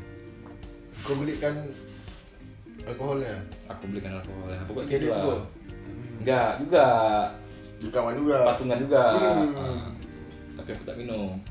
Kau 1.03 1.19
belikan 1.19 1.55
alkoholnya. 2.87 3.43
Aku 3.67 3.91
belikan 3.91 4.15
alkoholnya. 4.15 4.63
Pokoknya 4.71 4.99
gitu 5.03 5.11
lah. 5.11 5.43
Enggak, 6.23 6.51
juga 6.63 6.85
di 7.77 7.89
kawan 7.91 8.15
juga 8.17 8.37
patungan 8.55 8.79
juga. 8.81 9.03
Hmm. 9.19 9.51
Ah, 9.59 9.87
tapi 10.63 10.69
aku 10.79 10.83
tak 10.87 10.97
minum. 10.97 11.43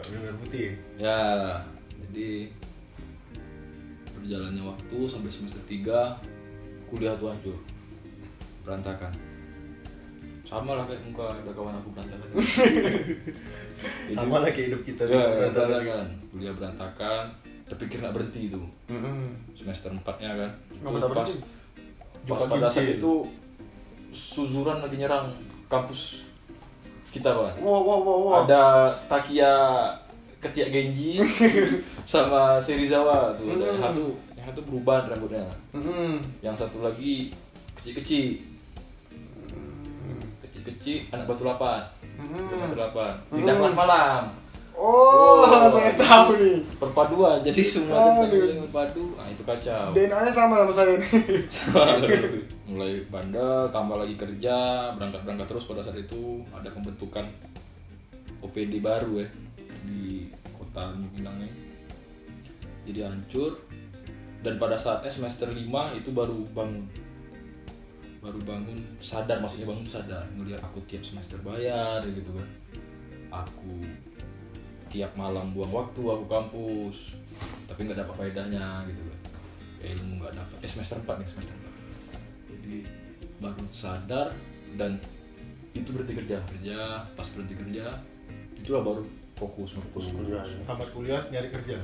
Tak 0.00 0.04
minum 0.08 0.22
air 0.24 0.36
putih. 0.40 0.68
Ya, 0.96 1.20
jadi 2.08 2.48
berjalannya 4.16 4.62
waktu 4.64 4.98
sampai 5.04 5.30
semester 5.32 5.62
3 5.68 6.16
kuliah 6.88 7.12
tuh 7.20 7.28
hancur. 7.28 7.60
Berantakan. 8.64 9.12
Sama 10.50 10.74
lah 10.74 10.84
kayak 10.84 11.00
muka 11.06 11.24
ada 11.30 11.50
kawan 11.52 11.74
aku 11.76 11.88
berantakan. 11.92 12.28
Jadi- 12.34 14.12
Sama 14.12 14.36
lah 14.36 14.50
kayak 14.50 14.66
hidup 14.68 14.82
kita. 14.82 15.02
Ya, 15.04 15.22
Berantakan. 15.30 15.54
berantakan. 15.70 16.06
Kuliah 16.28 16.52
berantakan. 16.52 17.24
Terpikir 17.64 17.96
nggak 18.00 18.10
berhenti 18.12 18.40
itu 18.44 18.58
Mm-mm. 18.88 19.30
semester 19.54 19.88
4 19.88 20.02
nya 20.18 20.30
kan. 20.36 20.50
Itu 20.68 20.90
pas, 20.90 21.06
berhenti? 21.06 21.38
pas 22.20 22.40
pada 22.44 22.66
saat 22.66 22.90
itu 22.90 23.12
Suzuran 24.10 24.82
lagi 24.82 24.98
nyerang 24.98 25.30
kampus 25.64 26.26
kita 27.08 27.30
pak. 27.30 27.58
wow 27.58 27.78
wow 27.80 28.00
wow 28.00 28.18
wow 28.20 28.34
ada 28.42 28.62
Takia 29.06 29.50
Ketiak 30.38 30.68
Genji 30.68 31.22
sama 32.04 32.54
Serizawa 32.56 33.34
tuh 33.34 33.50
ada 33.50 33.66
yang 33.66 33.80
satu 33.80 34.04
yang 34.32 34.46
satu 34.46 34.60
berubah 34.64 35.06
rambutnya 35.06 35.46
Mm-mm. 35.70 36.18
yang 36.40 36.54
satu 36.54 36.82
lagi 36.82 37.30
kecil-kecil 37.76 38.34
kecil-kecil 40.60 41.08
anak 41.10 41.24
batu 41.26 41.42
lapan. 41.42 41.80
Anak 42.20 42.68
batu 42.68 42.76
lapan. 42.78 43.12
Pindah 43.32 43.54
kelas 43.56 43.74
malam. 43.74 44.22
Oh, 44.80 45.44
Oh. 45.44 45.68
saya 45.68 45.92
tahu 45.92 46.40
nih. 46.40 46.56
Perpaduan 46.80 47.44
jadi 47.44 47.60
semua 47.60 48.16
yang 48.24 48.64
berpadu 48.64 49.12
nah 49.12 49.28
itu 49.28 49.42
kacau. 49.44 49.92
DNA 49.92 50.16
nya 50.16 50.32
sama 50.32 50.64
sama 50.64 50.72
saya 50.72 50.96
mulai 52.70 53.02
bandel 53.10 53.66
tambah 53.68 53.98
lagi 53.98 54.14
kerja 54.14 54.56
berangkat 54.94 55.20
berangkat 55.26 55.46
terus 55.50 55.66
pada 55.66 55.82
saat 55.82 55.98
itu 55.98 56.46
ada 56.54 56.70
pembentukan 56.70 57.26
OPD 58.40 58.78
baru 58.80 59.20
ya 59.20 59.28
di 59.84 60.30
kota 60.54 60.96
New 60.96 61.12
ini 61.18 61.48
jadi 62.88 63.10
hancur. 63.12 63.60
Dan 64.40 64.56
pada 64.56 64.80
saatnya 64.80 65.12
semester 65.12 65.52
5 65.52 65.60
itu 66.00 66.08
baru 66.16 66.40
bangun 66.56 66.80
baru 68.20 68.36
bangun 68.44 68.78
sadar 69.00 69.40
maksudnya 69.40 69.64
bangun 69.64 69.88
sadar 69.88 70.28
ngeliat 70.36 70.60
aku 70.60 70.84
tiap 70.84 71.00
semester 71.00 71.40
bayar 71.40 72.04
gitu 72.04 72.30
kan. 72.36 72.48
Aku 73.44 73.84
tiap 74.92 75.16
malam 75.16 75.56
buang 75.56 75.72
waktu 75.72 76.02
aku 76.02 76.24
kampus 76.28 77.16
tapi 77.64 77.88
nggak 77.88 78.04
dapat 78.04 78.14
faedahnya 78.20 78.84
gitu 78.88 79.02
kan. 79.08 79.18
Ilmu 79.80 80.20
nggak 80.20 80.34
dapat. 80.36 80.56
Eh, 80.60 80.70
semester 80.70 81.00
4 81.00 81.20
nih 81.24 81.28
semester 81.32 81.56
4 81.56 81.70
jadi 82.50 82.84
baru 83.40 83.64
sadar 83.72 84.28
dan 84.76 85.00
itu 85.72 85.88
berhenti 85.90 86.14
kerja. 86.20 86.36
Kerja 86.44 86.78
pas 87.16 87.26
berhenti 87.32 87.56
kerja 87.56 87.88
itulah 88.60 88.82
baru 88.84 89.02
fokus 89.34 89.72
fokus 89.80 90.12
kuliah 90.12 90.44
ya. 90.44 90.60
Tamat 90.68 90.88
kuliah 90.92 91.22
nyari 91.32 91.48
kerja. 91.48 91.78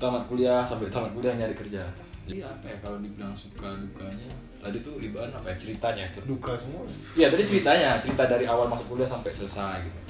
tamat 0.00 0.24
kuliah 0.32 0.64
sampai 0.64 0.88
tamat 0.88 1.12
kuliah 1.12 1.36
nyari 1.36 1.52
kerja. 1.52 1.84
Jadi 2.24 2.40
apa 2.40 2.64
ya 2.72 2.76
kalau 2.80 3.04
dibilang 3.04 3.36
suka 3.36 3.68
dukanya 3.76 4.32
tadi 4.60 4.78
tuh 4.84 5.00
ibarat 5.00 5.32
apa 5.32 5.50
ya? 5.52 5.56
Ceritanya 5.56 6.04
Duka 6.28 6.52
semua. 6.54 6.84
Iya 7.16 7.32
tadi 7.32 7.42
ceritanya. 7.48 7.96
Cerita 8.04 8.24
dari 8.28 8.44
awal 8.44 8.68
masuk 8.68 8.92
kuliah 8.92 9.08
sampai 9.08 9.32
selesai 9.32 9.88
gitu. 9.88 10.00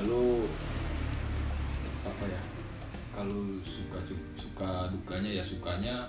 Lalu 0.00 0.48
apa 2.08 2.24
ya? 2.26 2.40
Kalau 3.12 3.60
suka 3.62 3.98
suka 4.40 4.70
dukanya 4.88 5.30
ya 5.30 5.44
sukanya 5.44 6.08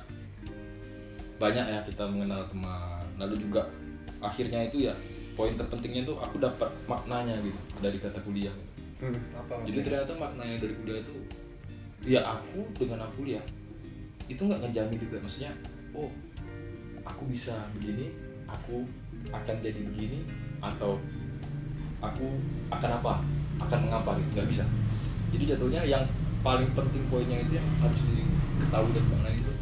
banyak 1.37 1.65
ya 1.67 1.79
kita 1.83 2.03
mengenal 2.07 2.47
teman. 2.47 3.03
Lalu 3.19 3.35
juga 3.43 3.67
akhirnya 4.23 4.71
itu 4.71 4.87
ya 4.87 4.95
poin 5.35 5.51
terpentingnya 5.59 6.07
tuh 6.07 6.17
aku 6.23 6.39
dapat 6.39 6.71
maknanya 6.87 7.35
gitu 7.43 7.59
dari 7.83 7.97
kata 7.99 8.19
kuliah. 8.23 8.55
Hmm. 9.03 9.19
Apa? 9.35 9.67
jadi 9.67 9.83
ternyata 9.83 10.15
maknanya 10.15 10.63
dari 10.63 10.73
kuliah 10.79 11.03
itu 11.03 11.15
ya 12.07 12.23
aku 12.23 12.63
dengan 12.79 13.03
aku 13.03 13.19
kuliah 13.27 13.43
itu 14.31 14.39
nggak 14.39 14.63
ngejamin 14.63 14.97
juga. 15.03 15.17
Maksudnya 15.19 15.51
oh 15.91 16.07
aku 17.03 17.23
bisa 17.27 17.67
begini 17.75 18.11
aku 18.47 18.87
akan 19.31 19.55
jadi 19.63 19.79
begini 19.91 20.19
atau 20.59 20.99
aku 22.03 22.27
akan 22.71 22.91
apa 22.99 23.13
akan 23.63 23.79
mengapa 23.87 24.19
gitu 24.19 24.29
nggak 24.35 24.49
bisa. 24.51 24.65
Jadi 25.33 25.43
jatuhnya 25.55 25.81
yang 25.87 26.03
paling 26.43 26.69
penting 26.75 27.03
poinnya 27.07 27.39
itu 27.39 27.57
yang 27.57 27.67
harus 27.79 28.01
diketahui 28.03 28.91
dan 28.93 29.05
makna 29.09 29.29
itu 29.31 29.53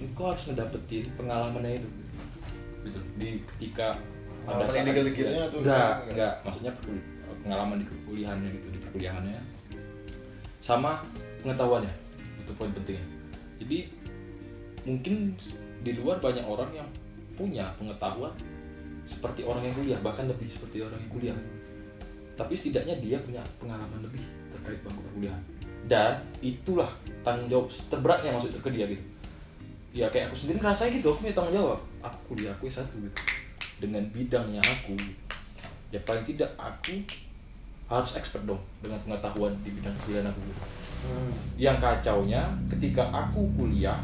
engkau 0.00 0.32
harus 0.32 0.42
ngedapetin 0.48 1.04
pengalamannya 1.14 1.72
itu. 1.84 1.88
Gitu 2.88 3.00
di 3.20 3.30
ketika 3.56 4.00
Pengalaman 4.40 4.72
saat- 4.72 4.82
illegal-legalnya 4.88 5.44
tuh, 5.52 5.58
enggak 5.60 5.76
enggak? 5.76 5.94
enggak 6.08 6.34
maksudnya 6.48 6.72
pengalaman 7.44 7.76
di 7.76 7.86
kuliahannya 8.08 8.48
gitu 8.56 8.66
di 8.72 8.78
perkuliahannya. 8.80 9.40
Sama 10.64 11.04
pengetahuannya 11.44 11.92
itu 12.40 12.52
poin 12.56 12.72
pentingnya. 12.72 13.04
Jadi 13.60 13.78
mungkin 14.88 15.36
di 15.80 15.96
luar 15.96 16.20
banyak 16.20 16.44
orang 16.44 16.70
yang 16.76 16.88
punya 17.36 17.64
pengetahuan 17.80 18.32
seperti 19.08 19.42
orang 19.42 19.64
yang 19.64 19.74
kuliah 19.74 19.98
bahkan 20.04 20.28
lebih 20.28 20.46
seperti 20.46 20.84
orang 20.84 21.00
yang 21.00 21.12
kuliah. 21.12 21.36
Tapi 22.36 22.52
setidaknya 22.56 22.96
dia 23.00 23.16
punya 23.20 23.42
pengalaman 23.60 24.00
lebih 24.00 24.22
terkait 24.56 24.80
bangku 24.86 25.00
perkuliahan. 25.10 25.42
Dan 25.88 26.20
itulah 26.44 26.88
tanggung 27.24 27.48
jawab 27.48 27.66
terberatnya 27.88 28.30
maksudnya 28.36 28.60
ke 28.60 28.70
dia 28.70 28.86
gitu. 28.86 29.04
Ya 29.90 30.06
kayak 30.06 30.30
aku 30.30 30.36
sendiri 30.38 30.62
rasanya 30.62 31.02
gitu 31.02 31.06
aku 31.10 31.26
punya 31.26 31.34
tanggung 31.34 31.56
jawab. 31.56 31.80
Aku 32.04 32.18
kuliah 32.32 32.52
aku 32.54 32.70
S1 32.70 32.86
gitu. 32.94 33.18
Dengan 33.80 34.04
bidangnya 34.12 34.62
aku 34.62 34.94
ya 35.90 35.98
paling 36.06 36.22
tidak 36.22 36.54
aku 36.54 37.02
harus 37.90 38.14
expert 38.14 38.46
dong 38.46 38.62
dengan 38.78 39.02
pengetahuan 39.02 39.50
di 39.66 39.74
bidang 39.74 39.96
kuliah 40.06 40.22
aku 40.22 40.40
gitu. 40.46 40.62
Hmm. 41.00 41.32
yang 41.56 41.80
kacaunya 41.80 42.44
ketika 42.68 43.08
aku 43.08 43.48
kuliah 43.56 43.96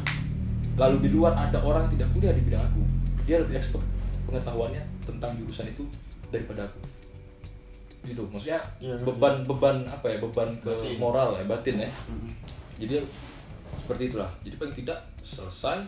lalu 0.77 0.97
di 1.01 1.09
luar 1.09 1.33
ada 1.33 1.57
orang 1.65 1.89
yang 1.89 1.93
tidak 1.97 2.07
kuliah 2.13 2.33
di 2.37 2.41
bidang 2.45 2.63
aku. 2.69 2.81
Dia 3.25 3.41
lebih 3.41 3.57
expert 3.57 3.83
pengetahuannya 4.29 4.83
tentang 5.09 5.31
jurusan 5.41 5.67
itu 5.73 5.83
daripada 6.29 6.69
aku. 6.69 6.79
Gitu. 8.05 8.23
Maksudnya 8.29 8.61
ngerti. 8.79 9.03
beban 9.09 9.35
beban 9.49 9.77
apa 9.89 10.05
ya? 10.05 10.17
Beban 10.21 10.49
ke 10.61 10.71
Batin. 10.71 10.97
moral 11.01 11.29
ya 11.41 11.43
batin 11.49 11.75
ya. 11.81 11.89
Hmm. 11.89 12.31
jadi 12.77 13.03
seperti 13.81 14.13
itulah. 14.13 14.29
Jadi 14.45 14.55
paling 14.55 14.75
tidak 14.77 14.99
selesai 15.25 15.81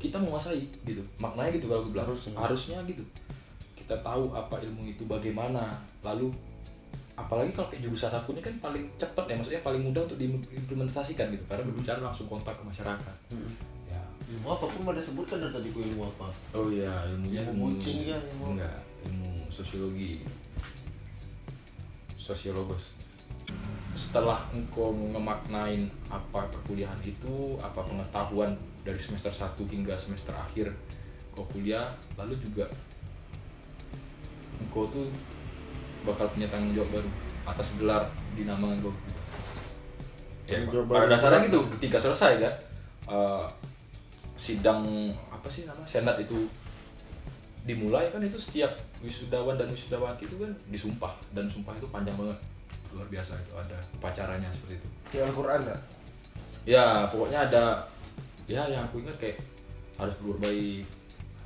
kita 0.00 0.16
menguasai 0.22 0.64
gitu. 0.86 1.02
Maknanya 1.18 1.50
gitu 1.58 1.66
kalau 1.68 1.82
gue 1.84 1.92
bilang. 1.92 2.08
Harusnya. 2.08 2.38
harusnya 2.38 2.78
gitu. 2.86 3.02
Kita 3.74 3.98
tahu 4.00 4.32
apa 4.32 4.62
ilmu 4.62 4.86
itu 4.86 5.02
bagaimana. 5.04 5.82
Lalu 6.06 6.30
apalagi 7.18 7.52
kalau 7.52 7.68
kayak 7.68 7.84
jurusan 7.84 8.14
aku 8.16 8.32
ini 8.38 8.40
kan 8.40 8.54
paling 8.62 8.86
cepat 8.96 9.24
ya. 9.28 9.34
Maksudnya 9.34 9.62
paling 9.66 9.82
mudah 9.82 10.06
untuk 10.06 10.16
diimplementasikan 10.16 11.26
gitu. 11.34 11.44
Karena 11.50 11.66
berbicara 11.68 11.98
langsung 12.00 12.30
kontak 12.30 12.54
ke 12.54 12.64
masyarakat. 12.64 13.16
Ya 13.34 13.79
Ilmu 14.30 14.46
apa? 14.46 14.64
Pun 14.64 14.86
ada 14.86 15.02
sebutkan 15.02 15.42
dari 15.42 15.50
tadi 15.50 15.68
ku 15.70 15.82
ilmu 15.82 16.06
apa. 16.06 16.30
oh 16.54 16.70
iya 16.70 16.92
ilmunya 17.10 17.42
Ilmu 17.50 17.76
kucing 17.76 18.06
kan, 18.06 18.20
ilmu- 18.22 18.48
enggak 18.54 18.78
ilmu 19.04 19.30
sosiologi. 19.50 20.22
Sosiologos. 22.14 22.94
Setelah 23.92 24.46
engkau 24.54 24.94
ngemaknain 24.94 25.90
apa 26.06 26.46
perkuliahan 26.46 27.00
itu 27.02 27.58
apa 27.58 27.82
pengetahuan 27.82 28.54
dari 28.80 28.96
semester 28.96 29.28
1 29.28 29.58
hingga 29.66 29.98
semester 29.98 30.32
akhir 30.32 30.70
kau 31.30 31.44
kuliah 31.46 31.90
lalu 32.16 32.34
juga 32.38 32.64
engkau 34.56 34.86
tuh 34.88 35.06
bakal 36.02 36.26
punya 36.32 36.48
tanggung 36.48 36.72
jawab 36.72 36.90
baru 36.96 37.10
atas 37.44 37.76
gelar 37.76 38.08
di 38.32 38.48
nama 38.48 38.72
engkau 38.72 38.90
ya, 40.48 40.58
pada 40.64 41.06
dasarnya 41.06 41.46
gitu 41.46 41.60
ketika 41.76 42.00
selesai 42.00 42.40
kan 42.40 42.54
eh, 43.10 43.44
sidang 44.40 45.12
apa 45.28 45.48
sih 45.52 45.68
nama 45.68 45.84
senat 45.84 46.16
itu 46.24 46.48
dimulai 47.68 48.08
kan 48.08 48.24
itu 48.24 48.40
setiap 48.40 48.72
wisudawan 49.04 49.60
dan 49.60 49.68
wisudawati 49.68 50.24
itu 50.24 50.36
kan 50.40 50.50
disumpah 50.72 51.12
dan 51.36 51.44
sumpah 51.52 51.76
itu 51.76 51.86
panjang 51.92 52.16
banget. 52.16 52.40
Luar 52.90 53.06
biasa 53.06 53.36
itu 53.36 53.52
ada 53.54 53.78
upacaranya 54.00 54.48
seperti 54.50 54.80
itu. 54.80 54.88
Kayak 55.12 55.30
Al-Quran 55.30 55.60
enggak? 55.68 55.80
ya 56.68 57.08
pokoknya 57.08 57.48
ada 57.48 57.88
ya 58.44 58.68
yang 58.68 58.84
aku 58.84 59.00
ingat 59.00 59.16
kayak 59.16 59.40
harus 59.96 60.12
berbuat 60.20 60.38
baik 60.44 60.84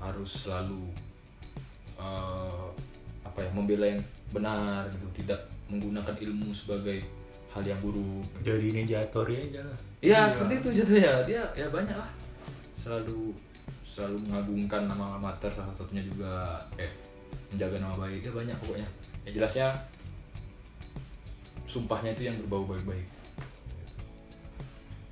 harus 0.03 0.31
selalu 0.43 0.91
eh, 1.99 2.67
apa 3.23 3.39
ya 3.39 3.51
membela 3.55 3.87
yang 3.87 4.03
benar 4.35 4.91
gitu 4.91 5.23
tidak 5.23 5.47
menggunakan 5.71 6.15
ilmu 6.19 6.51
sebagai 6.51 7.07
hal 7.55 7.63
yang 7.63 7.79
buruk. 7.79 8.27
Jadi 8.43 8.75
ninjatori 8.75 9.35
aja 9.39 9.63
lah. 9.63 9.79
Iya. 10.03 10.21
seperti 10.27 10.55
itu 10.59 10.69
jatuhnya. 10.83 11.23
Dia 11.23 11.43
ya 11.55 11.71
banyak 11.71 11.95
lah 11.95 12.11
selalu 12.85 13.33
selalu 13.89 14.21
mengagungkan 14.29 14.85
nama 14.85 15.17
amatir 15.17 15.49
salah 15.49 15.73
satunya 15.73 16.05
juga 16.05 16.61
kayak 16.77 16.93
menjaga 17.49 17.81
nama 17.81 17.97
baik 17.97 18.21
ya 18.29 18.33
banyak 18.37 18.57
pokoknya. 18.61 18.89
Ya 19.25 19.31
jelasnya 19.33 19.67
sumpahnya 21.65 22.13
itu 22.13 22.29
yang 22.29 22.37
berbau 22.45 22.69
baik-baik. 22.69 23.09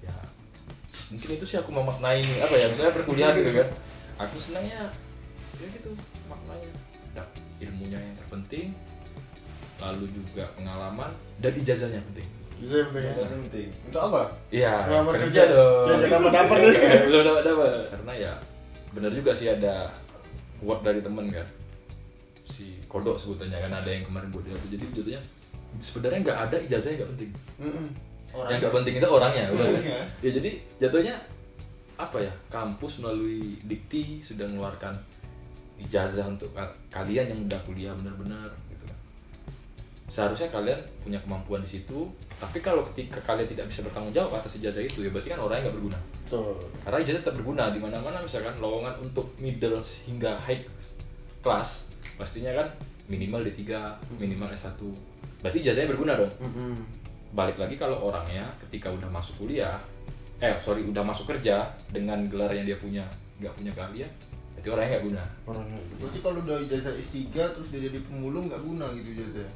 Ya 0.05 0.13
mungkin 1.09 1.31
itu 1.41 1.45
sih 1.49 1.57
aku 1.57 1.73
memaknai 1.73 2.21
apa 2.45 2.55
ya 2.61 2.69
misalnya 2.69 2.93
perkuliahan 2.93 3.35
gitu 3.41 3.53
kan. 3.57 3.69
Aku 4.29 4.37
senangnya 4.37 4.93
ya 5.57 5.67
gitu 5.73 5.97
maknanya 6.29 6.71
ada 7.15 7.25
ilmunya 7.63 7.99
yang 8.03 8.15
terpenting 8.19 8.75
lalu 9.79 10.11
juga 10.11 10.47
pengalaman 10.59 11.11
dan 11.39 11.53
ijazahnya 11.55 12.03
penting 12.13 12.29
Bisa 12.63 12.75
yang 12.79 12.95
penting. 12.95 13.69
Untuk 13.91 14.03
apa? 14.07 14.23
Iya, 14.55 14.87
kerja, 14.87 15.19
kerja. 15.27 15.43
dong. 15.51 15.87
Jangan 15.91 16.09
dapat 16.09 16.31
dapat 16.31 16.59
ya. 16.63 16.71
Belum 17.11 17.23
dapat 17.27 17.43
dapat. 17.43 17.71
Karena 17.91 18.13
ya 18.15 18.33
benar 18.93 19.11
juga 19.11 19.33
sih 19.35 19.49
ada 19.51 19.91
quote 20.63 20.83
dari 20.87 21.01
temen 21.03 21.27
kan. 21.27 21.47
Si 22.47 22.79
kodok 22.87 23.19
sebutannya 23.19 23.59
kan 23.59 23.73
ada 23.75 23.91
yang 23.91 24.07
kemarin 24.07 24.31
buat 24.31 24.47
dia 24.47 24.55
tuh. 24.55 24.71
Jadi 24.71 24.85
jatuhnya 24.95 25.21
sebenarnya 25.83 26.19
nggak 26.23 26.39
ada 26.39 26.57
ijazahnya 26.63 26.97
nggak 27.03 27.11
penting. 27.19 27.31
Yang 28.33 28.59
nggak 28.63 28.75
penting 28.79 28.95
itu 28.97 29.09
orangnya, 29.11 29.45
udah? 29.51 29.67
Orangnya. 29.67 29.99
Ya 30.23 30.31
jadi 30.31 30.51
jatuhnya 30.79 31.15
apa 31.99 32.17
ya? 32.23 32.33
Kampus 32.47 33.03
melalui 33.03 33.59
dikti 33.67 34.23
sudah 34.23 34.47
mengeluarkan 34.47 34.95
ijazah 35.83 36.31
untuk 36.31 36.55
ka- 36.55 36.77
kalian 36.95 37.27
yang 37.27 37.41
udah 37.51 37.61
kuliah 37.67 37.93
benar-benar. 37.99 38.55
Seharusnya 40.13 40.53
kalian 40.53 40.77
punya 41.01 41.17
kemampuan 41.25 41.65
di 41.65 41.81
situ, 41.81 42.13
tapi 42.37 42.61
kalau 42.61 42.85
ketika 42.93 43.17
kalian 43.25 43.49
tidak 43.49 43.73
bisa 43.73 43.81
bertanggung 43.81 44.13
jawab 44.13 44.45
atas 44.45 44.61
ijazah 44.61 44.85
itu 44.85 45.09
ya 45.09 45.09
berarti 45.09 45.33
kan 45.33 45.41
orangnya 45.41 45.73
nggak 45.73 45.77
berguna. 45.81 45.99
Betul. 46.29 46.53
Karena 46.85 46.99
ijazah 47.01 47.21
tetap 47.25 47.35
berguna 47.41 47.73
di 47.73 47.81
mana-mana 47.81 48.21
misalkan 48.21 48.53
lowongan 48.61 48.93
untuk 49.01 49.33
middle 49.41 49.81
hingga 49.81 50.37
high 50.45 50.61
class 51.41 51.89
pastinya 52.21 52.53
kan 52.53 52.69
minimal 53.09 53.41
D3, 53.41 53.65
minimal 54.21 54.53
S1. 54.53 54.77
Berarti 55.41 55.59
ijazahnya 55.65 55.97
berguna 55.97 56.13
dong. 56.21 56.33
Balik 57.33 57.57
lagi 57.57 57.81
kalau 57.81 57.97
orangnya 58.13 58.45
ketika 58.69 58.93
udah 58.93 59.09
masuk 59.09 59.41
kuliah, 59.41 59.81
eh 60.45 60.53
sorry 60.61 60.85
udah 60.85 61.01
masuk 61.01 61.25
kerja 61.25 61.73
dengan 61.89 62.29
gelar 62.29 62.53
yang 62.53 62.69
dia 62.69 62.77
punya 62.77 63.09
nggak 63.41 63.57
punya 63.57 63.73
keahlian, 63.73 64.11
berarti 64.55 64.69
orangnya 64.69 64.91
nggak 64.93 65.05
guna. 65.09 65.25
Orangnya. 65.49 65.81
Berarti 65.97 66.19
kalau 66.21 66.39
udah 66.45 66.57
ijazah 66.69 66.93
S3 67.01 67.17
terus 67.33 67.69
dia 67.73 67.81
jadi 67.89 67.99
pemulung 68.05 68.53
nggak 68.53 68.61
guna 68.61 68.93
gitu 68.93 69.09
ijazah. 69.17 69.49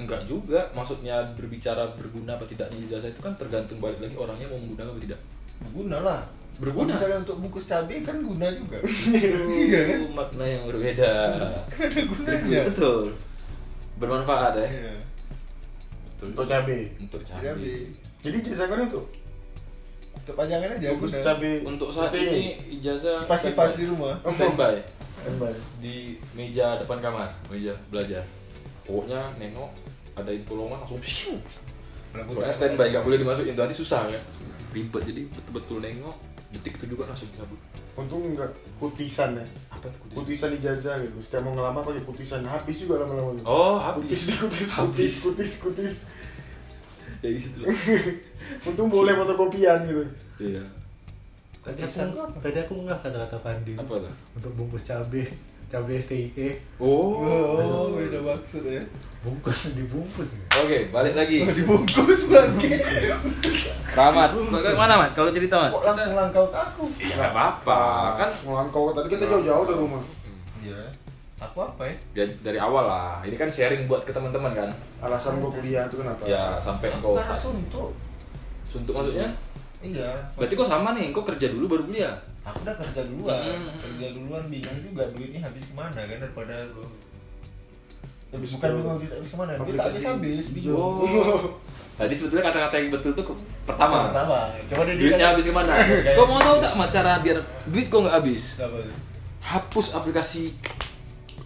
Enggak 0.00 0.24
juga, 0.24 0.60
maksudnya 0.72 1.20
berbicara 1.36 1.92
berguna 1.92 2.34
apa 2.34 2.44
tidaknya 2.44 2.80
ijazah 2.82 3.08
itu 3.08 3.20
kan 3.20 3.36
tergantung 3.36 3.78
balik 3.78 4.00
lagi 4.00 4.16
orangnya 4.16 4.48
mau 4.48 4.56
menggunakan 4.56 4.88
apa 4.88 5.00
tidak. 5.00 5.20
Berguna 5.60 5.98
lah. 6.00 6.20
Berguna. 6.56 6.88
Kalau 6.88 6.96
Misalnya 6.96 7.18
untuk 7.20 7.36
bungkus 7.38 7.64
cabai 7.64 8.00
kan 8.00 8.16
guna 8.18 8.46
juga. 8.50 8.78
iya 9.60 9.80
kan? 9.86 9.98
Itu 9.98 10.08
makna 10.10 10.44
yang 10.44 10.62
berbeda. 10.64 11.12
gunanya. 12.06 12.60
Betul. 12.68 13.02
Bermanfaat 13.96 14.52
ya. 14.56 14.66
Iya. 14.66 14.94
Betul. 16.16 16.28
Untuk 16.32 16.46
cabai. 16.46 16.80
Untuk 16.96 17.20
Cabai. 17.22 17.44
cabai. 17.46 17.76
Jadi 18.20 18.36
jasa 18.42 18.64
kan 18.64 18.80
itu. 18.82 19.02
Kepanjangan 20.20 20.76
aja 20.76 20.88
Bungkus 20.92 21.12
guna. 21.12 21.24
cabai. 21.24 21.54
Untuk 21.64 21.88
saat 21.90 22.12
ini 22.12 22.42
ijazah 22.76 23.24
Pasti 23.24 23.52
pas 23.52 23.72
di 23.72 23.84
rumah. 23.84 24.20
standby 24.20 24.74
Standby. 25.10 25.52
di 25.80 25.96
meja 26.32 26.76
depan 26.76 26.96
kamar, 26.98 27.28
meja 27.48 27.72
belajar. 27.88 28.24
Pokoknya 28.90 29.22
nengok 29.38 29.70
ada 30.18 30.30
info 30.34 30.58
lowongan 30.58 30.82
langsung 30.82 30.98
psiu. 30.98 31.38
Pokoknya 32.10 32.50
standby 32.50 32.90
nggak 32.90 33.06
boleh 33.06 33.18
dimasukin 33.18 33.54
nanti 33.54 33.70
susah 33.72 34.10
kan. 34.10 34.22
Ribet 34.70 35.02
jadi 35.04 35.22
betul-betul 35.30 35.78
nengok 35.78 36.16
detik 36.50 36.74
itu 36.74 36.98
juga 36.98 37.06
langsung 37.06 37.30
cabut. 37.30 37.54
Untung 37.94 38.22
enggak 38.26 38.50
kutisan 38.82 39.38
ya. 39.38 39.46
Apa 39.70 39.86
tuh? 39.86 39.94
kutis? 40.02 40.14
Kutisan 40.42 40.50
ijazah 40.58 40.96
gitu. 40.98 41.22
Setiap 41.22 41.46
mau 41.46 41.54
ngelamar 41.54 41.86
pakai 41.86 42.02
kutisan. 42.02 42.42
Habis 42.42 42.82
juga 42.82 42.98
lama-lama. 42.98 43.38
gitu. 43.38 43.46
Oh, 43.46 43.78
Kutis 43.94 44.26
habis. 44.26 44.26
di 44.26 44.34
kutis, 44.34 44.66
kutis, 44.66 44.70
Habis. 44.72 45.12
kutis, 45.22 45.52
kutis. 45.62 45.94
Ya 47.22 47.30
gitu. 47.30 47.60
Untung 48.72 48.90
boleh 48.90 49.14
fotokopian 49.14 49.86
gitu. 49.86 50.02
Iya. 50.40 50.64
Tadi 51.60 51.80
aku, 51.84 52.18
tadi 52.40 52.58
aku 52.58 52.72
nggak 52.82 52.98
kata-kata 52.98 53.36
Pandi 53.38 53.76
Apa 53.76 53.94
tuh? 54.00 54.14
untuk 54.32 54.52
bungkus 54.56 54.88
cabe, 54.88 55.28
cabe 55.70 56.02
STIE, 56.02 56.58
Oh. 56.82 57.22
Oh, 57.22 57.94
beda 57.94 58.18
maksud 58.20 58.66
ya. 58.66 58.82
bungkus 59.20 59.76
dibungkus. 59.76 60.34
ya. 60.34 60.44
Oke, 60.64 60.78
balik 60.90 61.14
lagi. 61.14 61.44
Oh, 61.44 61.52
dibungkus 61.52 62.26
bangke. 62.26 62.80
Rahmat, 63.92 64.30
mana 64.74 64.94
Mat? 64.96 65.12
Kalau 65.14 65.30
cerita 65.30 65.60
Mat? 65.60 65.70
Kok 65.70 65.84
langsung 65.86 66.14
langkau 66.16 66.44
ke 66.48 66.58
aku? 66.58 66.84
Ya 66.98 67.14
nggak 67.14 67.30
apa-apa, 67.30 67.80
kan 68.16 68.30
Ngelangkau 68.42 68.90
tadi 68.90 69.06
kita 69.12 69.30
jauh-jauh 69.30 69.64
dari 69.68 69.78
rumah. 69.78 70.02
Iya. 70.64 70.82
Aku 71.40 71.56
apa 71.64 71.82
ya? 71.88 71.94
ya 72.16 72.24
dari 72.42 72.58
awal 72.58 72.84
lah. 72.84 73.20
Ini 73.22 73.36
kan 73.36 73.48
sharing 73.48 73.86
buat 73.86 74.02
ke 74.02 74.12
teman-teman 74.12 74.52
kan. 74.52 74.68
Alasan 75.00 75.38
gua 75.38 75.52
kuliah 75.52 75.86
itu 75.86 76.00
kenapa? 76.00 76.24
Ya 76.26 76.56
sampai 76.58 76.90
Karena 76.92 77.36
suntuk. 77.36 77.94
suntuk 78.68 78.92
maksudnya. 78.96 79.28
Iya. 79.80 80.10
Berarti 80.36 80.52
kok 80.56 80.68
sama 80.68 80.92
nih, 80.92 81.12
kok 81.12 81.24
kerja 81.28 81.46
dulu 81.52 81.76
baru 81.76 81.82
kuliah. 81.88 82.12
Aku 82.50 82.58
udah 82.66 82.74
kerja 82.74 83.00
duluan. 83.06 83.42
Hmm. 83.46 83.78
Kerja 83.78 84.06
duluan 84.10 84.44
bingung 84.50 84.78
juga 84.82 85.04
duitnya 85.14 85.40
habis 85.46 85.62
ke 85.70 85.74
mana 85.78 86.00
kan 86.02 86.18
daripada 86.18 86.54
lu. 86.74 86.84
Habis 88.30 88.50
Bukan 88.58 88.70
bingung 88.74 88.98
tidak 88.98 89.16
habis 89.22 89.30
ke 89.30 89.38
mana, 89.38 89.50
aplikasi 89.54 89.98
habis 90.02 90.04
habis 90.06 90.46
bingung. 90.50 90.98
Tadi 92.00 92.14
sebetulnya 92.16 92.44
kata-kata 92.48 92.74
yang 92.80 92.88
betul 92.90 93.12
tuh 93.12 93.24
pertama. 93.68 94.08
Pertama, 94.08 94.38
coba 94.72 94.82
dia 94.88 94.94
Duitnya 94.96 95.26
habis 95.36 95.44
ke 95.46 95.54
mana? 95.54 95.74
Kau 96.16 96.26
mau 96.26 96.40
tahu 96.40 96.56
tak 96.58 96.72
cara 96.90 97.20
biar 97.20 97.38
duit 97.68 97.86
kok 97.92 98.00
nggak 98.02 98.16
habis? 98.16 98.56
Hapus 99.44 99.86
aplikasi 99.94 100.56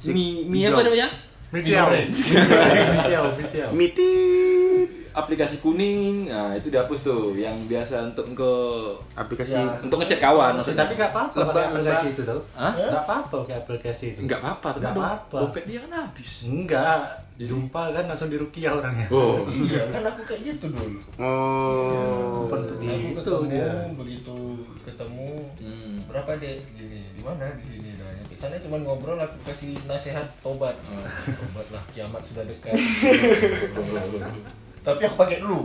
Mi, 0.04 0.44
Mi 0.44 0.68
apa 0.68 0.84
namanya? 0.84 1.08
Mitiau, 1.54 1.86
Goreng. 1.86 2.10
mitiau, 2.10 3.24
mitiau. 3.72 5.00
Aplikasi 5.14 5.56
kuning, 5.58 6.26
nah 6.26 6.50
itu 6.52 6.68
dihapus 6.68 7.00
tuh, 7.00 7.32
yang 7.32 7.54
biasa 7.64 8.10
untuk 8.10 8.26
engkau 8.26 8.98
Aplikasi 9.14 9.54
Ya. 9.54 9.78
untuk 9.78 9.96
ngecek 9.96 10.18
kawan 10.18 10.58
maksudnya. 10.58 10.82
Tapi 10.82 10.92
nggak 10.94 11.10
apa-apa 11.10 11.38
pakai 11.46 11.64
aplikasi 11.70 12.06
itu 12.10 12.22
tau. 12.24 12.40
Hah? 12.52 12.72
Nggak 12.74 13.02
apa-apa 13.04 13.34
pakai 13.40 13.56
aplikasi 13.56 14.04
itu. 14.10 14.18
Enggak 14.20 14.38
apa-apa, 14.40 14.68
tapi 14.72 14.82
Nggak 14.82 14.94
apa-apa. 14.96 15.36
dompet 15.38 15.64
dia 15.64 15.78
kan 15.80 15.92
habis. 15.96 16.30
Enggak. 16.44 17.02
Jumpa 17.34 17.82
kan 17.90 18.04
langsung 18.06 18.26
dirukiah 18.28 18.72
orangnya. 18.72 19.06
Oh. 19.08 19.42
Iya, 19.64 19.82
kan 19.88 20.02
aku 20.04 20.20
kayak 20.24 20.40
gitu 20.44 20.66
dulu. 20.68 20.98
Oh. 21.16 22.46
Bentuk 22.46 22.74
Aku 22.74 22.82
gitu 22.84 23.18
ketemu, 23.22 23.46
dia. 23.48 23.70
begitu 23.94 24.36
ketemu 24.84 25.28
Hmm. 25.58 25.96
berapa 26.06 26.30
deh 26.36 26.58
gini 26.70 27.00
di 27.08 27.22
mana 27.24 27.48
di 27.56 27.64
sini 27.64 27.90
nah 27.96 28.10
sana 28.36 28.60
cuma 28.60 28.76
ngobrol 28.78 29.16
aku 29.16 29.40
kasih 29.42 29.72
nasihat 29.88 30.28
tobat 30.38 30.76
Oh. 30.84 31.00
tobat 31.24 31.66
lah 31.72 31.82
kiamat 31.90 32.20
sudah 32.20 32.44
dekat 32.44 32.76
tapi 34.84 35.00
aku 35.02 35.16
pakai 35.16 35.40
dulu 35.40 35.64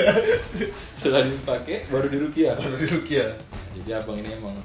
Setelah 1.00 1.26
dipakai 1.26 1.84
baru 1.86 2.06
dirukiah. 2.08 2.54
baru 2.56 2.76
di 2.78 2.86
Rukia 2.88 3.26
Jadi 3.76 3.90
abang 3.92 4.16
ini 4.16 4.32
emang 4.32 4.56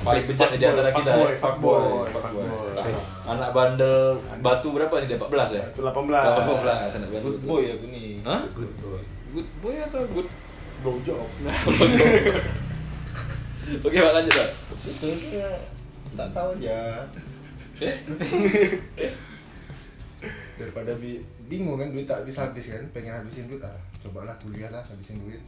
paling 0.00 0.24
bejat 0.24 0.48
nih 0.48 0.64
di 0.64 0.66
antara 0.66 0.88
kita. 0.96 1.12
Fuckboy, 1.12 1.28
ya. 1.28 1.36
fuckboy, 1.36 2.08
Fuckboy. 2.08 2.72
fuckboy. 2.72 2.92
Anak 3.28 3.50
bandel 3.52 4.16
batu 4.40 4.72
berapa 4.72 4.96
nih? 4.96 5.12
Dia 5.12 5.20
14 5.20 5.60
ya? 5.60 5.64
Itu 5.68 5.80
18. 5.84 5.92
18 6.08 6.96
anak 6.96 7.08
bandel. 7.10 7.20
Good 7.20 7.40
boy 7.44 7.62
aku 7.68 7.84
nih. 7.84 8.08
Hah? 8.24 8.40
Good 8.48 8.72
boy. 8.80 9.00
Good 9.36 9.50
boy 9.60 9.74
atau 9.76 10.00
good? 10.08 10.28
Blow 10.80 10.96
job. 11.04 11.28
Nah, 11.44 11.52
Oke, 13.86 13.94
Pak 13.94 14.12
lanjut, 14.16 14.34
Pak. 14.34 14.48
Itu 14.82 15.08
tak 16.16 16.28
tahu 16.32 16.48
aja. 16.58 17.06
Eh? 17.78 17.96
Daripada 20.80 20.96
bi 20.96 21.20
bingung 21.46 21.76
kan 21.76 21.88
duit 21.88 22.04
tak 22.04 22.24
habis 22.24 22.34
habis 22.34 22.64
kan, 22.66 22.82
pengen 22.90 23.12
habisin 23.14 23.44
duit 23.46 23.60
ah. 23.60 23.76
Cobalah 24.00 24.32
kuliah 24.38 24.72
lah 24.72 24.80
habisin 24.82 25.20
duit. 25.20 25.40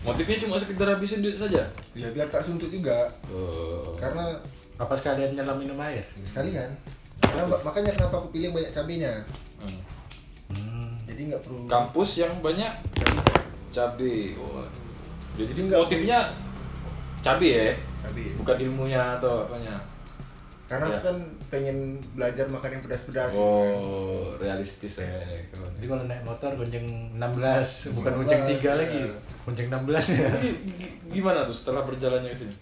Motifnya 0.00 0.36
cuma 0.38 0.56
sekedar 0.56 0.88
habisin 0.90 1.20
duit 1.20 1.36
saja. 1.36 1.68
Ya 1.92 2.08
biar 2.08 2.28
tak 2.28 2.40
suntuk 2.40 2.68
juga. 2.68 3.12
Oh. 3.28 3.92
Karena 3.94 4.32
Apa 4.74 4.90
sekalian 4.90 5.32
nyelam 5.32 5.54
minum 5.56 5.78
air? 5.78 6.02
sekali 6.24 6.50
kan. 6.50 6.66
Karena 7.20 7.46
makanya 7.60 7.94
kenapa 7.94 8.18
aku 8.18 8.32
pilih 8.32 8.50
banyak 8.50 8.72
cabenya. 8.72 9.22
Hmm. 9.60 9.78
Hmm. 10.50 10.90
Jadi 11.04 11.30
nggak 11.30 11.42
perlu 11.42 11.70
Kampus 11.70 12.10
yang 12.18 12.32
banyak 12.40 12.72
cabai. 12.90 13.22
cabe. 13.70 14.14
Oh. 14.34 14.66
Jadi 15.34 15.50
Jadi 15.52 15.60
motifnya 15.68 16.18
cabe 17.20 17.48
ya, 17.48 17.70
Cabai. 18.00 18.34
bukan 18.34 18.56
ilmunya 18.60 19.02
atau 19.14 19.46
apanya. 19.46 19.78
Karena 20.66 20.90
Ya. 20.90 20.98
kan 21.00 21.16
pengen 21.54 21.78
belajar 22.10 22.46
makan 22.46 22.68
yang 22.68 22.82
pedas-pedas. 22.82 23.30
gitu 23.30 23.38
kan. 23.38 23.70
Oh, 23.70 24.34
realistis 24.36 24.98
ya. 24.98 25.06
Jadi 25.78 25.86
kalau 25.86 26.02
naik 26.04 26.22
motor 26.22 26.50
gonceng 26.52 26.86
16, 27.14 27.94
bukan 27.94 28.10
16, 28.12 28.18
gonceng 28.18 28.42
3 28.50 28.74
lagi. 28.74 28.98
ya. 29.00 29.14
Gonceng 29.40 29.68
16 29.68 30.06
ya. 30.10 30.28
Jadi 30.32 30.50
gi- 30.74 30.92
gimana 31.12 31.46
tuh 31.46 31.54
setelah 31.54 31.82
berjalannya 31.82 32.26
ke 32.26 32.38
sini? 32.40 32.54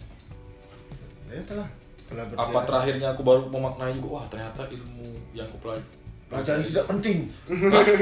Ya 1.27 1.41
itulah. 1.41 1.69
Setelah 2.03 2.25
Apa 2.27 2.37
berjalan. 2.37 2.65
terakhirnya 2.67 3.09
aku 3.11 3.23
baru 3.23 3.43
memaknai 3.47 3.95
juga, 3.95 4.09
wah 4.13 4.27
ternyata 4.29 4.63
ilmu 4.67 5.09
yang 5.33 5.49
aku 5.49 5.57
pelajari 5.59 6.01
Pelajari 6.29 6.65
tidak 6.65 6.87
penting. 6.87 7.19
Ternyata 7.45 7.93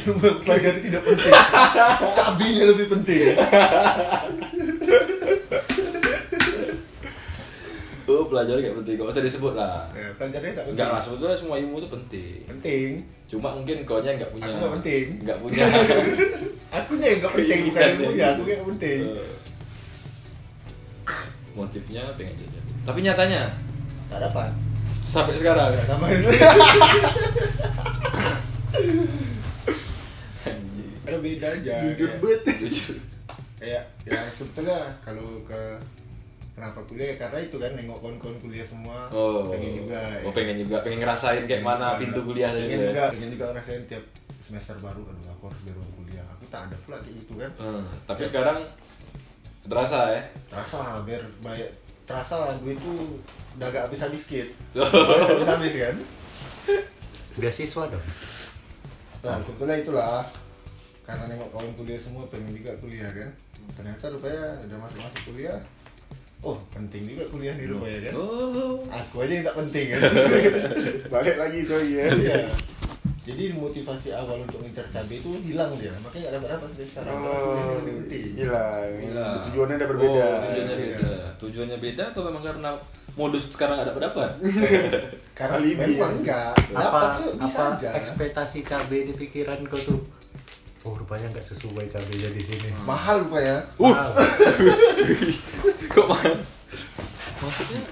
ilmu 0.00 0.28
pelajari 0.42 0.78
tidak 0.80 1.02
penting. 1.04 1.32
Cabenya 2.12 2.64
lebih 2.66 2.86
penting. 2.88 3.22
Oh, 8.08 8.24
pelajari 8.24 8.60
gak 8.62 8.72
penting, 8.74 8.94
gak 8.96 9.08
usah 9.10 9.20
disebut 9.20 9.52
lah. 9.52 9.84
Ya, 9.92 10.08
pelajarannya 10.16 10.50
tak 10.50 10.64
penting. 10.64 10.74
Enggak 10.74 10.88
lah, 10.90 11.00
sebetulnya 11.00 11.36
semua 11.36 11.56
ilmu 11.56 11.76
itu 11.76 11.88
penting. 11.88 12.40
Penting. 12.48 12.90
Cuma 13.28 13.48
mungkin 13.52 13.84
kau 13.84 14.00
nya 14.00 14.16
nggak 14.16 14.32
punya. 14.32 14.48
Aku 14.48 14.56
nggak 14.56 14.74
penting. 14.80 15.04
Nggak 15.20 15.38
punya. 15.38 15.64
Akunya 16.78 17.06
yang 17.06 17.18
nggak 17.20 17.34
penting, 17.34 17.60
bukan 17.68 17.80
ilmunya. 17.94 18.16
ya. 18.18 18.28
Aku 18.32 18.42
yang 18.42 18.58
nggak 18.58 18.70
penting. 18.72 18.98
Eh, 19.04 19.32
Motifnya 21.52 22.02
pengen 22.14 22.34
jajan. 22.34 22.64
Tapi 22.82 22.98
nyatanya 23.02 23.42
Tak 24.08 24.18
dapat. 24.22 24.48
sampai 25.04 25.34
sekarang. 25.36 25.74
Tak 25.74 25.84
sama. 25.86 26.06
Beda 31.18 31.48
aja. 31.50 31.74
Jujur 31.84 32.10
bet. 32.22 32.40
Jujur. 32.62 32.96
Kayak 33.58 33.90
ya 34.06 34.22
sebetulnya 34.30 34.78
kalau 35.02 35.42
ke 35.42 35.60
kenapa 36.58 36.80
kuliah 36.84 37.14
karena 37.14 37.38
itu 37.38 37.56
kan 37.56 37.70
nengok 37.78 37.98
kawan-kawan 38.02 38.36
kuliah 38.42 38.66
semua. 38.66 39.06
Oh. 39.14 39.46
pengen 39.46 39.78
juga 39.78 40.00
Oh, 40.26 40.34
pengen 40.34 40.56
juga, 40.58 40.76
pengen 40.82 40.98
ngerasain 41.00 41.46
kayak 41.46 41.62
mana 41.62 41.94
pintu 41.94 42.18
kuliah 42.26 42.50
pengen 42.50 42.66
gitu 42.66 42.82
ya. 42.82 42.90
juga 42.90 43.04
pengen 43.14 43.28
juga 43.30 43.44
ngerasain 43.54 43.82
tiap 43.86 44.04
semester 44.42 44.76
baru 44.82 45.02
aduh 45.06 45.24
aku 45.30 45.42
harus 45.46 45.60
baru 45.62 45.82
kuliah. 45.94 46.26
Aku 46.34 46.44
tak 46.50 46.66
ada 46.66 46.76
pula 46.82 46.98
kayak 46.98 47.14
gitu 47.22 47.32
kan. 47.38 47.50
Hmm, 47.62 47.84
tapi 48.10 48.22
sekarang 48.26 48.58
terasa 49.68 49.98
ya. 50.10 50.22
terasa 50.50 50.80
biar 51.06 51.22
banyak 51.38 51.70
terasa 52.08 52.56
gue 52.58 52.72
itu 52.74 52.92
udah 53.60 53.68
agak 53.68 53.82
habis 53.86 54.00
habis 54.00 54.22
sedikit 54.24 54.48
habis 55.30 55.46
habis 55.46 55.74
kan? 55.78 55.94
Beasiswa 57.38 57.82
dong. 57.86 58.06
nah 59.22 59.38
sebetulnya 59.42 59.76
itulah. 59.78 60.26
Karena 61.06 61.24
nengok 61.24 61.48
kawan 61.54 61.72
kuliah 61.72 61.96
semua 61.96 62.26
pengen 62.28 62.52
juga 62.52 62.74
kuliah 62.82 63.08
kan. 63.08 63.30
Ternyata 63.76 64.08
rupanya 64.10 64.58
udah 64.64 64.78
masuk 64.80 65.00
masuk 65.04 65.22
kuliah 65.28 65.58
oh 66.40 66.54
penting 66.70 67.02
juga 67.04 67.24
kuliah 67.26 67.52
di 67.52 67.66
rupanya 67.66 67.98
kan 68.04 68.12
Oh. 68.14 68.78
aku 68.86 69.16
aja 69.20 69.32
yang 69.32 69.44
tak 69.44 69.56
penting 69.58 69.86
kan 69.90 70.00
Balik 71.12 71.36
lagi 71.36 71.58
itu 71.60 71.76
ya. 71.90 72.06
Iya. 72.08 72.38
jadi 73.22 73.52
motivasi 73.52 74.08
awal 74.10 74.40
untuk 74.40 74.56
ngincar 74.58 74.86
cabai 74.86 75.18
itu 75.18 75.28
hilang 75.42 75.76
dia 75.76 75.92
makanya 75.98 76.22
nggak 76.24 76.34
dapat 76.38 76.48
dapat 76.50 76.66
sampai 76.70 76.86
sekarang 76.86 77.14
Oh, 77.18 77.76
lebih 77.76 77.92
penting 78.00 78.24
hilang. 78.36 78.88
Gila. 78.98 79.28
Tujuannya 79.44 79.74
udah 79.76 79.88
berbeda. 79.88 80.24
Oh, 80.24 80.40
tujuannya 80.40 80.76
beda. 80.78 81.10
Tujuannya 81.36 81.78
beda 81.78 82.02
atau 82.08 82.22
memang 82.24 82.42
karena 82.42 82.70
modus 83.14 83.44
sekarang 83.46 83.76
ada 83.78 83.92
dapat? 83.92 84.30
karena 85.38 85.54
Alibi, 85.54 85.76
memang 85.92 85.98
ya. 85.98 86.06
enggak 86.16 86.50
Apa 86.70 86.72
dapat 86.72 87.02
apa 87.36 87.62
aja 87.74 87.88
ekspektasi 87.94 88.58
cabai 88.64 89.00
di 89.04 89.12
pikiran 89.12 89.60
kau 89.66 89.76
tuh? 89.78 90.00
Oh, 90.82 90.94
rupanya 90.94 91.28
nggak 91.28 91.44
sesuai 91.44 91.84
cabainya 91.86 92.30
di 92.30 92.40
sini. 92.40 92.70
mahal 92.82 93.20
rupanya 93.22 93.60
Mahal. 93.76 94.14
Kok 95.98 96.06
mahal? 96.08 96.34
Maksudnya 97.38 97.82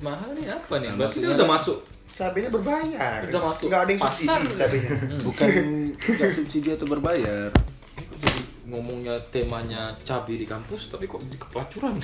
mahal 0.00 0.30
nih 0.32 0.46
apa 0.48 0.74
nih? 0.76 0.90
Berarti 0.92 1.18
dia 1.20 1.30
udah 1.32 1.48
masuk. 1.48 1.78
Cabenya 2.12 2.46
berbayar. 2.48 3.18
Udah 3.24 3.42
masuk 3.44 3.66
Nggak 3.66 3.80
ada 3.80 3.90
yang 3.90 4.00
pasar. 4.00 4.38
subsidi 4.38 4.54
cabenya. 4.56 4.90
Bukan 5.22 5.48
nggak 5.94 6.30
subsidi 6.32 6.68
atau 6.70 6.86
berbayar. 6.88 7.50
Jadi 7.94 8.40
ngomongnya 8.64 9.14
temanya 9.28 9.82
cabai 10.00 10.34
di 10.36 10.44
kampus 10.44 10.88
tapi 10.88 11.04
kok 11.04 11.20
jadi 11.20 11.38
kepelacuran? 11.38 11.94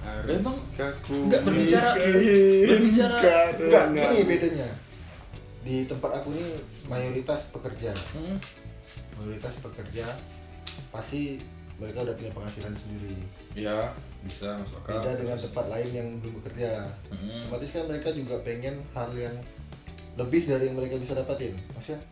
Harus 0.00 0.28
Emang 0.30 0.56
nggak 0.70 1.40
berbicara- 1.42 1.96
berbicara- 2.64 3.20
enggak 3.54 3.84
karena- 3.84 4.04
gini 4.06 4.20
bedanya 4.24 4.68
di 5.60 5.84
tempat 5.84 6.10
aku 6.14 6.32
nih 6.32 6.56
mayoritas 6.86 7.50
pekerja 7.50 7.92
Hmm. 8.14 8.40
mayoritas 9.18 9.52
pekerja 9.58 10.06
pasti 10.88 11.42
mereka 11.78 12.02
udah 12.02 12.14
punya 12.14 12.32
penghasilan 12.32 12.74
sendiri 12.74 13.14
Ya, 13.54 13.90
bisa 14.20 14.54
masuk 14.56 14.78
akal. 14.80 14.98
beda 14.98 15.10
dengan 15.16 15.38
tempat 15.38 15.66
lain 15.68 15.90
yang 15.92 16.08
belum 16.18 16.34
bekerja 16.38 16.70
Hmm. 17.08 17.44
otomatis 17.44 17.70
kan 17.70 17.84
mereka 17.86 18.08
juga 18.10 18.34
pengen 18.40 18.74
hal 18.92 19.10
yang 19.12 19.36
lebih 20.14 20.42
dari 20.44 20.64
yang 20.66 20.76
mereka 20.76 20.94
bisa 20.96 21.14
dapatin 21.14 21.54
maksudnya 21.72 22.02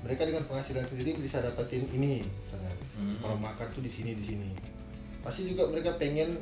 mereka 0.00 0.22
dengan 0.22 0.42
penghasilan 0.44 0.84
sendiri 0.84 1.10
bisa 1.16 1.38
dapatin 1.40 1.82
ini 1.88 2.22
misalnya 2.22 2.74
Hmm. 2.94 3.16
kalau 3.18 3.36
makan 3.36 3.66
tuh 3.68 3.80
di 3.80 3.90
sini 3.90 4.14
di 4.14 4.24
sini 4.24 4.50
pasti 5.20 5.44
juga 5.44 5.66
mereka 5.66 5.94
pengen 5.94 6.38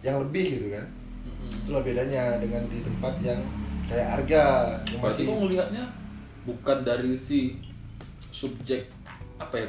yang 0.00 0.20
lebih 0.20 0.46
gitu 0.52 0.68
kan 0.70 0.86
Hmm. 1.24 1.58
itulah 1.58 1.80
bedanya 1.80 2.36
dengan 2.36 2.62
di 2.66 2.78
tempat 2.80 3.14
yang 3.18 3.40
kayak 3.84 4.08
harga 4.10 4.42
yang 4.84 5.00
Berarti 5.00 5.20
masih 5.20 5.24
kok 5.26 5.38
ngelihatnya 5.38 5.84
bukan 6.44 6.78
dari 6.80 7.12
si 7.16 7.40
subjek 8.28 8.86
apa 9.36 9.54
ya 9.56 9.66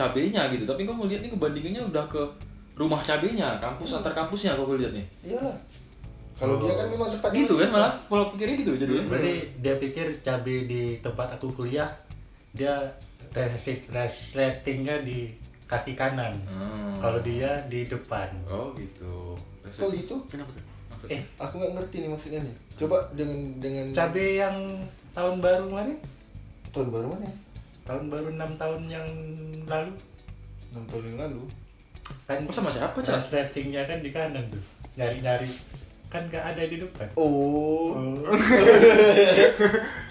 cabenya 0.00 0.48
gitu, 0.48 0.64
tapi 0.64 0.88
kok 0.88 0.96
ngelihat 0.96 1.20
nih 1.20 1.30
ngebandinginnya 1.36 1.82
udah 1.92 2.04
ke 2.08 2.22
rumah 2.80 3.04
cabenya, 3.04 3.60
kampus 3.60 4.00
antar 4.00 4.16
kampusnya 4.16 4.56
kok 4.56 4.72
lihat 4.72 4.96
nih. 4.96 5.06
iyalah 5.28 5.56
kalau 6.40 6.56
dia 6.64 6.72
kan 6.72 6.88
memang 6.88 7.12
tempat 7.12 7.30
Gitu 7.36 7.52
kan 7.60 7.68
malah 7.68 7.92
pola 8.08 8.32
pikirnya 8.32 8.64
gitu 8.64 8.72
jadi. 8.80 9.04
Berarti 9.04 9.32
dia 9.60 9.76
pikir 9.76 10.24
cabai 10.24 10.64
di 10.64 10.96
tempat 11.04 11.36
aku 11.36 11.52
kuliah 11.52 11.92
dia 12.56 12.96
resletingnya 13.92 15.04
di 15.04 15.36
kaki 15.68 15.92
kanan. 15.92 16.40
Hmm. 16.48 16.96
Kalau 16.96 17.20
dia 17.20 17.60
di 17.68 17.84
depan. 17.84 18.32
Oh 18.48 18.72
gitu. 18.72 19.36
kok 19.68 19.92
gitu 19.92 20.16
Kenapa 20.32 20.48
tuh? 20.56 20.64
Eh, 21.08 21.20
aku 21.40 21.56
nggak 21.56 21.72
ngerti 21.80 21.96
nih 22.04 22.10
maksudnya 22.12 22.40
nih 22.44 22.56
coba 22.76 22.96
dengan 23.16 23.40
dengan 23.56 23.84
cabai 23.96 24.36
yang 24.36 24.56
tahun 25.16 25.40
baru 25.40 25.64
mana? 25.72 25.96
tahun 26.76 26.88
baru 26.92 27.06
mana? 27.16 27.28
Tahun 27.90 28.06
baru 28.06 28.30
6 28.30 28.54
tahun 28.54 28.80
yang 28.86 29.06
lalu 29.66 29.90
enam 30.70 30.84
tahun 30.86 31.02
yang 31.04 31.18
lalu 31.26 31.42
kan 32.22 32.38
Oh, 32.46 32.54
sama 32.54 32.70
siapa, 32.70 32.94
Cak? 32.96 33.18
resletingnya 33.18 33.82
kan 33.82 33.98
di 33.98 34.14
kanan 34.14 34.46
tuh. 34.46 34.62
Nyari-nyari 34.94 35.50
kan 36.06 36.22
nggak 36.26 36.44
ada 36.44 36.62
di 36.62 36.78
depan. 36.78 37.06
oh 37.18 37.98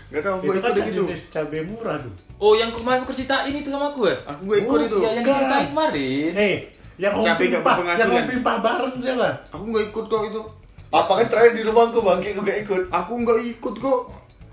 Nggak 0.10 0.24
tahu, 0.26 0.36
gue 0.42 0.52
itu 0.52 0.60
kan 0.60 0.74
gitu. 0.76 1.04
jenis 1.06 1.22
cabai 1.30 1.62
murah 1.64 2.02
tuh. 2.02 2.12
Oh, 2.36 2.52
yang 2.52 2.72
kemarin 2.72 3.04
aku 3.04 3.14
ceritain 3.14 3.52
itu 3.54 3.70
sama 3.70 3.92
aku 3.92 4.08
ya? 4.08 4.16
Aku 4.26 4.42
nggak 4.44 4.60
ikut 4.60 4.76
Oh, 4.76 4.84
itu. 4.84 4.98
Ya, 5.00 5.10
yang 5.14 5.24
ceritain 5.24 5.68
kemarin. 5.70 6.32
Eh, 6.36 6.56
yang 6.98 7.14
nggak 7.16 7.38
pimpah, 7.38 7.76
berpenghasilan. 7.78 8.12
yang 8.12 8.28
pimpah 8.28 8.56
bareng 8.60 8.96
siapa? 8.98 9.30
Aku 9.54 9.64
nggak 9.66 9.86
ikut 9.88 10.06
kok 10.06 10.24
itu. 10.26 10.42
apa 10.90 11.12
kan 11.16 11.28
terakhir 11.30 11.54
di 11.54 11.64
rumahku 11.64 12.02
bangke 12.02 12.34
aku 12.34 12.42
nggak 12.42 12.60
ikut 12.66 12.82
Aku 12.90 13.12
nggak 13.24 13.40
ikut 13.40 13.76
kok. 13.78 14.00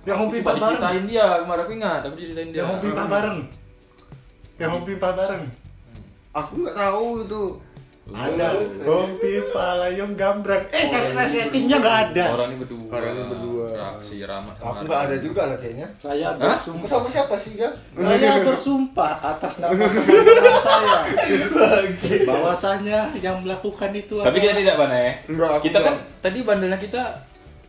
Yang 0.07 0.19
hobi 0.23 0.37
pimpah 0.39 0.55
bareng. 0.55 0.79
diceritain 0.79 1.05
dia 1.11 1.27
kemarin 1.43 1.63
aku 1.67 1.73
ingat, 1.75 2.01
aku 2.07 2.15
ceritain 2.15 2.51
dia. 2.55 2.59
Yang 2.63 2.69
hobi 2.71 2.87
pimpah 2.87 3.09
bareng. 3.11 3.39
Yang 4.57 4.71
hobi 4.71 4.87
pimpah 4.95 5.13
bareng. 5.19 5.43
Aku 6.31 6.53
nggak 6.63 6.77
tahu 6.79 7.09
itu. 7.27 7.45
Ada 8.07 8.47
hobi 8.87 9.15
pimpah 9.19 9.71
layong 9.83 10.13
gambrang. 10.15 10.63
Eh, 10.71 10.85
karena 10.95 11.23
settingnya 11.27 11.77
nggak 11.83 11.97
ada. 12.15 12.25
Orang 12.39 12.55
ini 12.55 12.57
berdua. 12.63 12.87
Orang 12.95 13.11
ini 13.19 13.25
berdua. 13.27 13.67
Si 13.99 14.23
Rahmat 14.23 14.55
Aku 14.63 14.83
nggak 14.87 15.03
ada 15.11 15.17
juga 15.19 15.43
lah 15.51 15.59
kayaknya. 15.59 15.89
Saya? 15.99 16.39
Kamu 16.39 16.87
sama 16.87 17.09
siapa 17.11 17.35
sih 17.43 17.59
kan? 17.59 17.75
Saya 17.99 18.47
bersumpah 18.47 19.13
atas 19.19 19.59
nama 19.59 19.75
saya 21.59 22.19
bahwasanya 22.23 22.99
yang 23.19 23.43
melakukan 23.43 23.91
itu 23.91 24.23
Tapi 24.23 24.39
kita 24.39 24.55
tidak 24.55 24.79
mana 24.79 24.97
ya? 24.97 25.13
Kita 25.59 25.79
kan 25.83 25.95
tadi 26.23 26.39
bandelnya 26.47 26.79
kita 26.79 27.03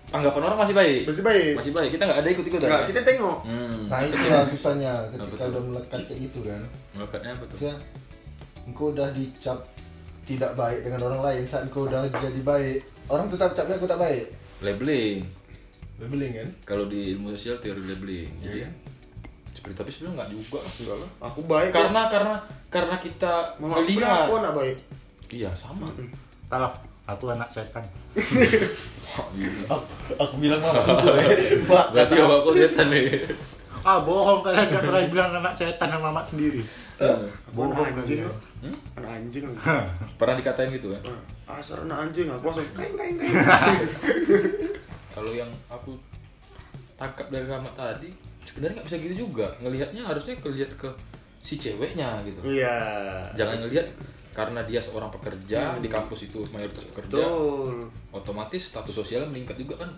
anggapan 0.07 0.41
orang 0.43 0.59
masih 0.59 0.75
baik. 0.75 1.01
Masih 1.03 1.23
baik. 1.23 1.53
Masih 1.59 1.71
baik. 1.75 1.89
Kita 1.91 2.03
nggak 2.07 2.19
ada 2.23 2.29
ikut-ikutan. 2.31 2.67
Enggak, 2.67 2.81
ya? 2.81 2.87
kita 2.87 3.01
tengok. 3.03 3.37
Hmm. 3.43 3.79
Nah 3.87 3.99
itulah 4.01 4.43
susahnya 4.47 4.93
Apa 4.93 5.11
ketika 5.19 5.43
udah 5.47 5.61
melekat 5.63 5.99
kayak 6.07 6.19
gitu 6.23 6.39
kan. 6.43 6.61
Melekatnya 6.95 7.31
apa 7.35 7.43
tuh? 7.45 7.57
Engkau 8.67 8.85
udah 8.91 9.07
dicap 9.11 9.59
tidak 10.23 10.51
baik 10.53 10.79
dengan 10.83 10.99
orang 11.03 11.21
lain 11.23 11.43
saat 11.47 11.63
engkau 11.63 11.87
udah 11.87 12.03
jadi 12.03 12.41
baik 12.43 12.83
orang 13.07 13.31
tetap 13.31 13.55
capnya 13.55 13.79
engkau 13.79 13.87
tak 13.87 13.95
baik 13.95 14.27
Labeling. 14.59 15.23
labeling 15.97 16.31
kan 16.35 16.47
Kalau 16.67 16.83
di 16.85 17.15
ilmu 17.15 17.31
sosial 17.31 17.55
teori 17.57 17.79
labeling. 17.79 18.27
Jadi 18.43 18.59
Iya. 18.59 18.69
seperti 19.55 19.73
tapi 19.73 19.89
sebenarnya 19.89 20.15
nggak 20.19 20.29
juga. 20.29 20.59
Enggak 20.67 20.97
lah. 20.99 21.09
Aku 21.25 21.39
baik. 21.47 21.71
Karena 21.71 22.01
karena 22.11 22.35
karena 22.67 22.95
kita 22.99 23.33
Mama 23.57 23.79
aku 23.79 23.87
melihat. 23.87 24.27
aku 24.27 24.35
anak 24.37 24.53
baik. 24.53 24.77
Iya 25.27 25.49
sama. 25.55 25.87
kalau 26.47 26.69
aku 27.07 27.31
anak 27.31 27.47
setan 27.47 27.83
aku, 29.65 29.83
aku 30.13 30.33
bilang 30.37 30.59
mama 30.59 30.81
aku 30.81 31.07
eh 31.15 31.27
mbak 31.63 31.85
Berarti 31.89 32.13
bapak 32.15 32.39
kau 32.39 32.53
setan 32.53 32.87
nih. 32.89 33.05
ah 33.81 33.97
bohong 33.99 34.43
kalian 34.43 34.67
gak 34.67 34.83
pernah 34.83 35.01
bilang 35.07 35.31
anak 35.33 35.53
setan 35.53 35.87
sama 35.87 36.11
mamak 36.11 36.25
sendiri 36.25 36.59
Aku 36.97 37.53
Bohong 37.53 37.77
anak 37.77 38.01
anjing. 38.01 38.19
kalian. 38.19 38.27
kok. 38.27 38.37
Anak 38.97 39.11
anjing. 39.13 39.43
aku. 39.45 39.57
Pernah 40.17 40.35
dikatain 40.35 40.69
gitu 40.71 40.87
kan? 40.89 41.01
Asar 41.47 41.85
anak 41.85 41.97
anjing. 42.03 42.25
Aku 42.27 42.43
langsung 42.43 42.65
kain 42.73 42.89
kain 42.91 43.15
kain. 43.15 43.29
Kalau 45.15 45.31
yang 45.31 45.51
aku 45.69 45.93
tangkap 46.95 47.29
dari 47.29 47.45
Rahmat 47.45 47.69
tadi 47.71 48.09
sebenarnya 48.43 48.81
nggak 48.81 48.87
bisa 48.89 48.97
gitu 48.97 49.15
juga. 49.23 49.53
Ngelihatnya 49.61 50.01
harusnya 50.03 50.33
ngelihat 50.35 50.73
ke 50.73 50.89
si 51.39 51.55
ceweknya 51.55 52.25
gitu. 52.25 52.41
Iya. 52.43 52.75
Jangan 53.37 53.61
ngelihat 53.61 53.87
karena 54.37 54.61
dia 54.61 54.77
seorang 54.77 55.09
pekerja 55.09 55.75
di 55.75 55.89
kampus 55.89 56.19
itu 56.23 56.45
mayoritas 56.47 56.85
pekerja, 56.87 57.17
Betul. 57.17 57.89
otomatis 58.11 58.61
status 58.63 58.93
sosialnya 58.93 59.25
meningkat 59.25 59.57
juga 59.57 59.81
kan? 59.81 59.89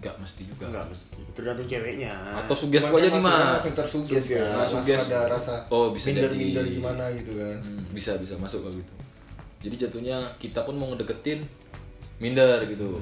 Nggak 0.00 0.16
mesti 0.16 0.48
juga. 0.48 0.64
Enggak 0.66 0.84
mesti. 0.88 1.04
Tergantung 1.30 1.68
ceweknya. 1.68 2.12
Atau 2.34 2.56
suges 2.56 2.80
Cuman 2.80 2.88
gua 2.88 2.96
aja 2.96 3.04
kan 3.04 3.12
di 3.12 3.20
maksudnya 3.20 3.36
mana? 3.38 3.52
langsung 3.52 3.74
tersuges 3.76 4.16
Suges. 4.18 4.32
kan 4.32 4.48
Nah, 4.50 4.64
suges. 4.66 5.00
ada 5.06 5.20
rasa 5.28 5.52
Oh, 5.68 5.92
bisa 5.92 6.06
minder 6.08 6.24
jadi. 6.26 6.40
minder 6.40 6.64
gimana 6.66 7.04
gitu 7.12 7.32
kan 7.36 7.56
Hmm, 7.60 7.84
bisa 7.92 8.16
bisa 8.16 8.34
masuk 8.34 8.64
kalau 8.64 8.74
gitu. 8.74 8.92
Jadi 9.60 9.74
jatuhnya 9.78 10.16
kita 10.40 10.64
pun 10.64 10.72
mau 10.74 10.88
ngedeketin 10.88 11.44
minder 12.16 12.64
gitu. 12.64 12.96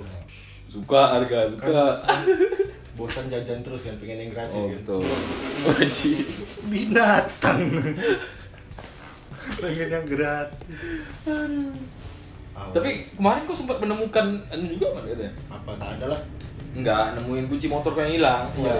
Suka 0.68 1.14
harga 1.14 1.46
suka. 1.48 2.02
bosan 2.98 3.30
jajan 3.30 3.62
terus 3.62 3.86
kan 3.86 3.94
pengen 3.94 4.18
yang 4.20 4.30
gratis 4.34 4.50
Oh 4.52 4.66
kan 4.66 4.74
betul. 4.74 5.02
Wajib. 5.70 6.18
binatang 6.66 7.62
pengen 9.58 9.88
yang 9.90 10.06
gratis 10.06 10.62
Awal. 12.58 12.74
Tapi 12.74 12.90
kemarin 13.12 13.40
kok 13.44 13.54
sempat 13.54 13.76
menemukan 13.78 14.24
anu 14.48 14.64
juga 14.68 14.86
kan 14.92 15.00
katanya? 15.04 15.32
apa 15.46 15.70
tak 15.74 15.88
ada 15.94 16.06
lah 16.10 16.20
Enggak, 16.68 17.14
nemuin 17.14 17.46
kunci 17.46 17.66
motor 17.66 17.90
yang 17.96 18.10
hilang. 18.12 18.44
iya 18.54 18.72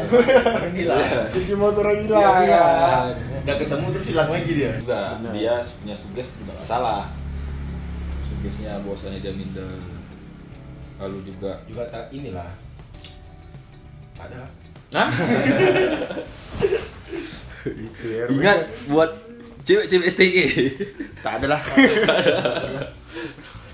orang 0.45 0.73
gila 0.73 0.97
Kunci 1.31 1.53
motor 1.55 1.85
yang 1.85 2.01
Iya, 2.01 2.05
hilang. 2.05 2.43
hilang. 2.43 3.05
udah 3.41 3.55
ketemu 3.57 3.85
terus 3.91 4.07
hilang 4.09 4.29
lagi 4.29 4.51
dia 4.53 4.71
Juga 4.77 4.99
Benar. 5.17 5.33
dia 5.33 5.53
punya 5.75 5.95
suges 5.95 6.29
juga 6.37 6.51
nggak 6.53 6.69
salah. 6.69 7.03
Sugesnya 8.25 8.73
bahwasanya 8.83 9.19
dia 9.19 9.33
minder. 9.33 9.73
Lalu 10.99 11.19
juga 11.25 11.51
juga 11.65 11.83
tak 11.87 12.11
inilah 12.11 12.51
tak 14.15 14.27
ada 14.29 14.37
Hah? 14.91 15.09
Itu 17.87 18.07
ya. 18.09 18.25
Ingat 18.29 18.59
buat 18.87 19.11
cewek-cewek 19.69 20.09
STI. 20.09 20.45
Tak 21.21 21.33
ada 21.39 21.47
lah. 21.53 21.61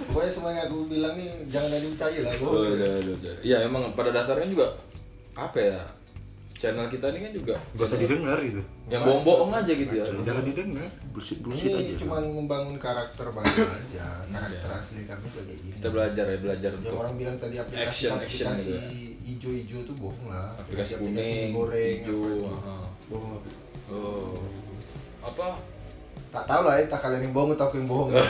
pokoknya 0.05 0.31
semua 0.31 0.51
yang 0.51 0.67
aku 0.67 0.87
bilang 0.87 1.15
nih 1.15 1.27
jangan 1.49 1.69
ada 1.69 1.77
yang 1.77 1.91
percaya 1.91 2.19
lah 2.21 2.33
Oh, 2.41 2.67
udah, 2.67 2.91
udah, 2.99 3.15
udah. 3.15 3.35
Iya, 3.41 3.57
emang 3.63 3.83
pada 3.95 4.11
dasarnya 4.11 4.47
juga 4.47 4.67
apa 5.35 5.59
ya? 5.59 5.79
Channel 6.55 6.87
kita 6.87 7.11
ini 7.11 7.19
kan 7.21 7.33
juga 7.35 7.55
gak 7.75 7.85
usah 7.85 7.99
didengar 7.99 8.39
gitu 8.41 8.63
yang 8.87 9.03
bohong-bohong 9.05 9.53
aja 9.53 9.69
gitu 9.69 9.91
ya. 9.93 10.05
jangan 10.23 10.41
didengar 10.41 10.87
Bullshit 11.13 11.43
bullshit 11.43 11.69
ini 11.69 11.93
aja. 11.93 12.01
cuma 12.01 12.23
membangun 12.23 12.79
karakter 12.79 13.27
baru 13.27 13.45
aja 13.45 14.07
karakter 14.25 14.71
asli 14.73 15.03
kami 15.05 15.25
juga 15.29 15.43
kayak 15.45 15.59
gini 15.61 15.75
Kita 15.75 15.89
belajar 15.91 16.25
ya, 16.25 16.39
belajar 16.41 16.71
yang 16.71 16.81
untuk 16.81 16.97
orang 16.97 17.15
bilang 17.19 17.37
tadi 17.37 17.57
aplikasi 17.59 17.85
Action, 17.85 18.13
action 18.17 18.47
aplikasi 18.49 18.65
gitu 18.65 18.73
ya. 18.73 18.85
hijau-hijau 19.27 19.81
tuh 19.85 19.97
bohong 19.99 20.27
lah 20.27 20.47
aplikasi 20.57 20.93
mie 20.95 21.05
kuning, 21.05 21.49
goreng 21.53 21.97
hijau. 22.01 22.23
apa. 22.49 22.75
Bohong. 23.05 23.33
Oh. 23.85 24.41
Apa? 25.23 25.47
Tak 26.35 26.45
tahu 26.45 26.63
lah 26.63 26.75
ya 26.75 26.85
tak 26.85 27.01
kalian 27.01 27.23
yang 27.23 27.33
bohong 27.33 27.51
atau 27.53 27.65
aku 27.65 27.77
yang 27.79 27.87
bohong 27.87 28.11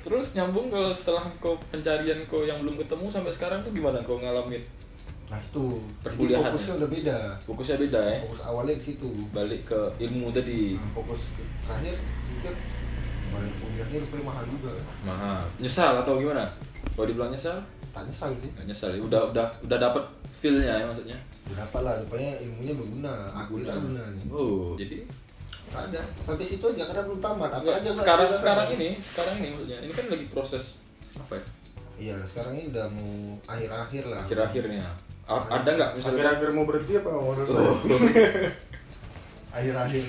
Terus 0.00 0.32
nyambung 0.32 0.66
kalau 0.66 0.90
setelah 0.90 1.20
kau 1.38 1.54
pencarian 1.68 2.16
kau 2.24 2.42
yang 2.42 2.58
belum 2.58 2.74
ketemu 2.76 3.06
sampai 3.06 3.28
sekarang 3.28 3.60
tuh 3.60 3.70
gimana 3.70 4.00
kau 4.02 4.16
ngalamin? 4.16 4.64
nah 5.28 5.36
itu 5.36 5.76
jadi 5.76 6.00
Perkuliahan 6.02 6.48
fokusnya 6.48 6.74
udah 6.74 6.88
beda 6.88 7.18
Fokusnya 7.44 7.76
beda 7.78 8.00
ya. 8.02 8.16
fokus 8.24 8.40
awalnya 8.42 8.74
ke 8.74 8.82
situ 8.82 9.10
Balik 9.28 9.60
ke 9.62 9.76
ilmu 10.00 10.32
tadi. 10.32 10.72
Nah, 10.74 10.88
fokus 10.94 11.20
terakhir 11.60 11.94
pikir 12.26 12.52
bayar 13.28 13.52
kuliahnya 13.54 13.96
rupanya 14.00 14.24
mahal 14.24 14.44
juga 14.48 14.72
Mahal. 15.04 15.44
Nyesal 15.58 16.00
atau 16.00 16.16
gimana? 16.16 16.48
Kalau 16.90 17.04
dibilang 17.04 17.28
nyesal? 17.28 17.60
tak 17.92 18.08
nyesal 18.08 18.32
sih 18.34 18.48
Nggak 18.50 18.66
nyesal 18.66 18.88
ya. 18.90 19.00
Udah 19.04 19.20
udah 19.28 19.46
udah 19.62 19.78
dapet 19.78 20.04
feel-nya 20.34 20.72
ya 20.74 20.84
maksudnya. 20.88 21.18
berapa 21.46 21.78
lah 21.78 21.94
rupanya 22.00 22.32
ilmunya 22.40 22.72
berguna 22.72 23.12
aku 23.36 23.52
tidak 23.58 23.76
guna 23.78 24.02
nih 24.08 24.24
Oh, 24.28 24.72
jadi 24.74 24.96
Tak 25.04 25.27
ada. 25.70 26.00
Sampai 26.22 26.44
situ 26.44 26.64
aja 26.64 26.84
karena 26.84 27.02
belum 27.02 27.20
tamat. 27.20 27.50
Apa 27.50 27.60
Enggak, 27.60 27.76
aja 27.80 27.90
sekarang 27.92 28.28
sekarang 28.32 28.68
ini 28.72 28.88
sekarang 28.98 29.34
ini 29.36 29.48
maksudnya. 29.52 29.78
Ini 29.80 29.92
kan 29.92 30.04
lagi 30.08 30.26
proses 30.28 30.64
apa 31.14 31.34
ya? 31.34 31.44
Iya 31.98 32.16
sekarang 32.24 32.52
ini 32.54 32.70
udah 32.70 32.86
mau 32.88 33.10
akhir-akhir 33.44 34.04
lah. 34.06 34.22
Akhir-akhirnya 34.22 34.86
A- 35.26 35.48
ada 35.50 35.68
nggak 35.68 35.90
misalnya? 35.94 36.16
Akhir-akhir 36.24 36.48
mau 36.52 36.64
berhenti 36.64 36.92
apa? 36.94 37.08
Mau 37.10 37.32
selesai? 37.34 37.66
akhir-akhir. 39.58 40.04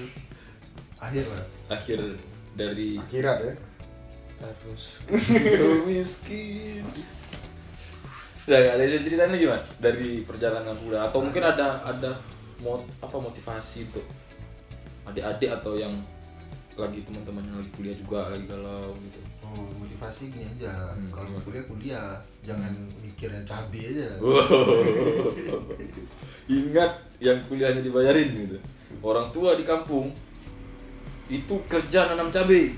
Akhir 1.00 1.26
lah. 1.26 1.44
Akhir 1.70 2.00
dari 2.54 2.90
Akhirat 2.98 3.38
ya. 3.42 3.54
harus 4.40 5.04
kau 5.04 5.76
miskin. 5.88 6.84
Udah 8.48 8.58
nggak 8.58 8.76
ada 8.76 8.98
ceritanya 8.98 9.36
gimana 9.36 9.64
dari 9.78 10.24
perjalanan 10.24 10.76
kuliah 10.78 11.06
atau 11.06 11.20
mungkin 11.20 11.44
ada 11.44 11.84
ada 11.84 12.12
mot 12.60 12.82
apa 13.00 13.16
motivasi 13.16 13.88
untuk 13.88 14.04
adik-adik 15.10 15.50
atau 15.52 15.74
yang 15.76 15.94
lagi 16.80 17.04
teman-teman 17.04 17.44
yang 17.44 17.58
lagi 17.60 17.72
kuliah 17.76 17.96
juga 18.00 18.20
lagi 18.32 18.46
galau 18.48 18.96
gitu 19.04 19.20
oh 19.44 19.68
motivasi 19.78 20.32
gini 20.32 20.48
aja 20.48 20.96
Hmm. 20.96 21.12
kalau 21.12 21.28
mau 21.30 21.42
kuliah 21.44 21.66
kuliah 21.68 22.08
jangan 22.42 22.72
mikirnya 23.04 23.44
cabai 23.44 23.84
aja 23.84 24.08
Ingat 26.50 26.92
yang 27.22 27.38
kuliahnya 27.46 27.86
dibayarin 27.86 28.26
gitu. 28.34 28.58
Orang 29.06 29.30
tua 29.30 29.54
di 29.54 29.62
kampung 29.62 30.10
itu 31.30 31.56
kerja 31.70 32.10
nanam 32.10 32.34
cabai. 32.34 32.74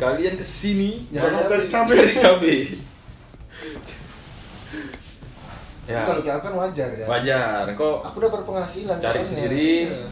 Kalian 0.00 0.36
ke 0.36 0.44
sini 0.44 1.04
Nyari 1.12 1.44
dari 1.44 1.66
cabai. 1.68 1.92
Dari 1.92 2.14
cabai. 2.16 2.58
ya, 5.86 6.02
kalau 6.02 6.22
aku 6.24 6.40
kan 6.40 6.54
wajar 6.56 6.88
ya 6.96 7.04
wajar. 7.04 7.62
Kok 7.76 7.96
aku 8.00 8.16
udah 8.16 8.30
berpenghasilan 8.32 8.96
Cari 8.96 9.20
sendiri, 9.20 9.70
Iya. 9.92 10.08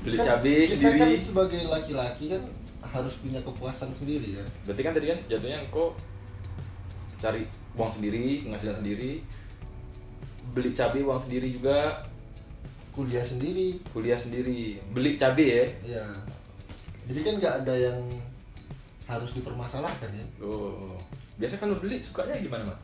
Beli 0.00 0.16
Kan 0.16 0.26
cabai 0.26 0.56
kita 0.62 0.74
sendiri. 0.74 0.98
kan 0.98 1.08
sebagai 1.20 1.60
laki-laki 1.66 2.24
kan 2.28 2.42
harus 2.82 3.14
punya 3.16 3.40
kepuasan 3.40 3.90
sendiri 3.90 4.34
kan 4.34 4.46
Berarti 4.64 4.82
kan 4.82 4.92
tadi 4.92 5.06
kan 5.08 5.18
jatuhnya 5.26 5.58
kok 5.66 5.92
cari 7.18 7.42
uang 7.70 7.92
sendiri, 7.92 8.24
penghasilan 8.42 8.80
sendiri, 8.80 9.12
beli 10.50 10.70
cabai 10.70 11.00
uang 11.00 11.20
sendiri 11.20 11.48
juga, 11.50 12.00
kuliah 12.90 13.22
sendiri 13.22 13.78
kuliah 13.86 14.16
sendiri, 14.16 14.80
beli 14.90 15.14
cabai 15.14 15.46
ya. 15.46 15.64
ya 15.86 16.06
jadi 17.04 17.20
kan 17.20 17.34
nggak 17.36 17.54
ada 17.60 17.74
yang 17.76 17.98
harus 19.04 19.30
dipermasalahkan 19.32 20.10
ya 20.10 20.26
Oh, 20.40 20.94
biasa 21.36 21.56
kalau 21.56 21.76
beli 21.76 21.98
sukanya 21.98 22.38
gimana, 22.38 22.64
Mak? 22.64 22.78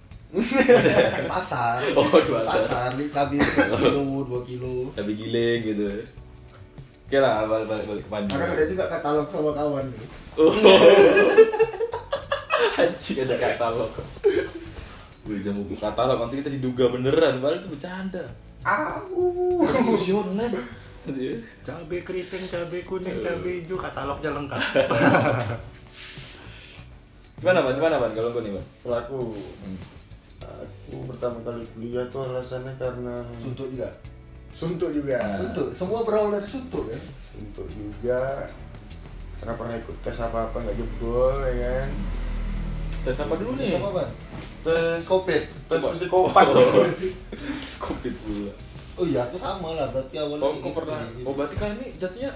pasar 1.27 1.79
Oh, 1.99 2.07
di 2.13 2.31
pasar. 2.31 2.93
beli 2.93 3.07
cabai 3.09 3.39
satu 3.39 3.75
kilo 3.75 4.03
dua 4.23 4.41
kilo 4.43 4.75
Cabai 4.93 5.15
giling 5.15 5.61
gitu. 5.65 5.87
Oke 7.07 7.23
lah, 7.23 7.47
balik 7.47 7.71
balik 7.71 7.87
balik 7.87 8.03
ke 8.03 8.11
Panji. 8.11 8.35
kadang 8.35 8.51
ada 8.51 8.65
juga 8.67 8.85
katalog 8.91 9.27
sama 9.31 9.51
kawan 9.55 9.87
nih 9.95 10.09
Oh. 10.37 10.53
Anjing 12.83 13.19
ada 13.25 13.37
katalog. 13.39 13.93
Wih, 15.25 15.39
jangan 15.41 15.63
buku 15.65 15.77
katalog 15.79 16.19
nanti 16.21 16.43
kita 16.43 16.51
diduga 16.51 16.91
beneran, 16.91 17.39
padahal 17.39 17.63
itu 17.63 17.69
bercanda. 17.73 18.25
Au. 18.67 19.63
Fusionan. 19.65 20.51
Gitu 21.07 21.21
ya. 21.23 21.39
cabai 21.63 22.03
keriting 22.03 22.43
cabai 22.51 22.83
kuning 22.83 23.23
cabai 23.23 23.63
hijau 23.63 23.79
katalognya 23.79 24.35
lengkap 24.35 24.59
Gimana, 27.39 27.63
Ban? 27.63 27.79
Gimana, 27.79 28.03
Ban? 28.03 28.11
Kalau 28.11 28.35
kau 28.35 28.43
nih, 28.43 28.51
Ban? 28.51 28.65
Pelaku. 28.83 29.39
Hmm. 29.63 29.79
Aku 30.43 31.07
pertama 31.07 31.39
kali 31.47 31.63
kuliah 31.71 32.03
tuh 32.11 32.27
alasannya 32.27 32.75
karena 32.75 33.23
Suntuk 33.39 33.71
juga. 33.71 33.87
Suntuk 34.57 34.89
juga. 34.91 35.21
Suntuk. 35.37 35.69
Semua 35.71 36.01
berawal 36.01 36.33
dari 36.33 36.49
suntuk 36.49 36.89
kan. 36.89 37.03
Suntuk 37.21 37.69
juga. 37.69 38.49
Karena 39.37 39.53
pernah 39.53 39.77
ikut 39.77 39.97
tes 40.01 40.17
apa-apa 40.17 40.57
nggak 40.59 40.75
jebol 40.75 41.37
ya 41.45 41.53
kan. 41.55 41.91
tes 43.05 43.15
apa 43.17 43.35
dulu 43.37 43.55
nih 43.55 43.71
Sama 43.71 43.91
Ban? 43.93 44.09
Tes 44.65 45.05
Covid. 45.05 45.43
tes 45.69 45.79
psikopat. 45.79 46.47
covid 47.79 48.15
pula 48.19 48.53
Oh 48.97 49.05
iya, 49.05 49.23
aku 49.23 49.37
sama 49.37 49.77
lah. 49.77 49.93
Berarti 49.93 50.17
awalnya. 50.17 50.41
oh 50.41 50.53
kok 50.53 50.65
gitu, 50.65 50.71
pernah 50.75 50.99
oh 51.23 51.33
berarti 51.33 51.55
kan 51.55 51.71
ini 51.77 51.87
jatuhnya 51.95 52.33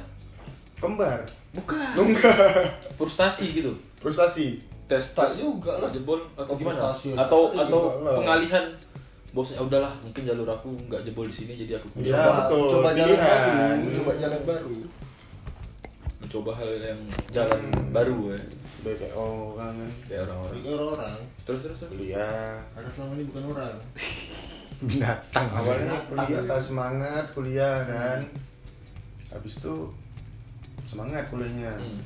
Kembar. 0.76 1.20
bukan 1.50 1.92
Enggak. 1.94 2.36
frustasi 3.00 3.50
gitu 3.52 3.72
Frustasi. 3.96 4.60
tes 4.86 5.02
Tak 5.10 5.26
tes 5.26 5.40
juga 5.40 5.72
lah. 5.78 5.90
jebol 5.90 6.20
atau 6.34 6.52
gimana 6.54 6.92
atau 6.92 7.40
Ada 7.50 7.64
atau 7.64 7.80
lah. 7.98 8.14
pengalihan 8.14 8.64
bosnya 9.30 9.56
"Ah, 9.56 9.64
udahlah 9.64 9.92
mungkin 10.00 10.22
jalur 10.24 10.46
aku 10.46 10.68
nggak 10.84 11.02
jebol 11.02 11.22
di 11.22 11.32
sini 11.32 11.52
jadi 11.56 11.76
aku 11.76 11.86
Iya, 11.96 12.14
Coba, 12.16 12.32
betul. 12.40 12.66
coba 12.72 12.90
jalan 12.92 13.16
baru. 13.16 13.90
Coba 13.94 14.12
jalan 14.16 14.42
baru. 14.44 14.76
mencoba 16.20 16.52
hal 16.52 16.70
yang 16.76 17.00
jalan 17.28 17.60
Hmm. 17.64 17.90
baru 17.90 18.18
ya 18.28 18.40
BPO 18.82 19.28
kan 19.56 19.74
kayak 20.04 20.20
orang-orang 20.22 20.54
Ini 20.54 20.70
orang. 20.74 21.16
terus 21.42 21.60
terus 21.64 21.78
terus 21.78 21.90
kuliah. 21.90 22.54
Ada 22.70 22.88
selama 22.88 23.12
ini 23.14 23.24
bukan 23.26 23.44
orang. 23.50 23.76
binatang 24.80 25.46
Awalnya 25.50 25.96
kuliah 26.06 26.40
tak 26.44 26.60
semangat 26.60 27.24
kuliah 27.30 27.76
kan. 27.84 28.18
Habis 29.30 29.54
itu 29.56 29.74
semangat 30.86 31.24
kuliahnya. 31.28 31.72
Hmm. 31.72 32.00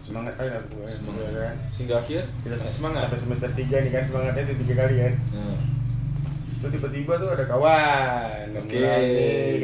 Semangat 0.00 0.34
aja 0.36 0.58
aku 0.58 0.74
ya, 0.80 0.90
Semangat. 0.90 1.30
kan. 1.32 1.54
sehingga 1.70 1.94
akhir 1.96 2.22
Kita 2.40 2.54
masih 2.56 2.72
semangat 2.72 3.00
sampai 3.04 3.20
semester 3.20 3.50
3 3.52 3.76
nih 3.80 3.92
kan 3.92 4.02
semangatnya 4.04 4.42
itu 4.44 4.54
tiga 4.60 4.74
kali 4.80 4.94
kan. 4.96 5.14
Habis 5.14 5.79
itu 6.60 6.68
tiba-tiba 6.68 7.16
tuh 7.16 7.32
ada 7.32 7.48
kawan, 7.48 8.52
Oke. 8.52 8.84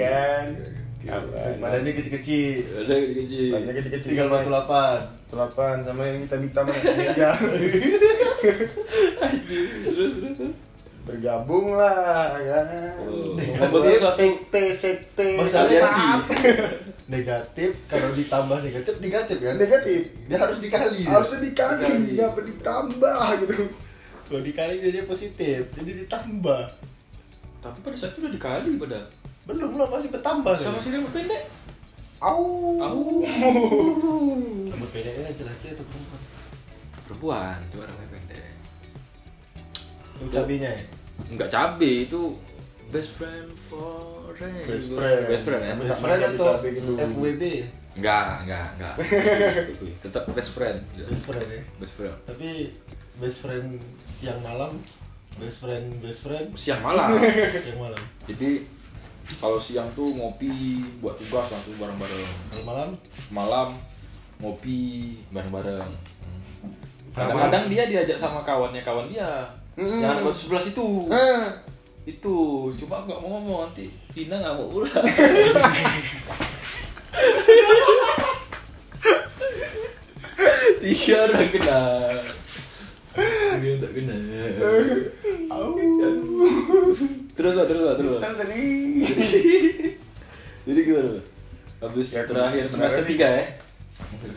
kan. 0.00 0.46
Badannya 1.60 1.92
kecil-kecil. 1.92 2.82
ada 2.82 2.94
kecil 2.98 3.52
Badannya 3.52 3.78
kecil-kecil 3.78 4.10
Tinggal 4.10 4.26
sama 4.26 4.40
batu 4.40 4.50
lapan. 5.36 5.76
sama 5.84 6.02
yang 6.02 6.24
hitam-hitam 6.24 6.64
di 6.66 6.80
meja. 6.96 7.30
Bergabung 11.06 11.78
lah 11.78 12.34
kan. 12.34 12.66
Oh. 13.06 13.38
Satu- 13.38 14.16
sekte 14.18 14.64
sekte 14.74 15.28
sesat. 15.46 16.26
negatif 17.06 17.78
kalau 17.86 18.10
ditambah 18.10 18.58
negatif 18.66 18.98
negatif 18.98 19.36
kan 19.38 19.54
negatif. 19.54 20.00
dia 20.26 20.38
harus 20.42 20.58
dikali 20.58 21.06
dia. 21.06 21.14
Harusnya 21.14 21.38
dikali, 21.38 22.18
nggak 22.18 22.30
perlu 22.34 22.46
ditambah 22.50 23.18
gitu. 23.46 23.70
kalau 24.26 24.42
dikali 24.42 24.74
jadi 24.82 25.06
positif 25.06 25.70
jadi 25.78 26.02
ditambah 26.02 26.62
tapi 27.70 27.78
pada 27.82 27.96
saat 27.98 28.12
itu 28.14 28.20
udah 28.22 28.32
dikali 28.32 28.70
pada. 28.78 28.98
Belum 29.46 29.78
lah 29.78 29.88
masih 29.90 30.10
bertambah 30.10 30.54
sama 30.58 30.78
si 30.82 30.90
rambut 30.90 31.12
pendek. 31.14 31.42
Au. 32.22 32.44
Au. 32.82 33.00
rambut 34.72 34.90
pendeknya 34.94 35.30
laki-laki 35.30 35.66
atau 35.74 35.84
perempuan? 35.86 36.20
Perempuan 37.06 37.58
cuma 37.70 37.82
rambut 37.86 38.08
pendek. 38.10 38.52
Yang 40.22 40.30
cabenya 40.32 40.70
ya? 40.72 40.82
Nggak 41.36 41.50
cabe 41.50 41.90
itu 42.08 42.22
best 42.90 43.10
friend 43.18 43.48
forever. 43.68 44.64
Best 44.66 44.88
friend. 44.90 45.22
best 45.26 45.44
friend 45.44 45.62
ya. 45.62 45.74
Best 45.74 46.00
friend 46.00 46.20
kayak 46.22 46.34
atau 46.38 46.52
gitu. 46.62 46.92
FWB 46.94 47.44
nggak 47.96 48.44
nggak 48.44 48.66
nggak 48.76 48.94
tetap 50.04 50.24
best 50.36 50.52
friend. 50.52 50.78
Best 50.92 51.24
friend 51.24 51.48
ya. 51.48 51.62
Best 51.80 51.94
friend. 51.96 52.16
Tapi 52.28 52.48
best 53.16 53.38
friend 53.40 53.80
siang 54.12 54.40
malam 54.44 54.76
best 55.36 55.58
friend 55.62 55.86
best 56.00 56.20
friend. 56.24 56.46
Siang 56.56 56.80
malam. 56.82 57.16
Siang 57.64 57.80
malam. 57.80 58.02
Jadi 58.26 58.64
kalau 59.42 59.58
siang 59.58 59.90
tuh 59.98 60.14
ngopi 60.14 60.86
buat 61.02 61.18
tugas 61.18 61.50
langsung 61.50 61.74
bareng-bareng. 61.82 62.30
Kalau 62.54 62.62
malam? 62.62 62.88
Malam 63.34 63.68
ngopi 64.38 65.18
bareng-bareng. 65.34 65.90
Kadang-kadang 67.10 67.66
dia 67.72 67.90
diajak 67.90 68.22
sama 68.22 68.46
kawannya 68.46 68.86
kawan 68.86 69.10
dia. 69.10 69.50
Mm-mm. 69.76 70.00
yang 70.00 70.16
anak 70.16 70.32
sebelah 70.32 70.62
situ. 70.64 71.04
Ah, 71.12 71.52
itu 72.08 72.36
cuma 72.80 72.96
aku 72.96 73.12
nggak 73.12 73.20
mau 73.20 73.36
ngomong 73.36 73.68
nanti 73.68 73.92
Tina 74.16 74.40
nggak 74.40 74.56
mau 74.56 74.72
pulang. 74.72 75.04
Tiga 80.80 81.28
orang 81.28 81.48
kena 81.50 81.80
dia 83.56 83.74
tak 83.78 83.90
kena 83.90 84.16
terus 87.32 87.54
lah 87.54 87.64
terus 87.64 87.82
lah 87.82 87.94
terus 87.94 88.12
lah. 88.14 88.32
Tadi. 88.34 88.66
jadi 90.64 90.80
gimana 90.82 91.20
habis 91.78 92.08
Ya, 92.08 92.22
terakhir 92.24 92.64
semester 92.66 93.02
tiga 93.04 93.28
ya 93.30 93.44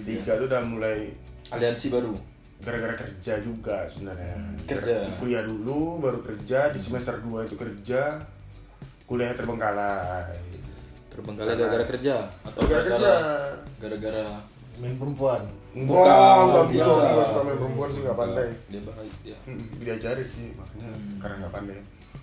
Tiga 0.01 0.31
tuh 0.35 0.47
udah 0.47 0.61
mulai 0.61 1.11
aliansi 1.49 1.87
baru 1.89 2.15
gara-gara 2.59 2.91
kerja 2.93 3.39
juga 3.39 3.87
sebenarnya. 3.87 4.35
kerja. 4.65 5.07
Kuliah 5.15 5.43
dulu, 5.43 5.99
baru 5.99 6.19
kerja 6.19 6.67
di 6.69 6.77
semester 6.77 7.15
2 7.17 7.47
itu 7.47 7.55
kerja. 7.55 8.19
Kuliah 9.05 9.31
terbengkalai. 9.31 10.35
terbengkalai 11.09 11.55
gara-gara 11.55 11.85
kerja 11.87 12.15
atau 12.41 12.61
Gara-gara 12.61 12.91
kerja. 12.93 13.15
gara-gara 13.79 14.23
main 14.77 14.95
perempuan 14.95 15.41
Enggak, 15.69 16.01
Bukan, 16.01 16.41
enggak 16.43 16.65
gitu. 16.71 16.91
Enggak. 16.91 17.25
Suka 17.25 17.41
main 17.41 17.57
perempuan 17.57 17.89
sih 17.89 18.01
enggak 18.01 18.17
pandai. 18.17 18.49
dia 18.67 18.81
baik 18.81 19.13
dia 19.21 19.37
Hmm, 19.43 19.61
Diajarin 19.77 20.27
sih 20.27 20.47
makanya 20.53 20.89
karena 21.17 21.35
enggak 21.37 21.53
pandai. 21.53 21.77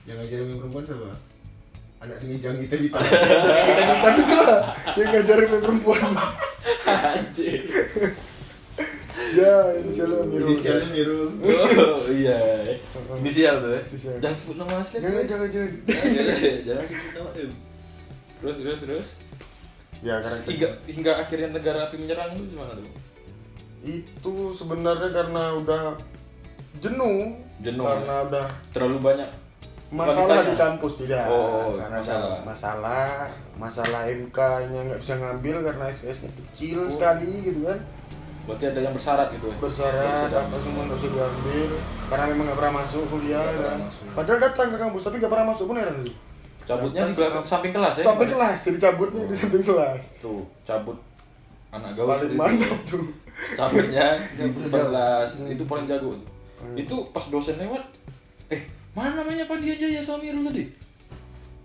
yang 0.05 0.17
ngajarin 0.17 0.45
main 0.45 0.59
perempuan 0.61 0.85
siapa? 0.85 1.15
Anak 1.97 2.17
sini 2.21 2.35
jangan 2.39 2.59
kita 2.61 2.77
di 2.77 2.89
Tapi 2.93 4.21
itu 4.21 4.35
lah 4.37 4.61
yang 4.93 5.09
ngajarin 5.13 5.47
main 5.49 5.63
perempuan. 5.63 6.03
anjir 6.87 7.63
ya, 9.29 9.55
inisialnya 9.77 10.23
Mirul. 10.25 10.47
inisialnya 10.49 10.89
Mirul. 10.89 11.29
Oh 11.43 12.07
iya. 12.09 12.39
Inisial 13.17 13.55
tuh 13.59 13.71
ya 13.73 13.81
Inisial. 13.85 14.17
jangan 14.19 14.37
sebut 14.37 14.57
nama 14.57 14.75
asli. 14.79 14.97
Jangan, 14.99 15.23
jangan, 15.25 15.49
jangan. 15.49 15.71
jangan 15.87 16.37
jangan 16.63 16.85
sebut 16.85 17.13
nama 17.13 17.31
terus 18.37 18.57
terus 18.57 18.81
terus. 18.81 19.09
Ya 19.99 20.21
karena 20.21 20.39
hingga 20.45 20.69
hingga 20.85 21.13
akhirnya 21.17 21.49
negara 21.51 21.79
api 21.87 21.97
menyerang 21.97 22.37
itu 22.37 22.53
gimana 22.53 22.75
tuh 22.75 22.87
itu 23.83 24.33
sebenarnya 24.53 25.11
karena 25.11 25.53
udah 25.55 25.83
jenuh, 26.77 27.35
Jenuh, 27.59 27.85
karena 27.85 28.15
udah 28.23 28.47
terlalu 28.71 28.99
banyak 29.03 29.29
masalah 29.87 30.43
Wanitanya? 30.43 30.51
di 30.51 30.55
kampus 30.57 30.93
tidak 30.99 31.25
Oh, 31.27 31.79
karena 31.79 31.99
masalah. 32.03 32.39
masalah 32.43 33.07
masalah 33.55 34.03
MK 34.05 34.39
nya 34.67 34.81
nggak 34.83 35.01
bisa 35.01 35.15
ngambil 35.15 35.57
karena 35.63 35.85
SKS 35.89 36.19
nya 36.21 36.31
kecil 36.35 36.79
Oh. 36.83 36.91
sekali 36.91 37.31
gitu 37.41 37.61
kan. 37.63 37.79
Berarti 38.47 38.65
ada 38.67 38.81
yang 38.81 38.95
bersyarat 38.95 39.29
gitu 39.31 39.47
ya? 39.47 39.57
Bersyarat 39.57 40.27
apa 40.29 40.57
semua 40.59 40.83
nggak 40.85 40.99
bisa 40.99 41.09
diambil 41.09 41.69
karena 42.07 42.25
memang 42.27 42.45
nggak 42.47 42.59
pernah 42.59 42.75
masuk 42.77 43.03
kuliah 43.09 43.43
pernah 43.43 43.63
kan. 43.65 43.79
masuk. 43.81 44.05
padahal 44.13 44.39
datang 44.41 44.69
ke 44.69 44.77
kampus 44.77 45.03
tapi 45.03 45.17
nggak 45.17 45.33
pernah 45.33 45.47
masuk 45.51 45.65
pun 45.67 45.77
heran 45.77 45.97
sih. 46.03 46.15
Cabutnya 46.67 47.03
di 47.07 47.15
belakang 47.15 47.45
samping 47.47 47.71
kelas 47.71 47.95
ya? 47.97 48.05
Sampai 48.05 48.27
kelas 48.27 48.59
jadi 48.61 48.79
cabutnya 48.83 49.23
di 49.25 49.35
samping 49.35 49.63
kelas. 49.63 50.03
Tuh 50.19 50.43
cabut 50.63 50.99
anak 51.69 51.91
gaul 51.95 52.07
paling 52.09 52.35
mantap 52.35 52.79
tuh 52.85 53.07
cabutnya 53.53 54.07
di 54.33 54.43
Hmm. 54.47 55.47
itu 55.47 55.63
paling 55.65 55.87
jago. 55.87 56.11
Tuh. 56.57 56.75
itu 56.75 56.95
pas 57.11 57.23
dosen 57.23 57.57
lewat 57.57 57.83
eh 58.49 58.61
mana 58.93 59.13
namanya 59.15 59.45
Pandi 59.45 59.69
aja 59.69 59.87
ya 59.87 60.01
sama 60.01 60.21
Mirul 60.21 60.45
tadi? 60.47 60.63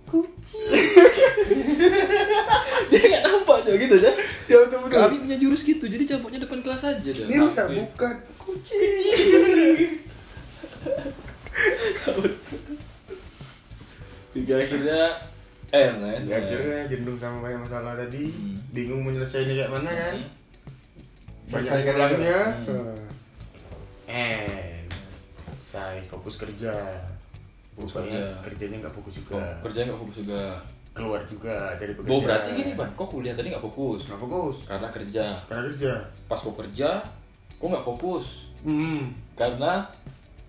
Kucing 0.03 0.67
dia 2.91 2.99
nggak 3.01 3.21
nampak 3.23 3.55
aja 3.61 3.71
gitu 3.73 3.95
ya. 3.97 4.11
Ya 4.45 4.55
betul 4.61 4.77
betul. 4.83 4.97
Kami 4.99 5.15
punya 5.21 5.37
jurus 5.37 5.61
gitu 5.61 5.85
jadi 5.85 6.03
cabutnya 6.05 6.39
depan 6.41 6.59
kelas 6.59 6.83
aja 6.85 6.99
udah 6.99 7.25
Tapi- 7.55 7.77
bukan. 7.79 8.15
Kucing 8.37 9.89
hingga 14.31 14.53
akhirnya 14.57 15.01
M 15.71 15.93
kan 15.99 16.21
ya 16.21 16.35
akhirnya 16.37 16.79
jenuh 16.89 17.15
sama 17.15 17.37
banyak 17.41 17.59
masalah 17.63 17.93
tadi 17.95 18.27
Hmm. 18.27 18.55
bingung 18.71 19.01
menyelesaikannya 19.03 19.55
kayak 19.55 19.71
mana 19.71 19.89
kan? 19.89 20.15
Hmm. 20.17 20.29
Banyak 21.51 21.67
Selesaikan 21.67 21.93
ulangnya 21.93 22.39
Hmm. 22.63 22.97
eh 24.07 24.87
saya 25.57 25.99
fokus 26.05 26.35
kerja 26.35 26.73
Fokus 27.71 27.91
kerja. 27.93 28.35
kerjanya 28.41 28.77
nggak 28.81 28.93
fokus 28.93 29.13
juga 29.15 29.35
Oh, 29.37 29.53
kerja 29.61 29.79
nggak 29.83 29.95
fokus 29.97 30.17
juga 30.17 30.41
keluar 30.91 31.21
juga 31.25 31.55
dari 31.75 31.93
pekerjaan 31.93 32.11
Oh 32.13 32.21
berarti 32.21 32.49
gini 32.51 32.71
pan, 32.73 32.91
kok 32.91 33.07
kuliah 33.07 33.31
tadi 33.31 33.47
nggak 33.47 33.61
fokus 33.61 34.03
nggak 34.05 34.19
fokus 34.19 34.55
karena 34.65 34.87
kerja. 34.89 35.25
karena 35.45 35.61
kerja 35.69 35.91
Pas 36.25 36.35
kok 36.37 36.55
kerja, 36.57 36.89
kok 37.53 37.67
nggak 37.69 37.85
fokus 37.85 38.25
hmm. 38.61 39.01
karena 39.33 39.87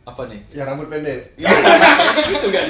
apa 0.02 0.22
nih? 0.26 0.40
yang 0.50 0.66
rambut 0.66 0.86
pendek 0.88 1.30
gitu 2.32 2.48
kan? 2.48 2.66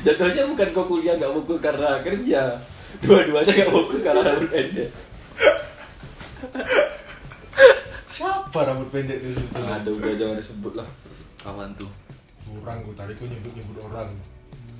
Jatuhnya 0.00 0.46
bukan 0.46 0.68
kok 0.68 0.86
kuliah 0.86 1.14
nggak 1.16 1.34
fokus 1.34 1.58
karena 1.58 1.90
kerja, 2.00 2.40
dua-duanya 3.00 3.52
nggak 3.52 3.72
fokus 3.72 4.00
karena 4.00 4.20
rambut 4.24 4.46
pendek. 4.48 4.88
siapa 8.48 8.64
rambut 8.64 8.88
pendek 8.88 9.20
di 9.20 9.28
situ 9.36 9.52
Ada 9.60 9.90
udah 9.92 10.12
jangan 10.16 10.36
disebut 10.40 10.72
lah 10.80 10.88
kawan 11.44 11.68
tuh. 11.76 11.84
Kurang 12.48 12.80
gue 12.80 12.96
tadi 12.96 13.12
gue 13.12 13.28
nyebut-nyebut 13.28 13.76
orang. 13.84 14.08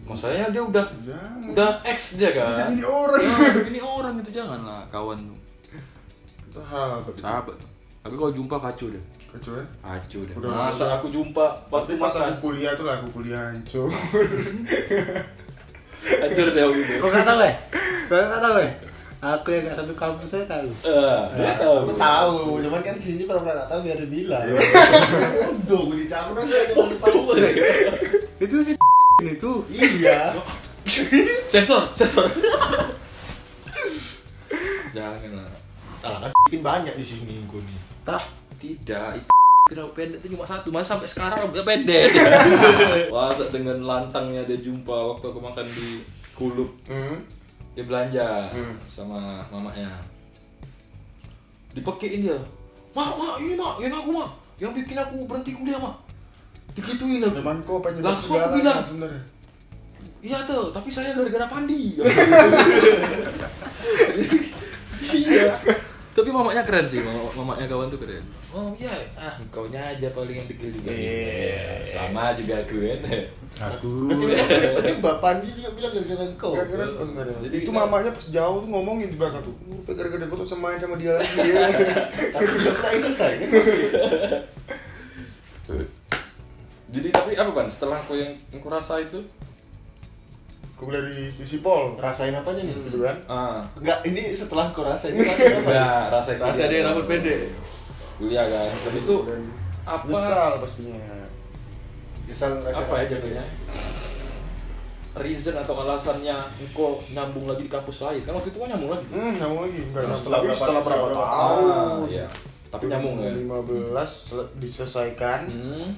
Masalahnya 0.09 0.49
dia 0.49 0.65
udah 0.65 0.87
Jangan. 1.05 1.53
udah 1.53 1.71
ex 1.85 2.17
dia 2.17 2.33
kan. 2.33 2.73
Ini 2.73 2.81
orang. 2.81 3.21
Nah, 3.29 3.69
ini 3.69 3.81
orang 3.85 4.15
itu 4.25 4.31
jangan 4.33 4.65
lah 4.65 4.81
kawan 4.89 5.21
tuh. 5.21 5.37
Sahabat. 6.49 7.13
itu. 7.13 7.21
Sahabat. 7.21 7.57
Tapi 8.01 8.15
kalau 8.17 8.33
jumpa 8.33 8.57
kacau 8.57 8.89
deh. 8.89 9.05
Kacau 9.37 9.53
ya? 9.61 9.65
Kacau 9.85 10.21
deh. 10.25 10.35
Udah 10.41 10.49
Masa 10.49 10.85
aku 10.97 11.13
jumpa 11.13 11.47
waktu 11.69 12.01
pas 12.01 12.09
makan. 12.09 12.25
aku 12.25 12.41
kuliah 12.49 12.73
tuh 12.73 12.89
lah 12.89 13.05
aku 13.05 13.21
kuliah 13.21 13.53
hancur. 13.53 13.93
Hancur 16.25 16.47
deh 16.57 16.65
waktu 16.65 16.81
itu. 16.89 16.95
Tahu 17.05 17.41
ya? 17.45 17.53
Kau 18.09 18.17
nggak 18.17 18.41
tahu 18.41 18.57
ya? 18.65 18.71
Aku 19.19 19.51
yang 19.51 19.67
nggak 19.67 19.83
satu 19.83 19.95
kampus 19.99 20.31
saya 20.31 20.47
tahu. 20.47 20.71
Eh, 20.87 21.23
dia 21.35 21.59
tahu. 21.59 21.75
Aku 21.83 21.93
tahu, 21.99 22.63
cuman 22.63 22.81
kan 22.87 22.95
di 22.95 23.03
sini 23.03 23.27
kalau 23.27 23.43
nggak 23.43 23.67
tahu 23.67 23.81
biar 23.83 23.99
dibilang. 23.99 24.47
Bodoh, 25.67 25.81
gue 25.91 26.07
dicampur 26.07 26.47
aja 26.47 26.57
kalau 26.71 26.95
tahu. 27.03 27.21
Itu 28.39 28.57
sih 28.63 28.75
itu. 29.35 29.53
Iya. 29.75 30.39
Sensor, 31.51 31.91
sensor. 31.99 32.31
Jangan 34.95 35.33
lah. 35.35 35.51
Alah 35.99 36.19
kan 36.23 36.31
bikin 36.47 36.63
banyak 36.71 36.95
di 36.95 37.03
sini 37.05 37.43
gue 37.43 37.59
nih. 37.59 37.79
Tak. 38.07 38.23
Tidak, 38.59 39.11
itu 39.19 39.31
rambut 39.79 39.95
pendek 39.95 40.19
itu 40.19 40.35
cuma 40.35 40.43
satu, 40.43 40.75
mana 40.75 40.83
sampai 40.83 41.07
sekarang 41.07 41.47
rambutnya 41.47 41.63
pendek. 41.63 42.11
Masa 43.11 43.47
dengan 43.55 43.79
lantangnya 43.87 44.43
dia 44.43 44.59
jumpa 44.59 44.91
waktu 44.91 45.31
aku 45.31 45.39
makan 45.39 45.67
di 45.71 46.03
Kulup, 46.35 46.71
Hmm. 46.87 47.19
Dia 47.79 47.87
belanja 47.87 48.51
Hmm. 48.51 48.75
sama 48.91 49.39
mamanya. 49.55 49.87
Dipakein 51.71 52.27
dia. 52.27 52.35
Mak, 52.91 53.15
mak, 53.15 53.35
ini 53.39 53.55
mak, 53.55 53.79
yang 53.79 53.95
aku 53.95 54.11
mak, 54.11 54.35
yang 54.59 54.75
bikin 54.75 54.99
aku 54.99 55.23
berhenti 55.31 55.55
kuliah 55.55 55.79
mak. 55.79 55.95
Digituin 56.75 57.23
aku. 57.23 57.39
Teman 57.39 57.63
kau 57.63 57.79
pengen 57.79 58.03
Langsung 58.03 58.35
aku 58.35 58.59
bilang. 58.59 58.83
sebenarnya. 58.83 59.23
Iya 60.19 60.43
tuh, 60.43 60.75
tapi 60.75 60.91
saya 60.91 61.15
gara-gara 61.15 61.47
Pandi. 61.47 61.95
iya. 65.15 65.55
Tapi 66.11 66.29
mamanya 66.35 66.67
keren 66.67 66.91
sih, 66.91 66.99
mama, 66.99 67.31
mamanya 67.31 67.71
kawan 67.71 67.95
tuh 67.95 68.03
keren. 68.03 68.27
Oh 68.49 68.73
iya, 68.75 68.89
ah 69.13 69.37
kaunya 69.53 69.93
aja 69.93 70.09
paling 70.11 70.33
yang 70.35 70.49
degil 70.49 70.73
juga. 70.73 70.89
Iya. 70.89 71.85
Sama 71.85 72.33
juga 72.33 72.57
aku 72.59 72.81
kan. 72.81 73.01
Aku. 73.61 73.91
Tapi 74.09 74.93
Mbak 74.99 75.17
Panji 75.21 75.53
juga 75.53 75.69
bilang 75.77 75.93
gara-gara 75.93 76.25
engkau. 76.25 76.53
Gara-gara 76.57 76.85
enggak. 76.97 77.25
Jadi 77.45 77.55
itu 77.55 77.69
kita- 77.69 77.77
mamanya 77.77 78.11
pas 78.11 78.27
jauh 78.27 78.59
tuh 78.59 78.71
ngomongin 78.71 79.13
di 79.13 79.17
belakang 79.17 79.45
tuh. 79.45 79.53
"Oh, 79.69 79.85
gara-gara 79.85 80.25
gue 80.25 80.39
tuh 80.39 80.49
semain 80.49 80.77
sama 80.77 80.97
dia 80.97 81.13
lagi. 81.13 81.37
Tapi 82.35 82.45
udah 82.49 82.73
pernah 82.73 82.93
selesai 83.05 83.33
kan? 83.37 83.49
Jadi 86.89 87.09
tapi 87.13 87.37
apa 87.37 87.51
ban? 87.53 87.69
Setelah 87.69 88.01
kau 88.03 88.17
yang 88.17 88.33
yang 88.49 88.61
kau 88.61 88.73
rasa 88.73 88.97
itu, 88.99 89.21
Gue 90.73 90.95
dari 90.95 91.27
sisi 91.29 91.59
Pol. 91.59 91.99
Rasain 91.99 92.31
apanya 92.31 92.63
nih? 92.63 92.71
Gitu 92.81 93.03
kan. 93.03 93.19
ah, 93.27 93.67
Enggak, 93.75 93.99
ini 94.07 94.31
setelah 94.31 94.71
kau 94.71 94.87
rasain 94.87 95.11
ini 95.11 95.27
rasain 95.27 95.59
apa? 95.59 95.71
ya 95.75 95.91
rasa 96.09 96.31
itu. 96.33 96.43
Rasa 96.47 96.65
dia 96.65 96.81
rambut 96.81 97.05
pendek. 97.05 97.51
Kuliah 98.19 98.45
kan. 98.45 98.71
Habis 98.85 99.03
itu 99.03 99.17
apa? 99.85 100.05
Nyesal 100.05 100.53
pastinya. 100.59 100.99
Misal 102.27 102.51
Apa 102.61 102.95
ya 103.01 103.05
jatuhnya? 103.09 103.45
Reason 105.19 105.51
atau 105.51 105.75
alasannya 105.75 106.37
engkau 106.61 107.03
nyambung 107.11 107.51
lagi 107.51 107.67
di 107.67 107.73
kampus 107.73 108.05
lain? 108.05 108.23
Kan 108.23 108.39
waktu 108.39 108.53
itu 108.53 108.59
kan 108.61 108.69
nyambung 108.71 108.93
lagi. 108.93 109.07
Hmm, 109.09 109.33
nyambung 109.35 109.61
lagi. 109.65 109.81
Enggak, 109.83 110.03
Nah, 110.05 110.15
setelah 110.15 110.39
berapa- 110.39 110.55
setelah 110.55 110.83
berapa 110.85 111.05
berapa 111.09 111.27
tahun? 111.27 111.67
Ah, 111.67 111.99
iya. 112.07 112.27
Tapi 112.69 112.85
nyambung 112.87 113.17
ya. 113.19 113.31
15 113.33 114.11
sel- 114.29 114.51
diselesaikan. 114.55 115.41
Hmm. 115.49 115.89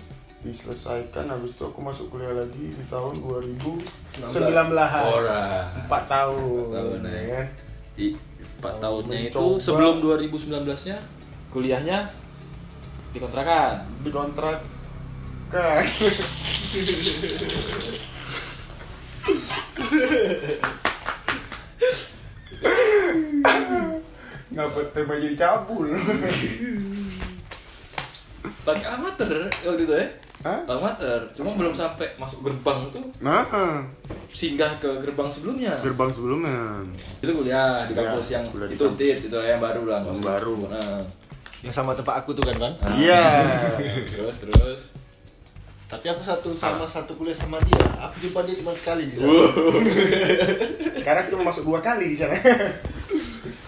Diselesaikan 0.41 1.25
habis 1.29 1.53
itu 1.53 1.63
aku 1.63 1.81
masuk 1.83 2.07
kuliah 2.09 2.33
lagi 2.33 2.73
di 2.73 2.85
tahun 2.89 3.21
2019. 3.21 4.89
Ora. 5.13 5.69
4 5.85 6.03
tahun. 6.09 6.65
Empat 6.65 6.73
tahun, 6.73 7.01
ya. 7.05 7.13
ya 7.13 7.25
kan? 7.35 7.47
Di 7.93 8.07
4 8.57 8.75
tahunnya 8.79 9.19
itu 9.29 9.45
sebelum 9.59 9.95
2019-nya 10.01 10.97
kuliahnya 11.51 12.11
dikontrakan. 13.11 13.83
Dikontrak 14.07 14.59
kan. 15.51 15.83
Ngapa 24.51 24.81
tema 24.95 25.15
jadi 25.19 25.37
cabul? 25.39 25.91
Pakai 28.67 28.87
amater 28.95 29.51
waktu 29.67 29.83
itu 29.87 29.95
ya. 29.95 30.07
Hah? 30.41 30.65
Amater, 30.65 31.21
cuma 31.37 31.53
belum 31.53 31.77
sampai 31.77 32.17
masuk 32.17 32.41
gerbang 32.49 32.89
tuh 32.89 33.05
Nah, 33.21 33.45
singgah 34.33 34.73
ke 34.81 34.89
gerbang 35.05 35.29
sebelumnya. 35.29 35.77
gerbang 35.85 36.09
sebelumnya. 36.09 36.81
Itu 37.21 37.37
kuliah 37.37 37.85
di 37.85 37.93
Ya, 37.93 38.09
kampus 38.09 38.33
yang 38.33 38.45
kuliah 38.49 38.73
di 38.73 38.81
itu 38.81 38.89
tit 38.97 39.29
itu 39.29 39.37
yang 39.37 39.61
baru 39.61 39.85
lah. 39.85 40.01
Yang 40.01 40.25
baru. 40.25 40.57
Nah, 40.73 41.05
Yang 41.61 41.75
sama 41.77 41.93
tempat 41.93 42.25
aku 42.25 42.33
tuh 42.33 42.45
kan? 42.45 42.57
Ah. 42.81 42.93
Iya. 42.97 43.25
terus 44.09 44.39
terus. 44.49 44.81
Tapi 45.91 46.07
aku 46.07 46.23
satu 46.23 46.55
sama 46.55 46.87
satu 46.87 47.19
kuliah 47.19 47.35
sama 47.35 47.59
dia. 47.67 47.83
Aku 48.09 48.17
jumpa 48.23 48.47
dia 48.47 48.55
cuma 48.63 48.73
sekali 48.73 49.11
di 49.11 49.19
sana. 49.19 49.29
Karena 51.07 51.27
cuma 51.27 51.51
masuk 51.51 51.67
dua 51.67 51.83
kali 51.83 52.15
di 52.15 52.17
sana. 52.17 52.39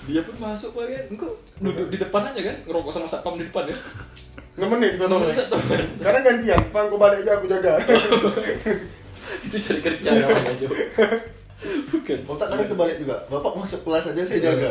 Dia 0.06 0.22
pun 0.22 0.34
masuk 0.38 0.74
pak 0.74 0.86
kan, 0.86 1.04
engkau 1.14 1.30
duduk 1.62 1.86
di 1.94 1.98
depan 1.98 2.26
aja 2.26 2.40
kan, 2.42 2.56
ngerokok 2.66 2.90
sama 2.90 3.06
satpam 3.06 3.38
di 3.38 3.46
depan 3.46 3.70
ya. 3.70 3.76
Nemenin 4.58 4.94
sana. 4.98 5.14
Nemenin 5.18 5.34
satpam. 5.34 5.60
Karena 5.98 6.18
gantian, 6.22 6.60
pang 6.70 6.86
kau 6.90 6.98
balik 6.98 7.26
aja 7.26 7.38
aku 7.38 7.46
jaga. 7.50 7.74
itu 9.46 9.56
cari 9.58 9.80
kerja 9.82 10.10
namanya 10.14 10.52
Jo. 10.62 10.68
Bukan. 11.90 12.18
Otak 12.26 12.46
kalian 12.50 12.68
kebalik 12.70 12.96
juga. 13.02 13.16
Bapak 13.30 13.52
masuk 13.58 13.80
kelas 13.86 14.10
aja 14.14 14.22
saya 14.22 14.40
jaga. 14.42 14.70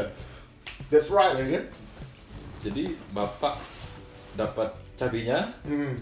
That's 0.91 1.11
right 1.11 1.35
ya 1.35 1.45
kan? 1.59 1.63
Jadi 2.61 2.83
bapak 3.09 3.57
dapat 4.33 4.69
cabenya, 4.93 5.49
Hmm. 5.61 5.97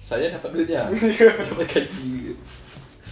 saya 0.00 0.32
dapat 0.32 0.50
duitnya. 0.50 0.88
dapat 1.52 1.66
gaji. 1.66 2.32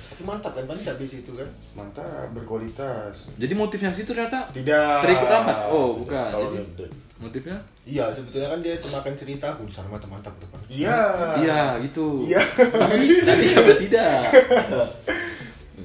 Tapi 0.07 0.23
mantap 0.25 0.53
kan 0.53 0.65
Ban 0.65 0.81
cabai 0.81 1.05
situ 1.05 1.29
kan? 1.31 1.45
Mantap, 1.75 2.33
berkualitas. 2.33 3.29
Jadi 3.37 3.53
motifnya 3.53 3.93
situ 3.93 4.11
ternyata 4.11 4.49
Tidak. 4.49 5.05
terikut 5.05 5.29
amat. 5.29 5.69
Oh, 5.69 6.01
bukan. 6.01 6.29
Kalau 6.33 6.49
Jadi 6.51 6.73
dia- 6.73 6.93
motifnya? 7.17 7.57
Iya, 7.85 8.05
sebetulnya 8.11 8.49
kan 8.49 8.61
dia 8.61 8.75
makan 8.83 9.13
cerita 9.15 9.47
aku 9.51 9.65
di 9.65 9.73
sana 9.73 9.89
mantap 9.89 10.09
mantap 10.09 10.33
depan. 10.39 10.57
Iya. 10.67 11.01
Iya, 11.37 11.61
gitu. 11.83 12.25
Iya. 12.25 12.41
Nanti 13.23 13.45
kabar 13.51 13.77
tidak. 13.77 14.17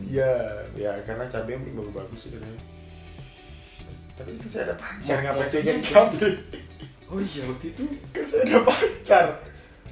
Iya, 0.08 0.32
ya 0.74 0.92
karena 1.04 1.24
cabai 1.26 1.52
yang 1.52 1.64
bagus 1.70 1.94
bagus 1.94 2.20
sih 2.22 2.32
katanya. 2.32 2.60
Tapi 4.12 4.38
kan 4.38 4.48
saya 4.48 4.64
ada 4.66 4.76
pacar, 4.76 5.18
ngapain 5.20 5.48
jadi 5.50 5.72
cabai? 5.82 6.32
Oh 7.12 7.20
iya, 7.20 7.44
waktu 7.44 7.66
itu 7.70 7.84
Kan 8.10 8.24
saya 8.24 8.42
ada 8.48 8.60
pacar. 8.64 9.26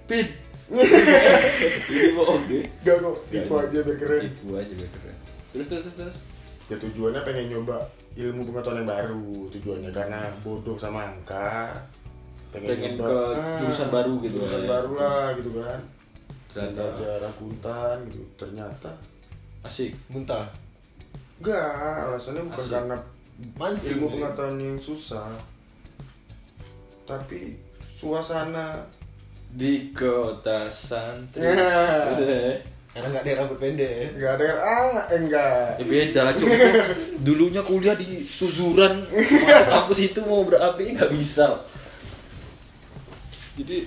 pin. 0.07 0.25
Ini 0.69 2.07
bohong 2.13 2.43
deh. 2.45 2.63
Gak 2.81 2.95
kok, 2.97 3.15
tipu 3.27 3.53
aja 3.55 3.77
biar 3.81 3.97
keren. 3.97 4.21
Tipu 4.23 4.47
aja 4.53 4.71
biar 4.71 4.89
keren. 4.89 5.17
Terus 5.51 5.67
terus 5.67 5.93
terus. 5.93 6.15
Ya 6.65 6.75
tujuannya 6.77 7.21
pengen 7.23 7.45
nyoba 7.49 7.81
ilmu 8.13 8.45
pengetahuan 8.45 8.79
yang 8.79 8.87
baru 8.87 9.25
tujuannya 9.49 9.89
karena 9.89 10.21
bodoh 10.39 10.77
sama 10.77 11.09
angka 11.09 11.73
Pengen 12.49 12.93
nyoba, 12.93 13.05
ke 13.05 13.13
ah, 13.35 13.57
jurusan 13.59 13.89
baru 13.89 14.13
gitu 14.19 14.33
jurusan 14.37 14.61
ya. 14.61 14.69
baru 14.69 14.91
lah 14.93 15.25
gitu 15.33 15.49
kan 15.57 15.79
Ternyata 16.47 16.81
belajar 16.93 17.21
akuntan 17.25 17.95
gitu 18.07 18.21
ternyata 18.35 18.89
asik. 19.61 19.97
Muntah. 20.07 20.45
enggak 21.41 21.73
alasannya 22.05 22.41
bukan 22.45 22.57
Asik. 22.59 22.69
karena 22.71 22.95
Mancing. 23.57 23.89
ilmu 23.95 24.07
pengetahuan 24.13 24.57
yang 24.59 24.77
susah 24.77 25.29
tapi 27.09 27.57
suasana 27.89 28.85
Di 29.49 29.89
kota 29.89 30.69
santri. 30.69 31.41
Ya. 31.41 31.57
Karena 32.89 33.05
nggak 33.07 33.23
ada 33.23 33.31
rambut 33.39 33.57
pendek. 33.57 34.13
enggak 34.13 34.31
ada 34.31 34.43
yang 34.45 34.59
ah 34.59 34.85
enggak 35.11 35.65
Ya 35.75 35.85
beda 35.87 36.19
lah 36.21 36.33
cuma 36.35 36.53
dulunya 37.19 37.61
kuliah 37.61 37.93
di 37.93 38.21
Suzuran 38.23 39.01
masuk 39.01 39.65
kampus 39.67 39.99
itu 40.03 40.19
mau 40.21 40.41
berapi 40.41 40.93
nggak 40.93 41.09
bisa 41.11 41.65
jadi 43.55 43.85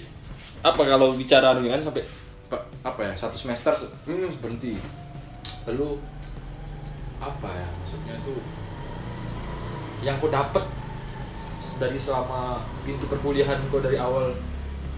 apa 0.60 0.82
kalau 0.82 1.12
bicara 1.12 1.50
anu 1.50 1.66
kan 1.66 1.82
sampai 1.82 2.04
pa- 2.46 2.66
apa 2.82 3.00
ya 3.02 3.12
satu 3.16 3.34
semester 3.34 3.72
se- 3.72 3.90
Hmm. 4.04 4.30
berhenti 4.38 4.78
lalu 5.64 5.98
apa 7.18 7.48
ya 7.50 7.68
maksudnya 7.72 8.14
tuh 8.20 8.38
yang 10.00 10.14
kau 10.16 10.28
dapat 10.28 10.62
dari 11.82 11.98
selama 11.98 12.62
pintu 12.82 13.04
perkuliahan 13.04 13.58
kau 13.66 13.78
dari 13.78 13.98
awal 13.98 14.30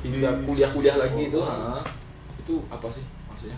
hingga 0.01 0.37
kuliah-kuliah 0.45 0.97
lagi 0.99 1.33
itu 1.33 1.39
Oh. 1.39 1.49
ah, 1.49 1.81
itu 2.37 2.61
apa 2.69 2.87
sih 2.89 3.01
maksudnya? 3.25 3.57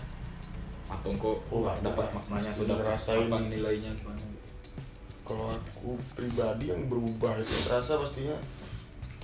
Atau 0.87 1.11
kau 1.15 1.35
Oh, 1.51 1.67
dapat 1.77 2.07
maknanya 2.09 2.49
atau 2.49 2.63
dapat 2.63 2.83
ngerasain. 2.87 3.27
apa 3.27 3.37
nilainya 3.45 3.91
gimana? 3.93 4.21
Kalau 5.21 5.51
aku 5.51 5.99
pribadi 6.15 6.71
yang 6.71 6.87
berubah 6.87 7.35
itu 7.35 7.51
terasa 7.61 7.99
pastinya 7.99 8.39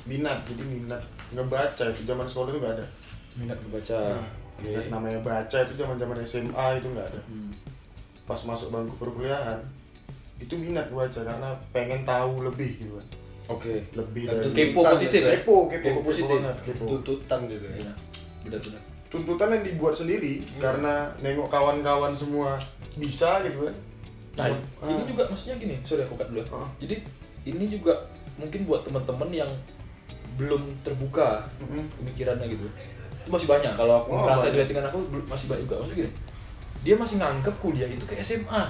minat 0.04 0.44
jadi 0.44 0.60
minat 0.62 1.00
ngebaca 1.32 1.84
itu 1.88 2.04
zaman 2.04 2.28
sekolah 2.28 2.52
itu 2.52 2.60
nggak 2.60 2.76
ada. 2.76 2.88
Minat 3.34 3.58
membaca 3.58 4.00
Nah, 4.14 4.28
Minat 4.62 4.86
namanya 4.88 5.20
baca 5.20 5.58
itu 5.60 5.74
zaman 5.74 5.98
zaman 5.98 6.18
SMA 6.22 6.68
itu 6.78 6.88
nggak 6.88 7.08
ada. 7.08 7.22
Hmm. 7.26 7.52
pas 8.24 8.40
masuk 8.40 8.68
bangku 8.70 8.96
perkuliahan 8.96 9.60
itu 10.38 10.56
minat 10.56 10.88
baca 10.90 11.20
karena 11.20 11.50
pengen 11.72 12.04
tahu 12.04 12.40
lebih 12.42 12.72
gitu 12.78 12.96
kan 12.96 13.08
Oke. 13.46 13.84
lebih 13.92 14.24
Dan 14.26 14.40
dari 14.46 14.54
Kepo 14.54 14.80
positif 14.86 15.20
ya? 15.20 15.32
kepo 15.36 15.68
kepo, 15.68 15.84
Kepo 15.84 15.90
kepo 15.94 16.00
positif. 16.06 16.38
kepo. 16.64 16.84
tuntutan 16.88 17.40
gitu 17.46 17.66
ya 17.66 17.76
Iya. 17.82 17.94
Benar-benar. 18.42 18.82
tuntutan 19.08 19.48
yang 19.52 19.64
dibuat 19.64 19.94
sendiri 19.94 20.34
karena 20.58 20.94
nengok 21.20 21.48
kawan-kawan 21.48 22.14
semua 22.14 22.58
bisa 22.96 23.42
gitu 23.42 23.64
kan 23.64 23.76
Nah, 24.34 24.50
Ah. 24.82 24.90
ini 24.90 25.06
juga 25.06 25.30
maksudnya 25.30 25.54
gini, 25.56 25.78
sorry 25.80 26.02
aku 26.02 26.16
cut 26.16 26.26
dulu. 26.26 26.42
ya. 26.42 26.50
Ah. 26.52 26.66
Jadi 26.80 27.06
ini 27.46 27.70
juga 27.70 27.94
mungkin 28.34 28.66
buat 28.66 28.82
teman-teman 28.82 29.30
yang 29.32 29.52
belum 30.34 30.58
terbuka 30.82 31.46
Mm-mm. 31.60 31.86
pemikirannya 31.94 32.50
gitu. 32.50 32.66
Itu 33.16 33.30
masih 33.30 33.46
banyak 33.46 33.78
kalau 33.78 34.02
aku 34.02 34.10
Oh, 34.12 34.26
merasa 34.26 34.50
dilihat 34.50 34.66
dengan 34.68 34.90
aku 34.90 34.98
masih 35.24 35.46
banyak 35.46 35.64
juga. 35.64 35.76
Maksudnya 35.78 36.00
gini, 36.00 36.12
dia 36.82 36.96
masih 36.98 37.16
nganggap 37.16 37.56
kuliah 37.60 37.86
itu 37.86 38.02
kayak 38.04 38.26
SMA, 38.26 38.64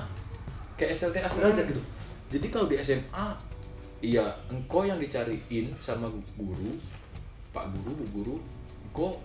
kayak 0.76 0.92
SLTA 0.92 1.26
sederajat 1.26 1.64
gitu. 1.66 1.80
Jadi 2.30 2.48
kalau 2.50 2.68
di 2.68 2.76
SMA, 2.78 3.26
iya 4.04 4.28
engkau 4.48 4.84
yang 4.84 5.00
dicariin 5.00 5.72
sama 5.80 6.12
guru, 6.36 6.76
pak 7.50 7.72
guru, 7.72 7.92
bu 7.96 8.06
guru, 8.14 8.36
engkau 8.84 9.16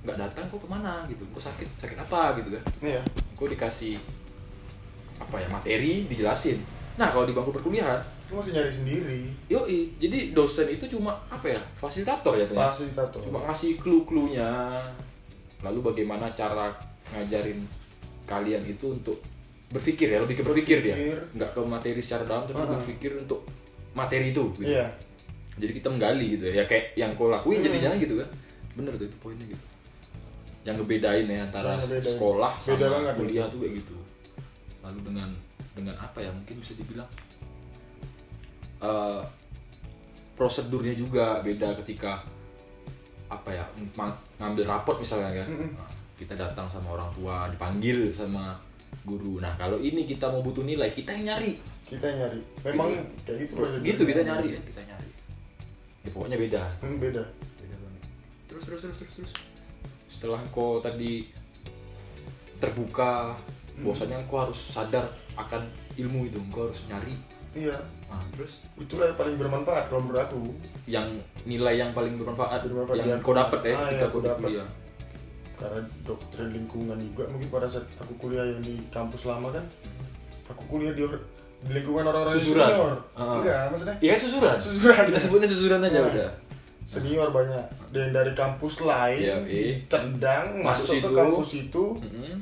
nggak 0.00 0.16
datang, 0.16 0.46
kok 0.46 0.60
ke 0.60 0.68
mana 0.70 1.02
gitu? 1.04 1.26
Engkau 1.26 1.42
sakit, 1.42 1.66
sakit 1.76 1.98
apa 1.98 2.38
gitu 2.38 2.54
kan? 2.54 2.62
iya 2.80 3.02
Engkau 3.28 3.46
dikasih 3.46 3.98
apa 5.18 5.36
ya 5.36 5.48
materi 5.50 6.06
dijelasin. 6.06 6.56
Nah 6.94 7.08
kalau 7.08 7.24
di 7.24 7.32
bangku 7.32 7.50
perkuliahan, 7.50 8.00
lu 8.30 8.38
masih 8.38 8.54
nyari 8.54 8.70
sendiri 8.70 9.20
yoi, 9.44 9.90
jadi 9.98 10.30
dosen 10.30 10.70
itu 10.70 10.86
cuma 10.88 11.18
apa 11.26 11.50
ya 11.50 11.58
fasilitator 11.74 12.38
ya 12.38 12.46
ya? 12.46 12.70
fasilitator 12.70 13.18
cuma 13.20 13.42
ngasih 13.42 13.74
clue-cluenya 13.74 14.46
lalu 15.60 15.82
bagaimana 15.82 16.30
cara 16.30 16.70
ngajarin 17.10 17.58
kalian 18.24 18.62
itu 18.62 18.94
untuk 18.94 19.18
berpikir 19.68 20.06
ya 20.08 20.22
lebih 20.22 20.38
ke 20.38 20.42
berpikir 20.42 20.78
dia 20.78 20.94
Berpikir. 20.94 21.18
nggak 21.34 21.50
ke 21.50 21.60
materi 21.66 21.98
secara 21.98 22.22
dalam 22.22 22.46
tapi 22.46 22.54
Ah. 22.56 22.70
berpikir 22.72 23.18
untuk 23.18 23.42
materi 23.92 24.30
itu 24.30 24.44
gitu. 24.56 24.68
iya 24.68 24.86
jadi 25.56 25.72
kita 25.74 25.88
menggali 25.88 26.26
gitu 26.34 26.44
ya 26.46 26.54
Ya 26.56 26.64
kayak 26.64 26.94
yang 26.94 27.12
kau 27.12 27.28
lakuin 27.28 27.58
Hmm. 27.58 27.66
jadinya 27.66 27.90
gitu 27.96 28.14
kan 28.16 28.28
bener 28.72 28.92
tuh 28.94 29.04
itu 29.04 29.16
poinnya 29.18 29.44
gitu 29.44 29.64
yang 30.60 30.76
ngebedain 30.76 31.24
ya 31.24 31.40
antara 31.42 31.74
Yang 31.74 31.80
ngebedain. 31.84 32.10
sekolah 32.10 32.52
Beda 32.56 32.68
sama 32.78 32.94
banget, 32.94 33.14
kuliah 33.16 33.46
tuh 33.48 33.58
kayak 33.58 33.74
gitu 33.76 33.96
lalu 34.80 34.98
dengan 35.02 35.28
dengan 35.70 35.94
apa 35.96 36.18
ya 36.18 36.30
mungkin 36.30 36.56
bisa 36.58 36.72
dibilang 36.74 37.08
eh, 38.80 39.20
prosedurnya 40.34 40.94
juga 40.94 41.40
beda 41.40 41.76
ketika 41.80 42.24
apa 43.28 43.50
ya 43.50 43.64
ngambil 44.36 44.64
rapot 44.66 44.96
misalnya 44.96 45.30
kan 45.36 45.48
Mm-mm. 45.48 45.70
kita 46.16 46.34
datang 46.34 46.66
sama 46.66 46.92
orang 46.92 47.10
tua 47.12 47.46
dipanggil 47.46 48.10
sama 48.10 48.58
guru 49.04 49.38
nah 49.38 49.54
kalau 49.54 49.78
ini 49.78 50.02
kita 50.04 50.26
mau 50.26 50.40
butuh 50.40 50.62
nilai 50.62 50.90
kita 50.90 51.12
yang 51.12 51.24
nyari 51.30 51.60
kita 51.90 52.06
nyari. 52.08 52.40
Memang 52.64 52.88
kayak 53.24 53.38
gitu 53.42 53.52
prosedurnya. 53.52 53.84
gitu 53.84 54.02
kita 54.06 54.20
nyari 54.22 54.48
ya 54.48 54.60
kita 54.62 54.82
nyari. 54.86 55.08
Ya 56.00 56.10
pokoknya 56.10 56.36
beda. 56.38 56.62
Hmm, 56.80 56.96
beda. 56.96 57.22
Beda 57.58 57.76
banget. 57.76 58.02
terus 58.46 58.62
terus 58.64 58.80
terus 58.80 58.96
terus 58.96 59.12
terus. 59.16 59.32
Setelah 60.08 60.40
kau 60.48 60.78
tadi 60.78 61.26
terbuka 62.56 63.34
bahwasanya 63.80 64.20
kau 64.28 64.38
harus 64.40 64.58
sadar 64.70 65.08
akan 65.34 65.64
ilmu 65.96 66.28
itu. 66.28 66.38
Kau 66.48 66.68
harus 66.68 66.80
nyari. 66.86 67.14
Iya. 67.50 67.74
Nah, 68.06 68.22
terus? 68.30 68.62
Itulah 68.76 69.10
yang 69.10 69.18
paling 69.18 69.34
bermanfaat 69.34 69.90
kalau 69.90 70.02
menurut 70.02 70.22
aku. 70.22 70.40
Yang 70.86 71.18
nilai 71.42 71.74
yang 71.76 71.90
paling 71.90 72.14
bermanfaat, 72.14 72.62
Bermanfaat 72.62 72.96
yang 72.96 73.08
yang- 73.18 73.22
kau 73.22 73.34
dapat 73.34 73.60
ya 73.64 73.74
Ah, 73.74 73.82
ketika 73.88 74.06
kau 74.08 74.22
dapat. 74.22 74.46
kuliah. 74.46 74.68
Karena 75.58 75.80
doktrin 76.02 76.48
lingkungan 76.54 76.96
juga 77.02 77.24
mungkin 77.28 77.48
pada 77.50 77.66
saat 77.66 77.84
aku 77.98 78.12
kuliah 78.16 78.46
yang 78.46 78.62
di 78.62 78.80
kampus 78.88 79.28
lama 79.28 79.52
kan 79.52 79.64
aku 80.48 80.62
kuliah 80.66 80.96
di, 80.96 81.04
di 81.60 81.72
lingkungan 81.72 82.04
orang-orang 82.04 82.32
yang 82.32 82.40
Susuran. 82.40 82.66
senior 82.66 82.92
Ah. 83.12 83.36
enggak 83.36 83.62
maksudnya 83.68 83.96
iya 84.00 84.14
susuran 84.14 84.56
Susuran. 84.56 85.02
kita 85.06 85.18
sebutnya 85.18 85.48
susuran 85.48 85.80
aja 85.80 85.98
Nah. 85.98 86.08
udah 86.08 86.30
senior 86.84 87.28
banyak 87.30 87.64
dan 87.90 88.08
dari 88.10 88.32
kampus 88.32 88.74
lain 88.80 89.20
Iya, 89.20 89.36
iya. 89.44 89.74
tendang 89.86 90.46
Masuk 90.58 90.66
masuk, 90.82 90.86
ke 90.86 90.94
situ. 90.96 91.08
kampus 91.12 91.50
itu 91.54 91.84
Mm-mm. 92.00 92.34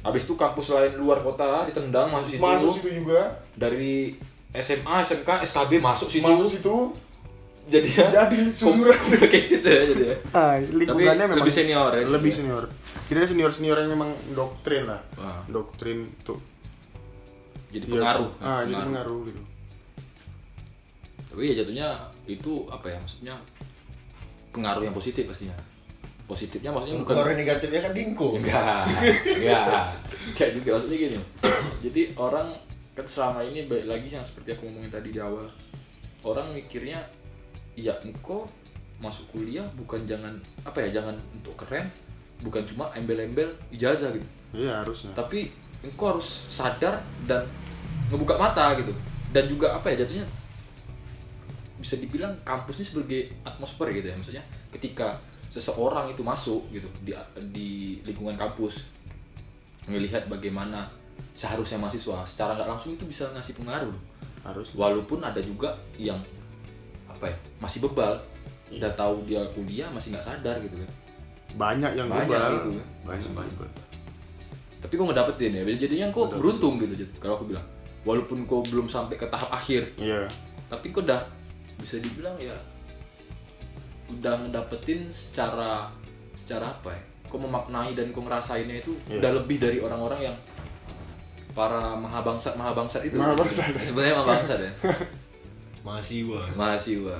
habis 0.00 0.22
itu 0.22 0.34
kampus 0.34 0.66
lain 0.70 0.92
luar 0.96 1.20
kota 1.20 1.64
ditendang 1.64 2.08
masuk 2.08 2.28
situ 2.30 2.40
masuk 2.40 2.70
situ 2.74 2.90
juga 2.96 3.20
dari 3.54 4.16
SMA 4.52 4.94
SMK 5.00 5.44
SKB 5.44 5.72
masuk 5.78 6.08
situ 6.08 6.26
masuk 6.26 6.48
situ 6.50 6.76
jadi 7.68 7.86
ya 7.88 8.06
jadi 8.10 8.38
susuran 8.50 8.96
complicated 9.04 9.60
ya 9.60 9.82
jadi 9.86 10.04
ya 10.04 10.16
ah, 10.32 10.54
lingkungannya 10.58 11.14
Tapi 11.20 11.28
memang 11.28 11.38
lebih 11.38 11.54
senior 11.54 11.90
ya, 11.92 12.02
lebih 12.02 12.30
sih. 12.30 12.38
senior 12.40 12.64
kita 13.06 13.22
senior 13.24 13.50
senior 13.50 13.76
yang 13.76 13.90
memang 13.92 14.10
doktrin 14.32 14.86
lah 14.86 14.98
Wah, 15.14 15.44
doktrin 15.46 16.10
tuh 16.20 16.40
jadi 17.70 17.84
Iya. 17.84 17.92
pengaruh. 17.92 18.30
Ah 18.38 18.60
jadi 18.62 18.82
pengaruh. 18.82 19.20
gitu. 19.26 19.40
Tapi 21.30 21.42
ya 21.46 21.54
jatuhnya 21.62 21.88
itu 22.26 22.52
apa 22.66 22.86
ya 22.86 22.98
maksudnya 22.98 23.34
pengaruh 24.50 24.82
yang 24.82 24.92
positif 24.92 25.24
pastinya. 25.24 25.54
Positifnya 26.26 26.70
maksudnya 26.70 26.98
bukan 27.00 27.14
Kalau 27.16 27.30
negatifnya 27.32 27.80
kan 27.80 27.92
dingko. 27.92 28.28
enggak 28.36 28.86
enggak. 29.24 29.94
Enggak 30.26 30.48
juga 30.52 30.68
maksudnya 30.74 30.98
gini. 31.00 31.18
Jadi 31.80 32.02
orang 32.16 32.48
kan 32.92 33.06
selama 33.06 33.40
ini 33.42 33.66
baik 33.66 33.86
lagi 33.86 34.06
yang 34.08 34.22
seperti 34.22 34.54
aku 34.54 34.66
ngomongin 34.66 34.90
tadi 34.90 35.10
di 35.10 35.18
awal. 35.18 35.46
Orang 36.22 36.50
mikirnya 36.52 37.02
ya 37.74 37.94
engkau 38.02 38.46
masuk 39.00 39.24
kuliah 39.32 39.64
bukan 39.74 40.04
jangan 40.04 40.34
apa 40.60 40.84
ya 40.84 41.00
jangan 41.00 41.16
untuk 41.32 41.56
keren 41.56 41.88
bukan 42.44 42.60
cuma 42.66 42.90
embel-embel 42.92 43.48
ijazah 43.70 44.10
gitu. 44.12 44.26
Iya 44.52 44.82
harusnya. 44.82 45.14
Tapi 45.14 45.50
engkau 45.80 46.16
harus 46.16 46.48
sadar 46.52 47.00
dan 47.24 47.44
ngebuka 48.12 48.36
mata 48.36 48.76
gitu. 48.76 48.92
Dan 49.30 49.46
juga 49.46 49.76
apa 49.78 49.92
ya 49.94 50.02
jatuhnya 50.04 50.26
bisa 51.80 51.96
dibilang 51.96 52.36
kampus 52.44 52.76
ini 52.76 52.86
sebagai 52.86 53.20
atmosfer 53.46 53.88
gitu 53.96 54.06
ya. 54.12 54.16
Maksudnya 54.16 54.44
ketika 54.74 55.16
seseorang 55.50 56.12
itu 56.12 56.22
masuk 56.22 56.62
gitu 56.70 56.86
di 57.02 57.10
di 57.50 57.68
lingkungan 58.06 58.38
kampus 58.38 58.86
melihat 59.90 60.22
bagaimana 60.30 60.86
seharusnya 61.34 61.80
mahasiswa 61.80 62.22
secara 62.22 62.54
nggak 62.54 62.68
langsung 62.68 62.94
itu 62.94 63.08
bisa 63.08 63.26
ngasih 63.32 63.56
pengaruh. 63.56 63.94
Harus. 64.44 64.72
Walaupun 64.76 65.24
ada 65.24 65.40
juga 65.40 65.72
yang 65.96 66.20
apa 67.08 67.28
ya 67.28 67.36
masih 67.60 67.84
bebal 67.84 68.16
udah 68.70 68.92
tahu 68.94 69.26
dia 69.26 69.42
kuliah 69.50 69.90
masih 69.90 70.14
nggak 70.14 70.26
sadar 70.26 70.56
gitu 70.62 70.76
kan. 70.78 70.90
Banyak 71.58 71.92
yang 71.98 72.06
Banyak 72.06 72.28
global 72.28 72.50
gitu 72.54 72.70
kan. 72.78 72.86
banyak 73.08 73.30
Banyak. 73.34 73.89
Tapi 74.80 74.92
kok 74.92 75.06
ngedapetin 75.06 75.52
ya 75.52 75.62
jadinya 75.70 76.06
kok 76.08 76.16
Ngedapetin. 76.26 76.38
beruntung 76.38 76.74
gitu 76.78 76.94
kalau 77.18 77.34
aku 77.34 77.44
bilang 77.46 77.66
walaupun 78.00 78.38
kau 78.44 78.60
belum 78.62 78.86
sampai 78.86 79.14
ke 79.14 79.26
tahap 79.26 79.48
akhir 79.50 79.92
iya 79.96 80.24
tapi 80.66 80.88
kau 80.88 81.00
udah 81.00 81.20
bisa 81.76 81.96
dibilang 81.96 82.36
ya 82.36 82.56
udah 84.10 84.34
ngedapetin 84.38 85.06
secara 85.08 85.86
secara 86.32 86.66
apa 86.68 86.90
ya 86.90 87.02
kau 87.26 87.38
memaknai 87.38 87.92
dan 87.92 88.10
kau 88.10 88.20
ngerasainnya 88.20 88.80
itu 88.80 88.96
Iya. 89.06 89.20
udah 89.20 89.30
lebih 89.36 89.56
dari 89.58 89.78
orang-orang 89.78 90.20
yang 90.26 90.36
para 91.50 91.94
mahabangsat 91.94 92.54
mahabangsat 92.54 93.02
itu 93.04 93.14
Mahabangsat. 93.14 93.70
sebenarnya 93.80 94.14
mahabangsat 94.16 94.58
ya 94.60 94.72
Mahasiswa. 95.86 96.42
mahasiswa 96.54 97.18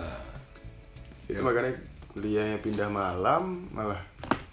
itu 1.26 1.40
makanya 1.40 1.72
kuliahnya 2.08 2.58
pindah 2.58 2.88
malam 2.88 3.64
malah 3.70 4.02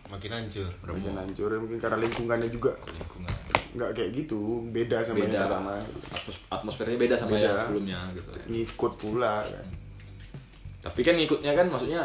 Makin 0.08 0.32
hancur. 0.32 0.72
makin 0.84 1.14
hancur 1.14 1.49
ya 1.49 1.60
mungkin 1.60 1.78
karena 1.78 1.97
lingkungannya 1.99 2.47
juga 2.47 2.72
lingkungan 2.88 3.34
nggak 3.70 3.91
kayak 3.91 4.10
gitu 4.16 4.39
beda 4.68 5.03
sama 5.03 5.20
beda 5.20 5.28
yang 5.28 5.43
pertama 5.45 5.74
Atmos- 6.10 6.43
atmosfernya 6.49 6.97
beda 6.97 7.16
sama 7.16 7.32
Beda. 7.32 7.43
yang 7.45 7.58
sebelumnya 7.60 7.99
gitu 8.12 8.30
ya. 8.32 8.43
ngikut 8.47 8.93
pula 8.95 9.36
kan 9.43 9.66
tapi 10.80 10.99
kan 11.01 11.14
ngikutnya 11.14 11.51
kan 11.53 11.68
maksudnya 11.68 12.01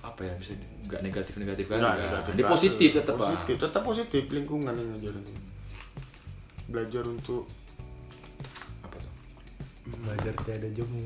apa 0.00 0.20
ya 0.22 0.32
bisa 0.34 0.52
di- 0.52 0.70
nggak 0.82 1.00
negatif 1.02 1.32
negatif 1.36 1.64
kan 1.66 1.78
Nggak, 1.78 1.94
nggak. 1.94 2.10
negatif 2.26 2.44
positif 2.48 2.90
tetap 2.94 3.14
Pak. 3.14 3.22
positif 3.22 3.54
tetap 3.60 3.82
positif 3.84 4.22
lingkungan 4.28 4.74
yang 4.74 4.88
ngajarin 4.90 5.24
belajar 6.66 7.04
untuk 7.04 7.44
apa 8.80 8.96
tuh 8.96 9.12
belajar 10.00 10.32
tiada 10.40 10.68
jemu 10.68 11.04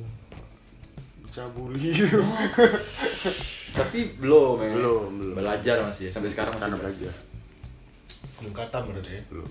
dicabuli 1.20 1.90
tapi 3.75 4.14
belum 4.16 4.57
ya 4.61 4.70
Belum, 4.72 5.11
belum. 5.12 5.35
belajar 5.35 5.77
masih 5.83 6.07
ya 6.07 6.11
sampai 6.11 6.31
sekarang 6.31 6.55
masih 6.55 6.62
karena 6.64 6.79
belajar. 6.79 7.14
Belum 8.39 8.53
kata 8.53 8.77
berarti 8.81 9.12
ya. 9.12 9.22
belum 9.29 9.51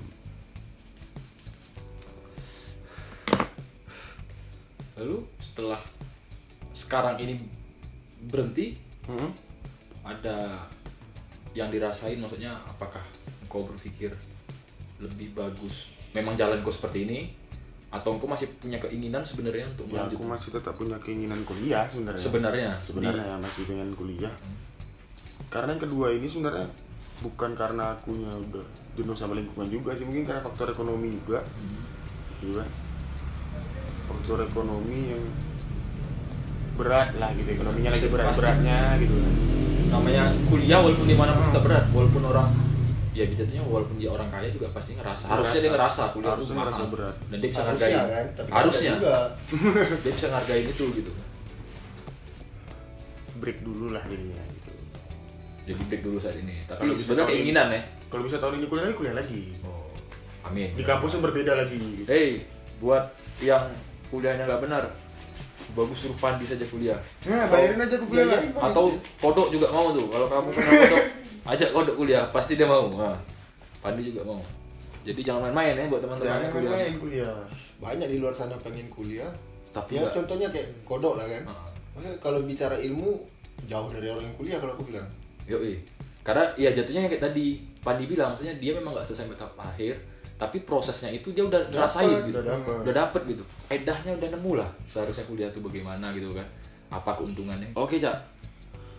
lalu 4.93 5.17
setelah 5.39 5.82
sekarang 6.71 7.17
ini 7.19 7.38
berhenti 8.24 8.80
Hmm? 9.03 9.36
ada 9.99 10.63
yang 11.51 11.67
dirasain 11.67 12.15
maksudnya 12.15 12.55
apakah 12.63 13.03
engkau 13.43 13.67
berpikir 13.67 14.15
lebih 14.97 15.36
bagus 15.36 15.91
memang 16.11 16.39
jalan 16.39 16.63
kau 16.63 16.71
seperti 16.71 17.03
ini 17.03 17.19
atau 17.93 18.17
engkau 18.17 18.25
masih 18.25 18.49
punya 18.57 18.81
keinginan 18.81 19.21
sebenarnya 19.21 19.69
untuk 19.69 19.85
ya 19.85 20.01
melanjut 20.01 20.17
aku 20.17 20.25
masih 20.25 20.49
tetap 20.49 20.73
punya 20.73 20.97
keinginan 20.97 21.45
kuliah 21.45 21.85
sebenarnya. 21.85 22.17
Sebenarnya? 22.25 22.71
Sebenarnya 22.81 23.37
masih 23.37 23.61
pengen 23.69 23.93
kuliah. 23.93 24.33
Karena 25.53 25.77
yang 25.77 25.83
kedua 25.85 26.09
ini 26.09 26.25
sebenarnya 26.25 26.65
bukan 27.21 27.53
karena 27.53 27.93
akunya 27.93 28.33
udah 28.33 28.65
jenuh 28.97 29.13
sama 29.13 29.37
lingkungan 29.37 29.69
juga 29.69 29.93
sih 29.93 30.09
mungkin 30.09 30.25
karena 30.25 30.41
faktor 30.41 30.73
ekonomi 30.73 31.13
juga. 31.21 31.45
Gitu 32.41 32.57
kan. 32.57 32.69
Faktor 34.09 34.41
ekonomi 34.41 35.13
yang 35.13 35.23
berat 36.73 37.13
lah 37.21 37.29
gitu 37.37 37.53
ekonominya 37.53 37.93
lagi 37.93 38.09
berat 38.09 38.33
beratnya 38.33 38.97
gitu 38.97 39.13
kan. 39.13 39.33
Namanya 39.93 40.33
kuliah 40.49 40.81
walaupun 40.81 41.05
di 41.05 41.13
mana 41.13 41.37
pun 41.37 41.45
tetap 41.53 41.61
berat 41.61 41.85
walaupun 41.93 42.25
orang 42.25 42.49
ya 43.14 43.24
jatuhnya 43.28 43.61
walaupun 43.64 43.95
dia 43.95 44.09
orang 44.09 44.26
kaya 44.28 44.49
juga 44.49 44.68
pasti 44.70 44.93
ngerasa 44.93 45.26
harusnya 45.28 45.59
dia 45.59 45.72
ngerasa 45.72 46.01
kuliah 46.09 46.28
itu 46.28 46.34
Harusnya 46.36 46.55
mahal 46.55 46.66
ngerasa 46.68 46.84
berat. 46.89 47.16
dan 47.24 47.38
dia 47.38 47.49
bisa 47.49 47.61
harusnya 47.61 47.88
ngargain. 47.91 48.09
kan? 48.09 48.26
Tapi 48.34 48.49
harusnya. 48.49 48.91
juga. 48.91 49.16
Dia 50.03 50.11
bisa 50.11 50.28
ngargain 50.28 50.66
itu 50.68 50.86
gitu. 50.91 51.11
Break 53.36 53.57
dulu 53.61 53.86
lah 53.89 54.03
jadinya 54.03 54.41
gitu. 54.47 54.72
Jadi 55.64 55.82
break 55.86 56.01
dulu 56.01 56.18
saat 56.18 56.38
ini. 56.38 56.55
Tapi 56.64 56.80
Kalau 56.80 56.93
bisa 56.93 57.03
sebenarnya 57.03 57.26
ini- 57.26 57.34
keinginan 57.36 57.68
ya. 57.70 57.82
kalau 58.07 58.24
bisa 58.24 58.38
tahun 58.38 58.53
ini 58.55 58.66
kuliah 58.68 58.84
lagi 58.84 58.95
kuliah 58.95 59.16
lagi. 59.16 59.41
Oh 59.61 59.89
amin. 60.43 60.70
Di 60.74 60.84
kampus 60.84 61.11
yang 61.11 61.24
berbeda 61.24 61.51
lagi 61.55 61.78
gitu. 61.78 62.07
hey 62.07 62.45
buat 62.78 63.03
yang 63.39 63.64
kuliahnya 64.09 64.43
nggak 64.43 64.61
benar 64.61 64.84
bagus 65.72 65.97
suruh 65.99 66.18
pandi 66.18 66.43
saja 66.43 66.66
kuliah. 66.68 66.99
Nah 67.24 67.45
bayarin 67.47 67.80
aja 67.80 67.95
kuliah. 67.99 68.38
Atau 68.55 68.93
kodok 69.18 69.49
juga 69.49 69.70
mau 69.70 69.89
tuh 69.89 70.05
kalau 70.07 70.28
kamu 70.28 70.49
kenal 70.51 70.74
kodok 70.80 71.03
ajak 71.43 71.69
kodok 71.71 71.95
kuliah 71.95 72.23
pasti 72.31 72.55
dia 72.55 72.65
mau 72.65 72.87
nah, 72.89 73.17
pandi 73.79 74.09
juga 74.09 74.23
mau 74.23 74.41
jadi 75.03 75.19
jangan 75.19 75.51
main-main 75.51 75.75
ya 75.75 75.85
buat 75.91 75.99
teman-teman 75.99 76.27
jangan 76.29 76.43
yang 76.43 76.53
kuliah 76.55 76.71
main 76.71 76.95
kuliah 76.97 77.35
banyak 77.77 78.07
di 78.07 78.17
luar 78.23 78.33
sana 78.33 78.55
pengen 78.63 78.87
kuliah 78.87 79.27
tapi 79.75 79.99
ya 79.99 80.07
nggak- 80.07 80.15
contohnya 80.15 80.47
kayak 80.49 80.67
kodok 80.87 81.19
lah 81.19 81.27
kan 81.27 81.43
Ah. 81.49 81.67
Maksudnya 81.93 82.17
kalau 82.17 82.41
bicara 82.41 82.73
ilmu 82.73 83.21
jauh 83.69 83.89
dari 83.93 84.09
orang 84.09 84.25
yang 84.25 84.33
kuliah 84.33 84.57
kalau 84.57 84.73
aku 84.73 84.89
bilang 84.89 85.05
Yoi. 85.45 85.77
Karena 86.25 86.49
ya 86.57 86.73
jatuhnya 86.73 87.05
kayak 87.05 87.21
tadi 87.21 87.61
Pandi 87.83 88.07
bilang, 88.07 88.31
maksudnya 88.31 88.55
dia 88.57 88.71
memang 88.73 88.95
nggak 88.95 89.03
selesai 89.03 89.27
tahap 89.35 89.59
akhir, 89.59 89.99
tapi 90.39 90.63
prosesnya 90.63 91.11
itu 91.11 91.35
dia 91.35 91.43
udah 91.43 91.67
ngerasain 91.67 92.23
gitu. 92.25 92.39
udah 92.39 92.43
dapet. 92.47 92.75
Udah 92.79 92.93
dapet 92.95 93.21
gitu. 93.27 93.43
Edahnya 93.67 94.11
udah 94.15 94.29
nemu 94.31 94.51
lah 94.55 94.69
seharusnya 94.87 95.27
kuliah 95.27 95.51
tuh 95.51 95.59
bagaimana 95.59 96.15
gitu 96.15 96.31
kan. 96.31 96.47
Apa 96.89 97.19
keuntungannya? 97.19 97.75
Oke, 97.75 97.99
Cak. 97.99 98.15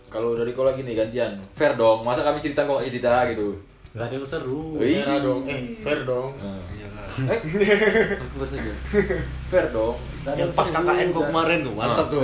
Kalau 0.07 0.33
dari 0.33 0.51
kau 0.51 0.63
lagi 0.63 0.79
nih 0.79 0.95
gantian, 0.95 1.31
fair 1.51 1.73
dong. 1.73 2.01
Masa 2.01 2.21
kami 2.21 2.39
cerita 2.39 2.63
kok 2.63 2.75
nggak 2.75 2.87
cerita 2.89 3.25
gitu. 3.29 3.55
nggak 3.91 4.05
ada 4.05 4.13
yang 4.13 4.27
seru 4.27 4.75
Wih. 4.75 4.99
fair 4.99 5.23
dong 5.23 5.41
eh 5.47 5.59
fair 5.79 5.99
dong 6.03 6.27
Nah. 6.35 6.59
iyalah 6.69 7.07
Eh, 7.15 7.39
aku 8.19 8.35
fair 8.35 8.49
saja. 8.51 8.73
Fair 9.47 9.65
dong. 9.71 9.95
Yang 10.27 10.51
pas. 10.51 10.67
KKN 10.67 11.07
kok 11.09 11.23
kemarin 11.25 11.59
tuh, 11.63 11.71
mantap 11.71 12.07
tuh. 12.11 12.19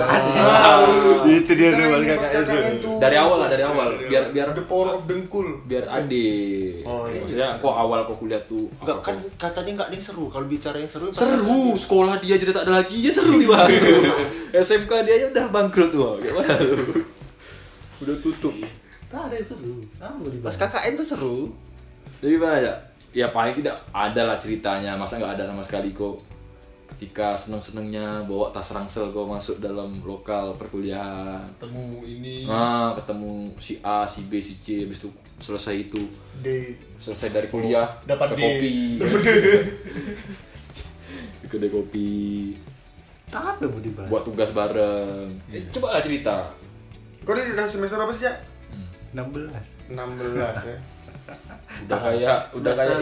itu 1.31 1.51
dia 1.55 1.69
tuh 1.71 1.85
Nah, 1.87 2.17
pas 2.19 2.27
KKN 2.29 2.75
tuh. 2.75 2.95
Dari 2.99 3.15
awal 3.15 3.37
lah, 3.39 3.47
dari 3.47 3.63
awal. 3.63 3.87
Biar 4.03 4.23
biar 4.29 4.51
the 4.51 4.59
power 4.61 4.99
of 4.99 5.07
dengkul 5.07 5.63
biar 5.63 5.87
adik. 5.87 6.83
Oh, 6.83 7.07
iya. 7.07 7.23
Maksudnya 7.23 7.49
kok 7.55 7.71
awal 7.71 8.03
kok 8.03 8.19
kuliah 8.19 8.43
tuh 8.43 8.67
Enggak 8.83 8.97
kan 8.99 9.15
katanya 9.39 9.71
enggak 9.71 9.87
ada 9.87 9.95
yang 9.95 10.03
seru. 10.03 10.25
Kalau 10.27 10.45
bicara 10.45 10.75
yang 10.75 10.91
seru 10.91 11.07
seru 11.15 11.63
sekolah 11.73 12.19
dia 12.19 12.35
jadi 12.35 12.51
tak 12.51 12.67
ada 12.67 12.83
lagi 12.83 12.99
ya 12.99 13.15
seru 13.15 13.39
nih 13.39 13.47
bang 13.47 13.69
SMK 14.59 14.91
dia 15.01 15.13
aja 15.15 15.27
udah 15.31 15.45
bangkrut 15.47 15.89
tuh 15.89 16.19
gimana 16.19 16.51
tuh 16.59 16.99
udah 18.01 18.17
tutup. 18.19 18.55
Nggak 19.07 19.21
ada 19.27 19.35
yang 19.35 19.47
seru. 19.47 19.75
Di 20.27 20.39
Pas 20.39 20.55
KKN 20.55 20.93
tuh 20.95 21.07
seru. 21.07 21.37
jadi 22.17 22.37
gimana 22.37 22.57
ya 22.61 22.73
ya 23.11 23.27
paling 23.27 23.53
tidak 23.53 23.75
ada 23.91 24.21
lah 24.23 24.37
ceritanya. 24.37 24.95
Masa 24.95 25.17
nggak 25.17 25.35
ada 25.35 25.43
sama 25.45 25.61
sekali 25.61 25.91
kok? 25.91 26.21
Ketika 26.91 27.33
seneng 27.33 27.59
senengnya 27.59 28.21
bawa 28.23 28.51
tas 28.51 28.69
rangsel 28.71 29.09
kok 29.09 29.25
masuk 29.25 29.57
dalam 29.57 29.99
lokal 30.01 30.53
perkuliahan. 30.55 31.43
Ketemu 31.57 31.85
ini. 32.05 32.35
Nah 32.45 32.93
ketemu 32.93 33.51
si 33.57 33.79
A 33.81 34.05
si 34.05 34.21
B 34.23 34.37
si 34.37 34.57
C. 34.59 34.85
Habis 34.85 35.01
itu 35.01 35.09
selesai 35.41 35.75
itu. 35.75 36.01
D. 36.41 36.77
Selesai 37.01 37.29
dari 37.33 37.47
kuliah 37.49 37.89
dapat 38.05 38.31
ke 38.31 38.35
D. 38.35 38.41
kopi. 38.41 38.73
Ke 41.41 41.45
kedai 41.49 41.69
kopi. 41.77 42.09
Apa 43.31 43.63
mau 43.63 43.79
dibahas? 43.79 44.09
Buat 44.11 44.23
tugas 44.27 44.49
bareng. 44.51 45.31
Eh, 45.51 45.63
coba 45.71 45.95
lah 45.95 46.03
cerita 46.03 46.51
kau 47.21 47.33
ini 47.33 47.51
udah 47.51 47.65
semester 47.65 47.97
apa 47.97 48.11
sih 48.11 48.25
ya 48.25 48.33
16 49.11 49.91
16 49.91 49.99
ya. 50.63 50.77
Udah 51.81 51.99
kayak 52.01 52.37
udah 52.53 52.73
kayak 52.73 52.97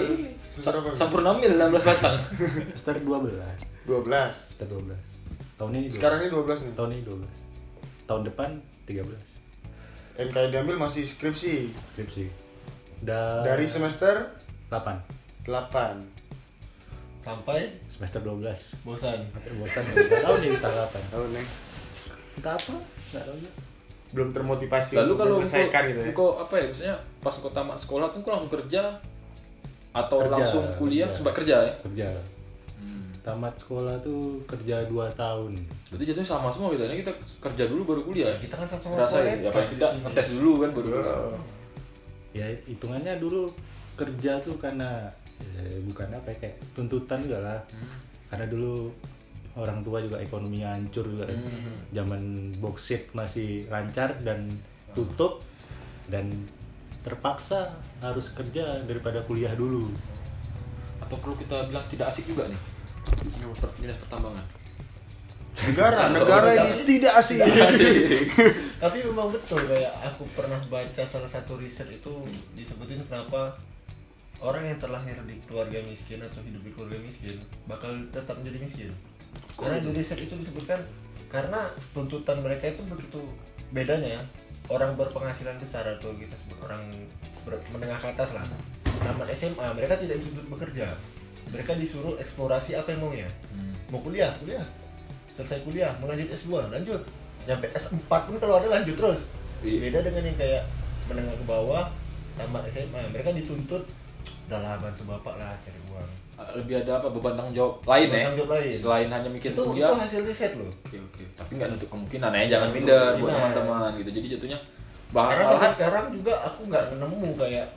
Semester- 0.50 0.82
ini. 0.82 0.94
sampurna 0.94 1.32
mil 1.34 1.54
16 1.54 1.82
batang 1.84 2.18
semester 2.76 2.96
12 2.98 3.32
12 3.86 4.10
semester 4.10 4.68
12 4.68 4.98
tahun 5.56 5.72
ini 5.74 5.86
12. 5.86 5.96
sekarang 5.96 6.20
ini 6.20 6.30
12 6.30 6.60
nih? 6.60 6.74
Tahun 6.74 6.90
ini 6.92 7.02
12 7.02 7.30
tahun 8.06 8.22
depan 8.26 8.50
13 8.86 9.06
MK 10.20 10.36
yang 10.38 10.52
diambil 10.52 10.76
masih 10.82 11.06
skripsi? 11.06 11.72
Skripsi. 11.86 12.28
Udah 13.00 13.46
dari 13.46 13.64
semester? 13.66 14.36
8 14.68 15.00
8 15.46 16.04
sampai? 17.22 17.72
Semester 17.88 18.20
12 18.20 18.84
bosan. 18.84 19.20
Bosan. 19.56 19.84
Nggak 19.88 20.22
tahu 20.22 20.36
nih 20.38 20.50
kita 20.52 20.68
kapan. 20.68 21.04
Tahun 21.08 21.30
nih. 21.32 21.46
Kita 22.36 22.50
apa 22.52 22.74
nggak 23.10 23.24
tahu. 23.24 23.38
ya 23.40 23.52
belum 24.10 24.34
termotivasi 24.34 24.98
lalu 24.98 25.14
kalau 25.14 25.36
menyelesaikan 25.38 25.82
gitu 25.86 26.00
ya. 26.02 26.08
engkau 26.10 26.28
apa 26.42 26.54
ya 26.58 26.66
misalnya 26.66 26.96
pas 27.22 27.34
engkau 27.38 27.52
tamat 27.54 27.78
sekolah 27.78 28.08
tuh 28.10 28.18
engkau 28.26 28.32
langsung 28.34 28.54
kerja 28.58 28.82
atau 29.90 30.18
Kerja, 30.22 30.34
langsung 30.34 30.64
kuliah 30.78 31.08
kerja. 31.10 31.18
sempat 31.18 31.34
kerja 31.38 31.56
ya? 31.66 31.74
Kerja. 31.82 32.08
Tamat 33.20 33.54
sekolah 33.58 34.00
tuh 34.00 34.42
kerja 34.48 34.86
2 34.86 34.96
tahun. 35.14 35.52
Berarti 35.92 36.04
jatuhnya 36.08 36.30
sama 36.30 36.50
semua 36.50 36.72
gitu 36.74 36.86
ya 36.86 36.96
kita 36.96 37.14
kerja 37.42 37.64
dulu 37.68 37.82
baru 37.94 38.02
kuliah. 38.06 38.34
Kita 38.38 38.56
kan 38.56 38.66
sama-sama 38.66 39.02
rasain 39.02 39.38
kuliah. 39.38 39.46
ya 39.46 39.50
paling 39.52 39.72
tidak 39.76 39.90
ngetes 40.02 40.28
dulu 40.34 40.52
kan 40.64 40.70
baru 40.74 40.88
kuliah. 40.90 41.38
ya 42.30 42.46
hitungannya 42.70 43.14
dulu 43.18 43.50
kerja 43.98 44.32
tuh 44.40 44.56
karena 44.62 45.10
eh, 45.42 45.78
bukan 45.84 46.08
apa 46.14 46.28
ya, 46.34 46.38
kayak 46.48 46.56
tuntutan 46.74 47.20
juga 47.26 47.38
lah. 47.42 47.60
Karena 48.30 48.46
dulu 48.46 48.94
orang 49.60 49.84
tua 49.84 50.00
juga 50.00 50.18
ekonominya 50.24 50.80
hancur 50.80 51.06
juga. 51.06 51.28
Kan. 51.28 51.40
zaman 51.92 52.56
boksit 52.64 53.12
masih 53.12 53.68
lancar 53.68 54.16
dan 54.24 54.48
tutup 54.96 55.44
dan 56.08 56.32
terpaksa 57.04 57.76
harus 58.00 58.32
kerja 58.32 58.82
daripada 58.88 59.22
kuliah 59.28 59.52
dulu. 59.54 59.92
Atau 61.04 61.20
perlu 61.20 61.36
kita 61.36 61.68
bilang 61.68 61.84
tidak 61.92 62.10
asik 62.16 62.26
juga 62.26 62.48
nih? 62.48 62.60
Dinas 63.80 64.00
pertambangan. 64.00 64.46
Negara 65.60 66.08
negara 66.16 66.50
ini 66.56 66.88
tidak 66.96 67.20
asing 67.20 67.40
tapi 68.80 69.04
memang 69.04 69.28
betul 69.36 69.60
kayak 69.68 69.92
aku 70.08 70.24
pernah 70.32 70.56
baca 70.72 71.04
salah 71.04 71.28
satu 71.28 71.60
riset 71.60 71.92
itu 71.92 72.24
disebutin 72.56 73.04
kenapa 73.04 73.52
orang 74.40 74.72
yang 74.72 74.80
terlahir 74.80 75.20
di 75.28 75.36
keluarga 75.44 75.84
miskin 75.84 76.24
atau 76.24 76.40
hidup 76.40 76.64
di 76.64 76.72
keluarga 76.72 76.96
miskin 77.04 77.36
bakal 77.68 77.92
tetap 78.16 78.40
menjadi 78.40 78.58
miskin 78.64 78.90
karena 79.60 79.78
di 79.84 79.90
riset 79.92 80.20
itu 80.24 80.34
disebutkan 80.40 80.80
karena 81.30 81.70
tuntutan 81.94 82.40
mereka 82.42 82.72
itu 82.72 82.82
begitu 82.88 83.22
bedanya 83.70 84.20
ya. 84.20 84.24
Orang 84.70 84.94
berpenghasilan 84.94 85.58
besar 85.58 85.82
atau 85.86 86.14
kita 86.14 86.38
sebut 86.46 86.58
orang 86.70 86.84
ber- 87.42 87.66
menengah 87.74 87.98
ke 87.98 88.08
atas 88.14 88.38
lah. 88.38 88.46
Tamat 88.86 89.30
SMA 89.34 89.68
mereka 89.74 89.98
tidak 89.98 90.22
dituntut 90.22 90.46
bekerja. 90.58 90.94
Mereka 91.50 91.74
disuruh 91.82 92.14
eksplorasi 92.22 92.78
apa 92.78 92.94
yang 92.94 93.02
mau 93.02 93.14
ya 93.14 93.30
mau 93.90 94.02
kuliah? 94.06 94.30
Kuliah. 94.38 94.66
Selesai 95.34 95.66
kuliah 95.66 95.92
mau 95.98 96.06
lanjut 96.06 96.30
S2 96.30 96.70
lanjut. 96.70 97.02
Nyampe 97.50 97.74
S4 97.74 98.12
pun 98.12 98.36
kalau 98.38 98.62
ada 98.62 98.70
lanjut 98.70 98.94
terus. 98.94 99.22
Iya. 99.60 99.92
beda 99.92 100.00
dengan 100.08 100.24
yang 100.24 100.38
kayak 100.40 100.64
menengah 101.12 101.36
ke 101.36 101.44
bawah 101.44 101.92
tamat 102.40 102.64
SMA 102.72 103.12
mereka 103.12 103.36
dituntut 103.36 103.84
udahlah 104.48 104.80
bantu 104.80 105.04
bapak 105.04 105.36
lah 105.36 105.52
cari 105.60 105.80
uang 105.92 106.10
lebih 106.56 106.76
ada 106.86 106.92
apa? 107.04 107.08
Beban 107.12 107.34
tanggung 107.36 107.56
jawab 107.56 107.74
lain 107.84 108.08
ya? 108.08 108.24
Tanggung 108.24 108.40
jawab 108.44 108.52
lain. 108.56 108.76
selain 108.76 109.08
hanya 109.12 109.30
mikir 109.30 109.50
itu, 109.52 109.62
itu 109.62 109.68
kuliah 109.68 109.92
hasil 109.92 110.22
riset 110.24 110.54
loh. 110.56 110.72
Oke 110.72 110.98
oke. 110.98 111.24
Tapi 111.36 111.52
nggak 111.60 111.70
nutup 111.76 111.90
kemungkinan 111.92 112.32
ya 112.32 112.44
jangan 112.58 112.70
minder 112.72 113.12
buat 113.20 113.32
teman-teman 113.36 113.90
gitu. 114.00 114.10
Jadi 114.16 114.28
jatuhnya 114.38 114.60
bahkan 115.10 115.42
karena 115.42 115.46
malahan 115.50 115.72
sekarang 115.74 116.06
juga 116.14 116.34
aku 116.46 116.60
nggak 116.70 116.86
nemu 117.02 117.30
kayak 117.34 117.68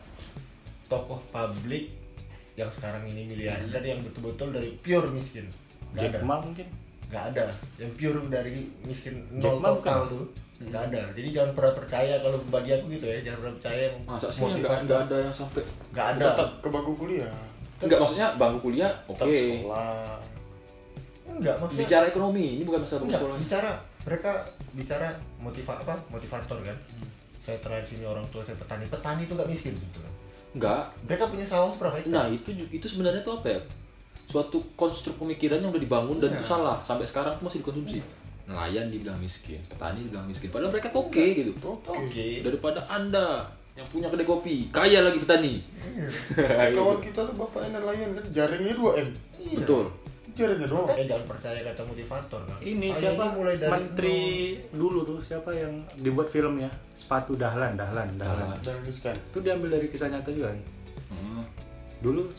tokoh 0.92 1.20
publik 1.32 1.84
yang 2.52 2.68
sekarang 2.68 3.08
ini 3.08 3.22
miliarder 3.32 3.82
yang 3.82 4.00
betul-betul 4.04 4.52
dari 4.52 4.70
pure 4.84 5.08
miskin. 5.10 5.48
Nggak 5.96 6.02
Jack 6.04 6.12
ada. 6.20 6.28
Ma 6.28 6.36
mungkin? 6.38 6.66
Nggak 7.08 7.24
ada. 7.32 7.46
Yang 7.80 7.92
pure 7.96 8.18
dari 8.28 8.56
miskin 8.84 9.14
nol 9.40 9.58
total 9.58 10.00
tuh 10.06 10.24
nggak 10.62 10.82
ada. 10.92 11.02
Jadi 11.16 11.28
jangan 11.34 11.52
pernah 11.58 11.72
percaya 11.74 12.14
kalau 12.22 12.38
bagi 12.46 12.70
aku 12.76 12.84
gitu 12.94 13.06
ya 13.10 13.18
jangan 13.26 13.38
pernah 13.42 13.54
percaya 13.58 13.80
yang 13.90 13.96
masa 14.06 14.26
sih 14.30 14.40
nggak 14.46 15.00
ada 15.10 15.16
yang 15.18 15.34
sampai 15.34 15.62
nggak 15.90 16.06
ada. 16.16 16.24
tetap 16.30 16.48
ke 16.62 16.68
bangku 16.70 16.92
kuliah 16.94 17.34
nggak 17.82 17.98
maksudnya 17.98 18.28
bangku 18.38 18.58
kuliah 18.62 18.92
oke. 19.06 19.18
Tetap 19.18 19.26
sekolah. 19.28 20.18
Enggak 21.32 21.56
maksudnya 21.58 21.80
bicara 21.82 22.04
ekonomi 22.06 22.44
ini 22.58 22.62
bukan 22.62 22.80
masalah 22.84 23.00
bangku 23.00 23.08
enggak 23.10 23.22
sekolah 23.22 23.38
bicara 23.40 23.70
mereka 24.02 24.30
bicara 24.74 25.08
motiva 25.38 25.72
apa 25.78 25.94
motivator 26.10 26.58
kan? 26.62 26.76
Saya 27.42 27.58
terakhir 27.58 27.86
sini 27.86 28.04
orang 28.06 28.26
tua 28.30 28.42
saya 28.46 28.54
petani 28.54 28.86
petani 28.86 29.26
itu 29.26 29.32
nggak 29.34 29.50
miskin 29.50 29.74
sebetulnya. 29.74 30.12
Nggak 30.52 30.82
mereka 31.08 31.24
punya 31.26 31.46
sawah 31.46 31.72
berapa 31.74 31.96
hektar 31.98 32.12
nah 32.12 32.26
itu 32.28 32.50
itu 32.70 32.86
sebenarnya 32.86 33.22
tuh 33.24 33.40
apa 33.40 33.48
ya? 33.56 33.60
Suatu 34.30 34.62
konstruk 34.78 35.18
pemikiran 35.18 35.60
yang 35.60 35.70
udah 35.74 35.82
dibangun 35.82 36.16
dan 36.22 36.32
Iya. 36.32 36.38
itu 36.40 36.44
salah. 36.46 36.78
Sampai 36.86 37.04
sekarang 37.04 37.36
masih 37.42 37.60
dikonsumsi. 37.60 38.00
Nelayan 38.42 38.90
dibilang 38.90 39.18
miskin 39.22 39.58
petani 39.66 40.06
dibilang 40.06 40.26
miskin. 40.26 40.50
Padahal 40.50 40.70
mereka 40.74 40.90
tuh 40.90 41.06
oke 41.06 41.24
gitu. 41.34 41.50
Oke. 41.86 42.42
Daripada 42.42 42.84
anda 42.90 43.46
yang 43.72 43.86
punya 43.88 44.06
kedai 44.06 44.26
kopi 44.26 44.68
kaya 44.68 45.00
lagi 45.00 45.18
petani 45.18 45.54
Kawan 46.76 46.98
kita 47.00 47.20
tuh 47.24 47.34
bapaknya 47.34 47.78
nelayan 47.78 48.12
kan 48.12 48.24
jaringnya 48.30 48.74
2 48.74 49.00
M. 49.00 49.08
betul 49.56 49.84
Jaringnya 50.32 50.64
doang. 50.64 50.88
eh 50.90 51.04
jangan 51.04 51.28
percaya 51.28 51.60
kata 51.62 51.82
motivator 51.84 52.40
kan 52.40 52.56
Ini 52.58 52.88
Kalian 52.88 52.96
siapa? 52.96 53.20
tuh 53.22 53.32
mulai 53.36 53.54
dari 53.54 53.68
Menteri 53.70 54.20
dulu 54.72 54.98
tuh 55.04 55.18
siapa 55.20 55.50
yang 55.52 55.72
dibuat 55.94 56.32
filmnya? 56.32 56.72
Sepatu 56.94 57.36
Dahlan, 57.36 57.76
Dahlan, 57.76 58.16
Dahlan. 58.16 58.56
Dahlan. 58.56 58.80
Miskan. 58.80 59.12
Itu 59.12 59.44
diambil 59.44 59.76
dari 59.76 59.92
kisah 59.92 60.08
nyata 60.08 60.32
juga. 60.32 60.56
nih. 60.56 60.64
Hmm. 61.10 61.44
Dulu 62.00 62.32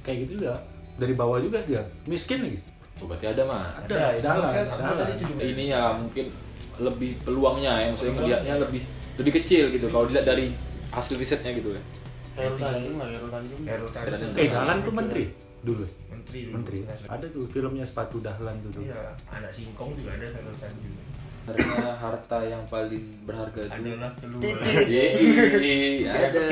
kayak 0.00 0.18
gitu 0.22 0.32
juga. 0.38 0.62
Dari 0.94 1.10
bawah 1.10 1.42
juga 1.42 1.58
dia. 1.66 1.82
Miskin 2.06 2.46
lagi. 2.46 2.58
Oh, 2.96 3.10
berarti 3.10 3.26
ada 3.28 3.42
mah 3.42 3.66
ada 3.76 3.94
Ada, 4.14 4.30
tadi 4.96 5.12
itu 5.12 5.24
juga. 5.26 5.42
ini 5.42 5.64
ya 5.66 5.90
mungkin 5.92 6.26
lebih 6.78 7.10
peluangnya 7.20 7.72
ya 7.76 7.86
maksudnya 7.90 8.14
ngelihatnya 8.14 8.54
lebih 8.62 8.82
lebih 9.16 9.32
kecil 9.42 9.72
gitu 9.72 9.86
kalau 9.88 10.04
dilihat 10.08 10.26
dari 10.28 10.52
hasil 10.92 11.16
risetnya 11.16 11.52
gitu 11.56 11.74
ya 11.76 11.82
Herul 12.36 12.60
Tanjung 12.60 13.00
lah, 13.00 13.08
Herul 13.08 13.32
Tanjung. 13.32 13.60
Tanjung. 13.64 14.32
Eh, 14.36 14.48
Dahlan 14.52 14.84
tuh 14.84 14.92
menteri 14.92 15.24
dulu. 15.64 15.88
menteri 16.12 16.38
dulu. 16.46 16.54
Menteri. 16.60 16.78
Ada 17.08 17.26
tuh 17.32 17.48
filmnya 17.48 17.84
Sepatu 17.88 18.20
Dahlan 18.20 18.60
tuh. 18.60 18.84
iya 18.84 19.16
anak 19.32 19.50
singkong 19.56 19.96
juga 19.96 20.20
ada 20.20 20.26
Herul 20.28 20.56
Tanjung 20.60 20.96
karena 21.46 21.94
harta 22.02 22.38
yang 22.42 22.58
paling 22.66 23.22
berharga 23.22 23.70
itu 23.70 23.78
adalah 23.78 24.10
keluar 24.18 24.58
Yeay, 24.90 26.02
ada 26.10 26.42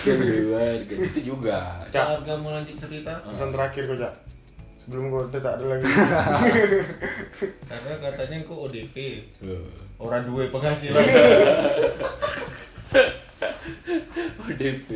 keluarga 0.00 0.94
itu 0.96 1.20
juga 1.20 1.84
Cak, 1.92 2.24
kamu 2.24 2.48
lanjut 2.48 2.76
cerita 2.80 3.20
Pesan 3.20 3.52
terakhir 3.52 3.82
kok, 3.92 3.96
Cak. 4.00 4.14
Sebelum 4.80 5.12
gue 5.12 5.20
udah 5.28 5.40
tak 5.40 5.54
ada 5.60 5.64
lagi. 5.76 5.84
karena 7.70 7.92
katanya 8.00 8.36
kok 8.42 8.58
ODP 8.58 8.96
Eh, 9.44 9.64
orang 10.00 10.24
dua 10.24 10.48
penghasilan. 10.48 11.00
ODP 14.50 14.88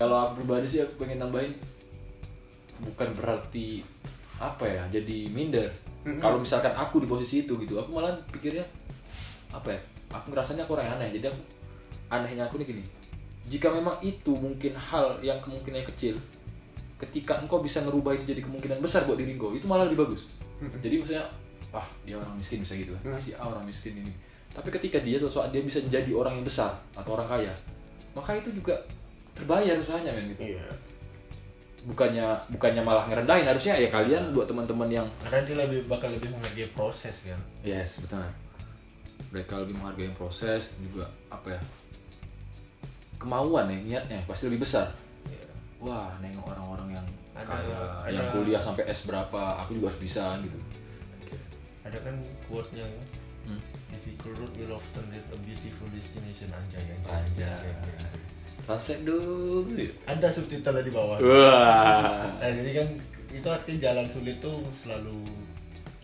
kalau 0.00 0.16
aku 0.16 0.40
pribadi 0.40 0.64
sih 0.64 0.80
aku 0.80 1.04
pengen 1.04 1.20
nambahin 1.20 1.52
bukan 2.80 3.12
berarti 3.12 3.84
apa 4.40 4.64
ya 4.64 4.82
jadi 4.88 5.28
minder. 5.28 5.68
Kalau 6.00 6.40
misalkan 6.40 6.72
aku 6.72 7.04
di 7.04 7.08
posisi 7.10 7.44
itu 7.44 7.60
gitu 7.60 7.76
aku 7.76 7.92
malah 7.92 8.16
pikirnya 8.32 8.64
apa 9.52 9.76
ya 9.76 9.80
aku 10.16 10.32
ngerasanya 10.32 10.64
aku 10.64 10.72
orang 10.80 10.88
yang 10.88 10.96
aneh. 10.96 11.10
Jadi 11.20 11.26
aku 11.28 11.40
anehnya 12.08 12.48
aku 12.48 12.56
nih 12.56 12.66
gini 12.72 12.84
jika 13.50 13.72
memang 13.72 13.98
itu 14.04 14.30
mungkin 14.36 14.76
hal 14.76 15.18
yang 15.24 15.40
kemungkinannya 15.42 15.88
kecil 15.90 16.14
ketika 17.00 17.40
engkau 17.40 17.64
bisa 17.64 17.80
ngerubah 17.80 18.12
itu 18.14 18.28
jadi 18.28 18.44
kemungkinan 18.44 18.78
besar 18.84 19.08
buat 19.08 19.16
diri 19.16 19.34
engkau 19.34 19.56
itu 19.56 19.64
malah 19.64 19.88
lebih 19.88 20.04
bagus. 20.04 20.28
Jadi 20.84 21.00
maksudnya 21.00 21.24
ah 21.72 21.86
dia 22.04 22.20
orang 22.20 22.36
miskin 22.36 22.60
bisa 22.60 22.76
gitu 22.76 22.92
kan. 23.00 23.16
Si 23.16 23.32
A 23.32 23.48
orang 23.48 23.64
miskin 23.64 23.96
ini. 23.96 24.12
Tapi 24.52 24.68
ketika 24.68 24.98
dia 25.00 25.16
suatu 25.16 25.40
saat 25.40 25.50
dia 25.54 25.64
bisa 25.64 25.80
jadi 25.80 26.10
orang 26.12 26.38
yang 26.38 26.44
besar 26.44 26.76
atau 26.92 27.16
orang 27.16 27.26
kaya 27.30 27.54
maka 28.14 28.34
itu 28.34 28.50
juga 28.50 28.74
terbayar 29.34 29.78
usahanya 29.78 30.10
men 30.14 30.34
gitu. 30.34 30.58
Iya. 30.58 30.66
bukannya 31.80 32.36
bukannya 32.52 32.82
malah 32.84 33.08
ngerendahin 33.08 33.48
harusnya 33.48 33.72
ya 33.72 33.88
kalian 33.88 34.36
buat 34.36 34.44
teman-teman 34.44 34.84
yang 34.92 35.08
karena 35.24 35.48
dia 35.48 35.56
lebih 35.64 35.88
bakal 35.88 36.12
lebih 36.12 36.28
menghargai 36.28 36.68
proses 36.76 37.24
kan? 37.24 37.40
Yes 37.64 37.96
betul 38.04 38.20
mereka 39.32 39.56
lebih 39.64 39.80
menghargai 39.80 40.12
proses 40.12 40.76
dan 40.76 40.80
juga 40.84 41.08
apa 41.32 41.56
ya 41.56 41.60
kemauan 43.16 43.72
ya 43.72 43.78
niatnya 43.80 44.20
pasti 44.28 44.44
lebih 44.52 44.60
besar. 44.60 44.92
Wah 45.80 46.12
nengok 46.20 46.44
orang-orang 46.46 46.88
yang 46.94 47.06
Ada- 47.32 47.46
kaya 47.46 47.78
ada- 48.04 48.12
yang 48.12 48.26
kuliah 48.30 48.60
sampai 48.60 48.84
S 48.86 49.02
berapa 49.02 49.40
aku 49.58 49.74
juga 49.74 49.88
harus 49.88 50.00
bisa 50.00 50.36
gitu. 50.38 50.58
Ada 51.82 51.98
kan 51.98 52.14
quote-nya 52.44 52.84
kan 52.84 53.04
Hmm. 53.40 53.60
difficult 53.90 54.36
road 54.36 54.52
will 54.54 54.76
often 54.76 55.04
lead 55.08 55.24
a 55.24 55.36
beautiful 55.40 55.88
destination 55.88 56.52
anjay 56.52 56.84
anjay, 56.84 57.08
Anjay. 57.10 57.72
translate 58.60 59.02
dong 59.02 59.66
ada 60.04 60.28
subtitle 60.28 60.78
di 60.78 60.92
bawah. 60.92 61.16
Wah. 61.18 62.28
Nah 62.36 62.50
jadi 62.52 62.84
kan 62.84 62.88
itu 63.30 63.48
artinya 63.48 63.78
jalan 63.82 64.06
sulit 64.06 64.36
tuh 64.38 64.60
selalu 64.76 65.24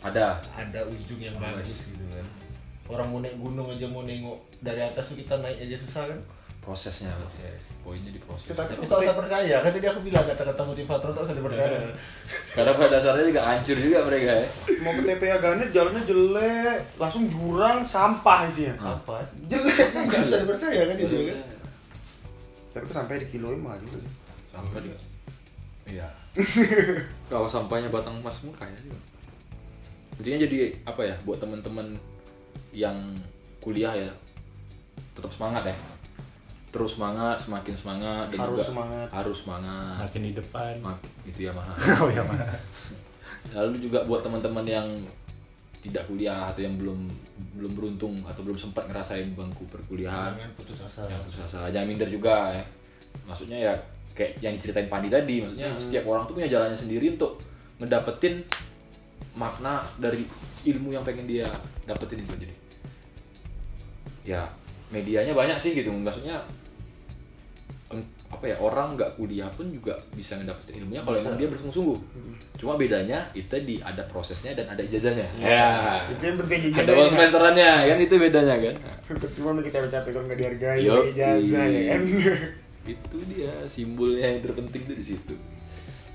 ada. 0.01 0.41
ada 0.51 0.81
ujung 0.87 1.21
yang 1.21 1.37
Oh, 1.37 1.45
bagus 1.45 1.85
yes. 1.85 1.93
gitu 1.93 2.05
kan. 2.09 2.27
Orang 2.89 3.07
mau 3.11 3.21
naik 3.21 3.37
gunung 3.37 3.69
aja 3.69 3.87
mau 3.87 4.03
nengok 4.03 4.39
dari 4.61 4.81
atas 4.81 5.05
tuh 5.07 5.19
kita 5.19 5.37
naik 5.37 5.59
aja 5.61 5.77
susah 5.77 6.05
kan 6.09 6.19
prosesnya. 6.67 7.15
Yes. 7.39 7.63
poinnya 7.87 8.11
di 8.11 8.19
proses. 8.19 8.51
Kita- 8.51 8.67
tapi 8.67 8.83
tak 8.83 8.99
usah 8.99 9.15
percaya. 9.15 9.57
Kan 9.63 9.71
tadi 9.71 9.87
aku 9.87 10.03
bilang 10.03 10.27
kata-kata 10.27 10.63
motivator 10.67 11.15
tak 11.15 11.23
usah 11.23 11.37
dipercaya. 11.39 11.79
Karena 12.59 12.75
pada 12.75 12.91
dasarnya 12.91 13.25
juga 13.25 13.43
hancur 13.47 13.79
juga 13.79 13.99
mereka 14.03 14.43
ya. 14.43 14.47
Mau 14.83 14.91
ke 14.91 15.03
TPA 15.07 15.37
Ganet 15.39 15.71
jalannya 15.71 16.03
jelek, 16.03 16.79
langsung 16.99 17.31
jurang, 17.31 17.87
sampah 17.87 18.51
isinya. 18.51 18.75
apa 18.99 19.23
Jelek 19.47 19.71
nggak 19.95 20.11
juga. 20.11 20.27
usah 20.27 20.41
dipercaya 20.43 20.81
kan 20.83 20.97
itu 20.99 21.17
kan? 21.31 21.39
Tapi 22.75 22.85
kok 22.85 22.97
sampai 22.99 23.15
di 23.23 23.27
kiloin 23.31 23.59
mahal 23.63 23.79
juga 23.81 23.99
sih. 24.03 24.13
sampai 24.51 24.79
di 24.83 24.89
iya. 25.87 26.09
Kalau 27.31 27.47
sampahnya 27.47 27.87
batang 27.89 28.19
emas 28.19 28.43
semua 28.43 28.59
kaya 28.59 28.75
juga. 28.83 28.99
Intinya 30.19 30.43
jadi 30.43 30.75
apa 30.83 31.07
ya 31.07 31.15
buat 31.23 31.39
teman-teman 31.39 31.95
yang 32.75 32.99
kuliah 33.63 33.95
ya 33.95 34.11
tetap 35.15 35.31
semangat 35.31 35.71
ya 35.71 35.77
terus 36.77 36.93
semangat 36.93 37.37
semakin 37.41 37.73
semangat 37.73 38.25
dan 38.29 38.39
Harus 38.39 38.61
juga 38.61 38.69
semangat. 38.69 39.09
harus 39.09 39.37
semangat. 39.41 39.97
Makin 40.05 40.21
di 40.21 40.33
depan. 40.37 40.73
Mak- 40.85 41.09
itu 41.25 41.41
ya 41.49 41.53
mahal 41.57 41.73
Oh 42.05 42.11
ya 42.13 42.23
lalu 43.55 43.79
juga 43.81 44.05
buat 44.05 44.21
teman-teman 44.21 44.67
yang 44.67 44.85
tidak 45.81 46.03
kuliah 46.05 46.51
atau 46.51 46.67
yang 46.67 46.75
belum 46.77 46.99
belum 47.57 47.73
beruntung 47.79 48.19
atau 48.27 48.43
belum 48.43 48.59
sempat 48.59 48.91
ngerasain 48.91 49.33
bangku 49.33 49.65
perkuliahan. 49.71 50.35
Jangan 50.35 50.53
putus 50.59 50.79
asa. 50.83 51.07
Yang 51.07 51.21
putus 51.31 51.41
asa. 51.47 51.61
Jangan 51.71 51.87
minder 51.89 52.11
juga 52.11 52.53
ya. 52.53 52.65
Maksudnya 53.25 53.59
ya 53.71 53.73
kayak 54.13 54.43
yang 54.43 54.59
diceritain 54.59 54.91
Pandi 54.91 55.09
tadi 55.09 55.41
maksudnya 55.41 55.73
setiap 55.79 56.05
orang 56.05 56.27
tuh 56.27 56.35
punya 56.37 56.51
jalannya 56.51 56.75
sendiri 56.77 57.15
untuk 57.15 57.39
ngedapetin 57.79 58.43
makna 59.39 59.85
dari 59.97 60.25
ilmu 60.67 60.91
yang 60.91 61.07
pengen 61.07 61.25
dia 61.25 61.47
dapetin 61.87 62.27
itu 62.27 62.35
jadi. 62.35 62.55
Ya 64.27 64.43
medianya 64.91 65.33
banyak 65.33 65.55
sih 65.55 65.71
gitu. 65.71 65.95
Maksudnya 65.95 66.43
apa 68.37 68.53
ya 68.53 68.57
orang 68.61 69.01
nggak 69.01 69.17
kuliah 69.17 69.49
pun 69.57 69.73
juga 69.73 69.97
bisa 70.13 70.37
ngedapetin 70.37 70.85
ilmunya 70.85 71.01
kalau 71.01 71.17
emang 71.17 71.41
dia 71.41 71.49
bersungguh-sungguh. 71.49 71.99
Cuma 72.61 72.77
bedanya 72.77 73.25
itu 73.33 73.57
di 73.65 73.81
ada 73.81 74.05
prosesnya 74.05 74.53
dan 74.53 74.69
ada 74.69 74.85
ijazahnya. 74.85 75.25
Ya. 75.41 76.05
Itu 76.13 76.21
yang 76.21 76.37
penting 76.45 76.77
ada 76.77 76.93
uang 76.93 77.09
semesterannya 77.09 77.71
kan? 77.89 77.97
Itu 77.97 78.15
bedanya 78.21 78.55
kan? 78.61 78.75
Cuma 79.33 79.57
kita 79.65 79.81
capek-capek 79.81 80.11
kalau 80.13 80.27
nggak 80.29 80.39
dihargai, 80.39 80.81
Yo, 80.85 81.01
pakai 81.01 81.13
ijazah 81.17 81.65
ya 81.65 81.83
kan. 81.89 82.01
itu 82.93 83.17
dia 83.33 83.53
simbolnya 83.67 84.27
yang 84.37 84.41
terpenting 84.45 84.83
tuh 84.85 84.97
di 85.01 85.05
situ. 85.17 85.35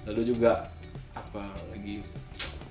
Lalu 0.05 0.21
juga 0.37 0.69
apa 1.17 1.41
lagi? 1.73 2.05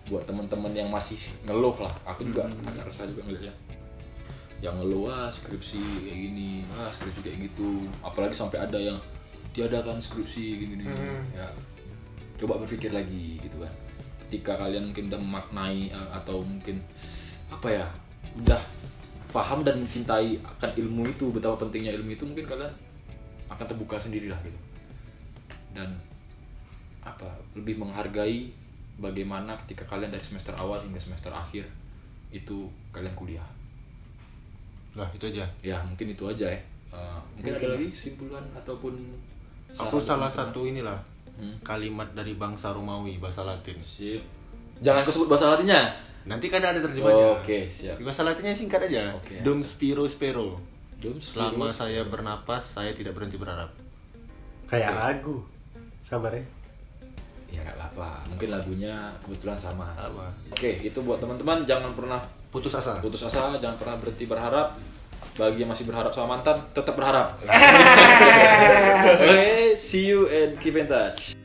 Buat 0.06 0.30
teman-teman 0.30 0.70
yang 0.74 0.86
masih 0.86 1.18
ngeluh 1.42 1.74
lah. 1.82 1.90
Aku 2.06 2.22
juga 2.22 2.46
agak 2.46 2.86
resah 2.86 3.06
juga 3.10 3.26
ngeliatnya. 3.26 3.54
Yang 4.62 4.74
ngeluh 4.78 5.04
ah 5.10 5.26
skripsi 5.26 6.06
kayak 6.06 6.18
gini 6.22 6.62
ah 6.78 6.86
skripsi 6.86 7.20
kayak 7.26 7.38
gitu. 7.50 7.86
Apalagi 8.06 8.34
sampai 8.38 8.62
ada 8.62 8.78
yang 8.78 8.98
tiadakan 9.50 9.98
skripsi 9.98 10.44
gini 10.56 10.72
gini 10.78 10.84
Hmm. 10.86 11.22
ya. 11.34 11.46
Coba 12.38 12.56
berpikir 12.58 12.90
lagi 12.90 13.36
gitu 13.38 13.60
kan. 13.60 13.72
Ketika 14.26 14.56
kalian 14.56 14.90
mungkin 14.90 15.10
udah 15.10 15.20
memaknai 15.20 15.90
atau 15.90 16.40
mungkin 16.40 16.78
apa 17.50 17.68
ya 17.68 17.86
udah 18.38 18.62
paham 19.30 19.62
dan 19.62 19.82
mencintai 19.82 20.38
akan 20.38 20.70
ilmu 20.78 21.10
itu 21.10 21.30
betapa 21.30 21.58
pentingnya 21.60 21.94
ilmu 21.94 22.14
itu 22.14 22.22
mungkin 22.26 22.46
kalian 22.46 22.70
akan 23.50 23.64
terbuka 23.66 23.98
sendirilah 23.98 24.38
gitu. 24.42 24.58
Dan 25.74 25.98
apa 27.02 27.26
lebih 27.58 27.80
menghargai 27.80 28.52
bagaimana 29.00 29.56
ketika 29.64 29.88
kalian 29.88 30.12
dari 30.12 30.22
semester 30.22 30.52
awal 30.54 30.78
hingga 30.84 31.00
semester 31.00 31.32
akhir 31.32 31.66
itu 32.30 32.70
kalian 32.94 33.14
kuliah. 33.18 33.46
Lah 34.94 35.10
itu 35.10 35.26
aja. 35.26 35.46
ya 35.62 35.78
mungkin 35.82 36.14
itu 36.14 36.24
aja 36.26 36.48
ya 36.50 36.62
Uh, 36.90 37.22
mungkin 37.38 37.54
ada 37.54 37.78
lagi? 37.78 37.86
simpulan 37.94 38.42
ataupun 38.50 38.90
Aku 39.76 39.98
salah 39.98 40.28
satu 40.28 40.64
inilah 40.64 40.98
Hmm. 41.32 41.56
kalimat 41.60 42.04
dari 42.12 42.34
bangsa 42.34 42.68
Romawi 42.68 43.16
bahasa 43.16 43.40
Latin. 43.40 43.80
Sip. 43.80 44.20
Jangan 44.78 45.02
kau 45.02 45.10
sebut 45.10 45.24
bahasa 45.26 45.48
latinnya. 45.48 45.88
Nanti 46.22 46.48
kan 46.48 46.60
ada 46.60 46.76
terjemahnya. 46.76 47.32
Oke, 47.34 47.64
siap. 47.66 47.96
Di 47.96 48.04
bahasa 48.04 48.20
Latinnya 48.22 48.52
singkat 48.52 48.76
aja. 48.82 49.08
Oke. 49.12 49.40
Dum 49.40 49.64
spiro 49.64 50.04
spero. 50.04 50.60
Dum 50.96 51.16
Selama 51.16 51.68
spirus. 51.68 51.80
saya 51.80 52.04
bernapas, 52.04 52.76
saya 52.76 52.92
tidak 52.92 53.16
berhenti 53.16 53.40
berharap. 53.40 53.72
Kayak 54.68 54.92
Oke. 54.92 55.00
lagu. 55.00 55.36
Sabar 56.02 56.28
ya. 56.30 56.44
Ya 57.50 57.60
nggak 57.62 57.76
apa-apa. 57.78 58.28
Mungkin 58.28 58.48
lagunya 58.50 58.94
kebetulan 59.20 59.56
sama. 59.56 59.88
Sama. 59.90 60.28
Oke, 60.52 60.76
itu 60.78 60.98
buat 61.00 61.16
teman-teman 61.18 61.64
jangan 61.64 61.96
pernah 61.96 62.20
Putus 62.48 62.74
asa. 62.74 63.00
putus 63.00 63.22
asa, 63.22 63.56
jangan 63.56 63.76
pernah 63.76 63.96
berhenti 63.96 64.28
berharap. 64.28 64.76
Bagi 65.38 65.62
yang 65.62 65.70
masih 65.70 65.86
berharap 65.86 66.12
sama 66.12 66.36
mantan, 66.36 66.58
tetap 66.74 66.94
berharap. 66.98 67.38
Oke, 69.24 69.74
see 69.78 70.10
you 70.10 70.26
and 70.28 70.58
keep 70.58 70.76
in 70.76 70.86
touch. 70.90 71.39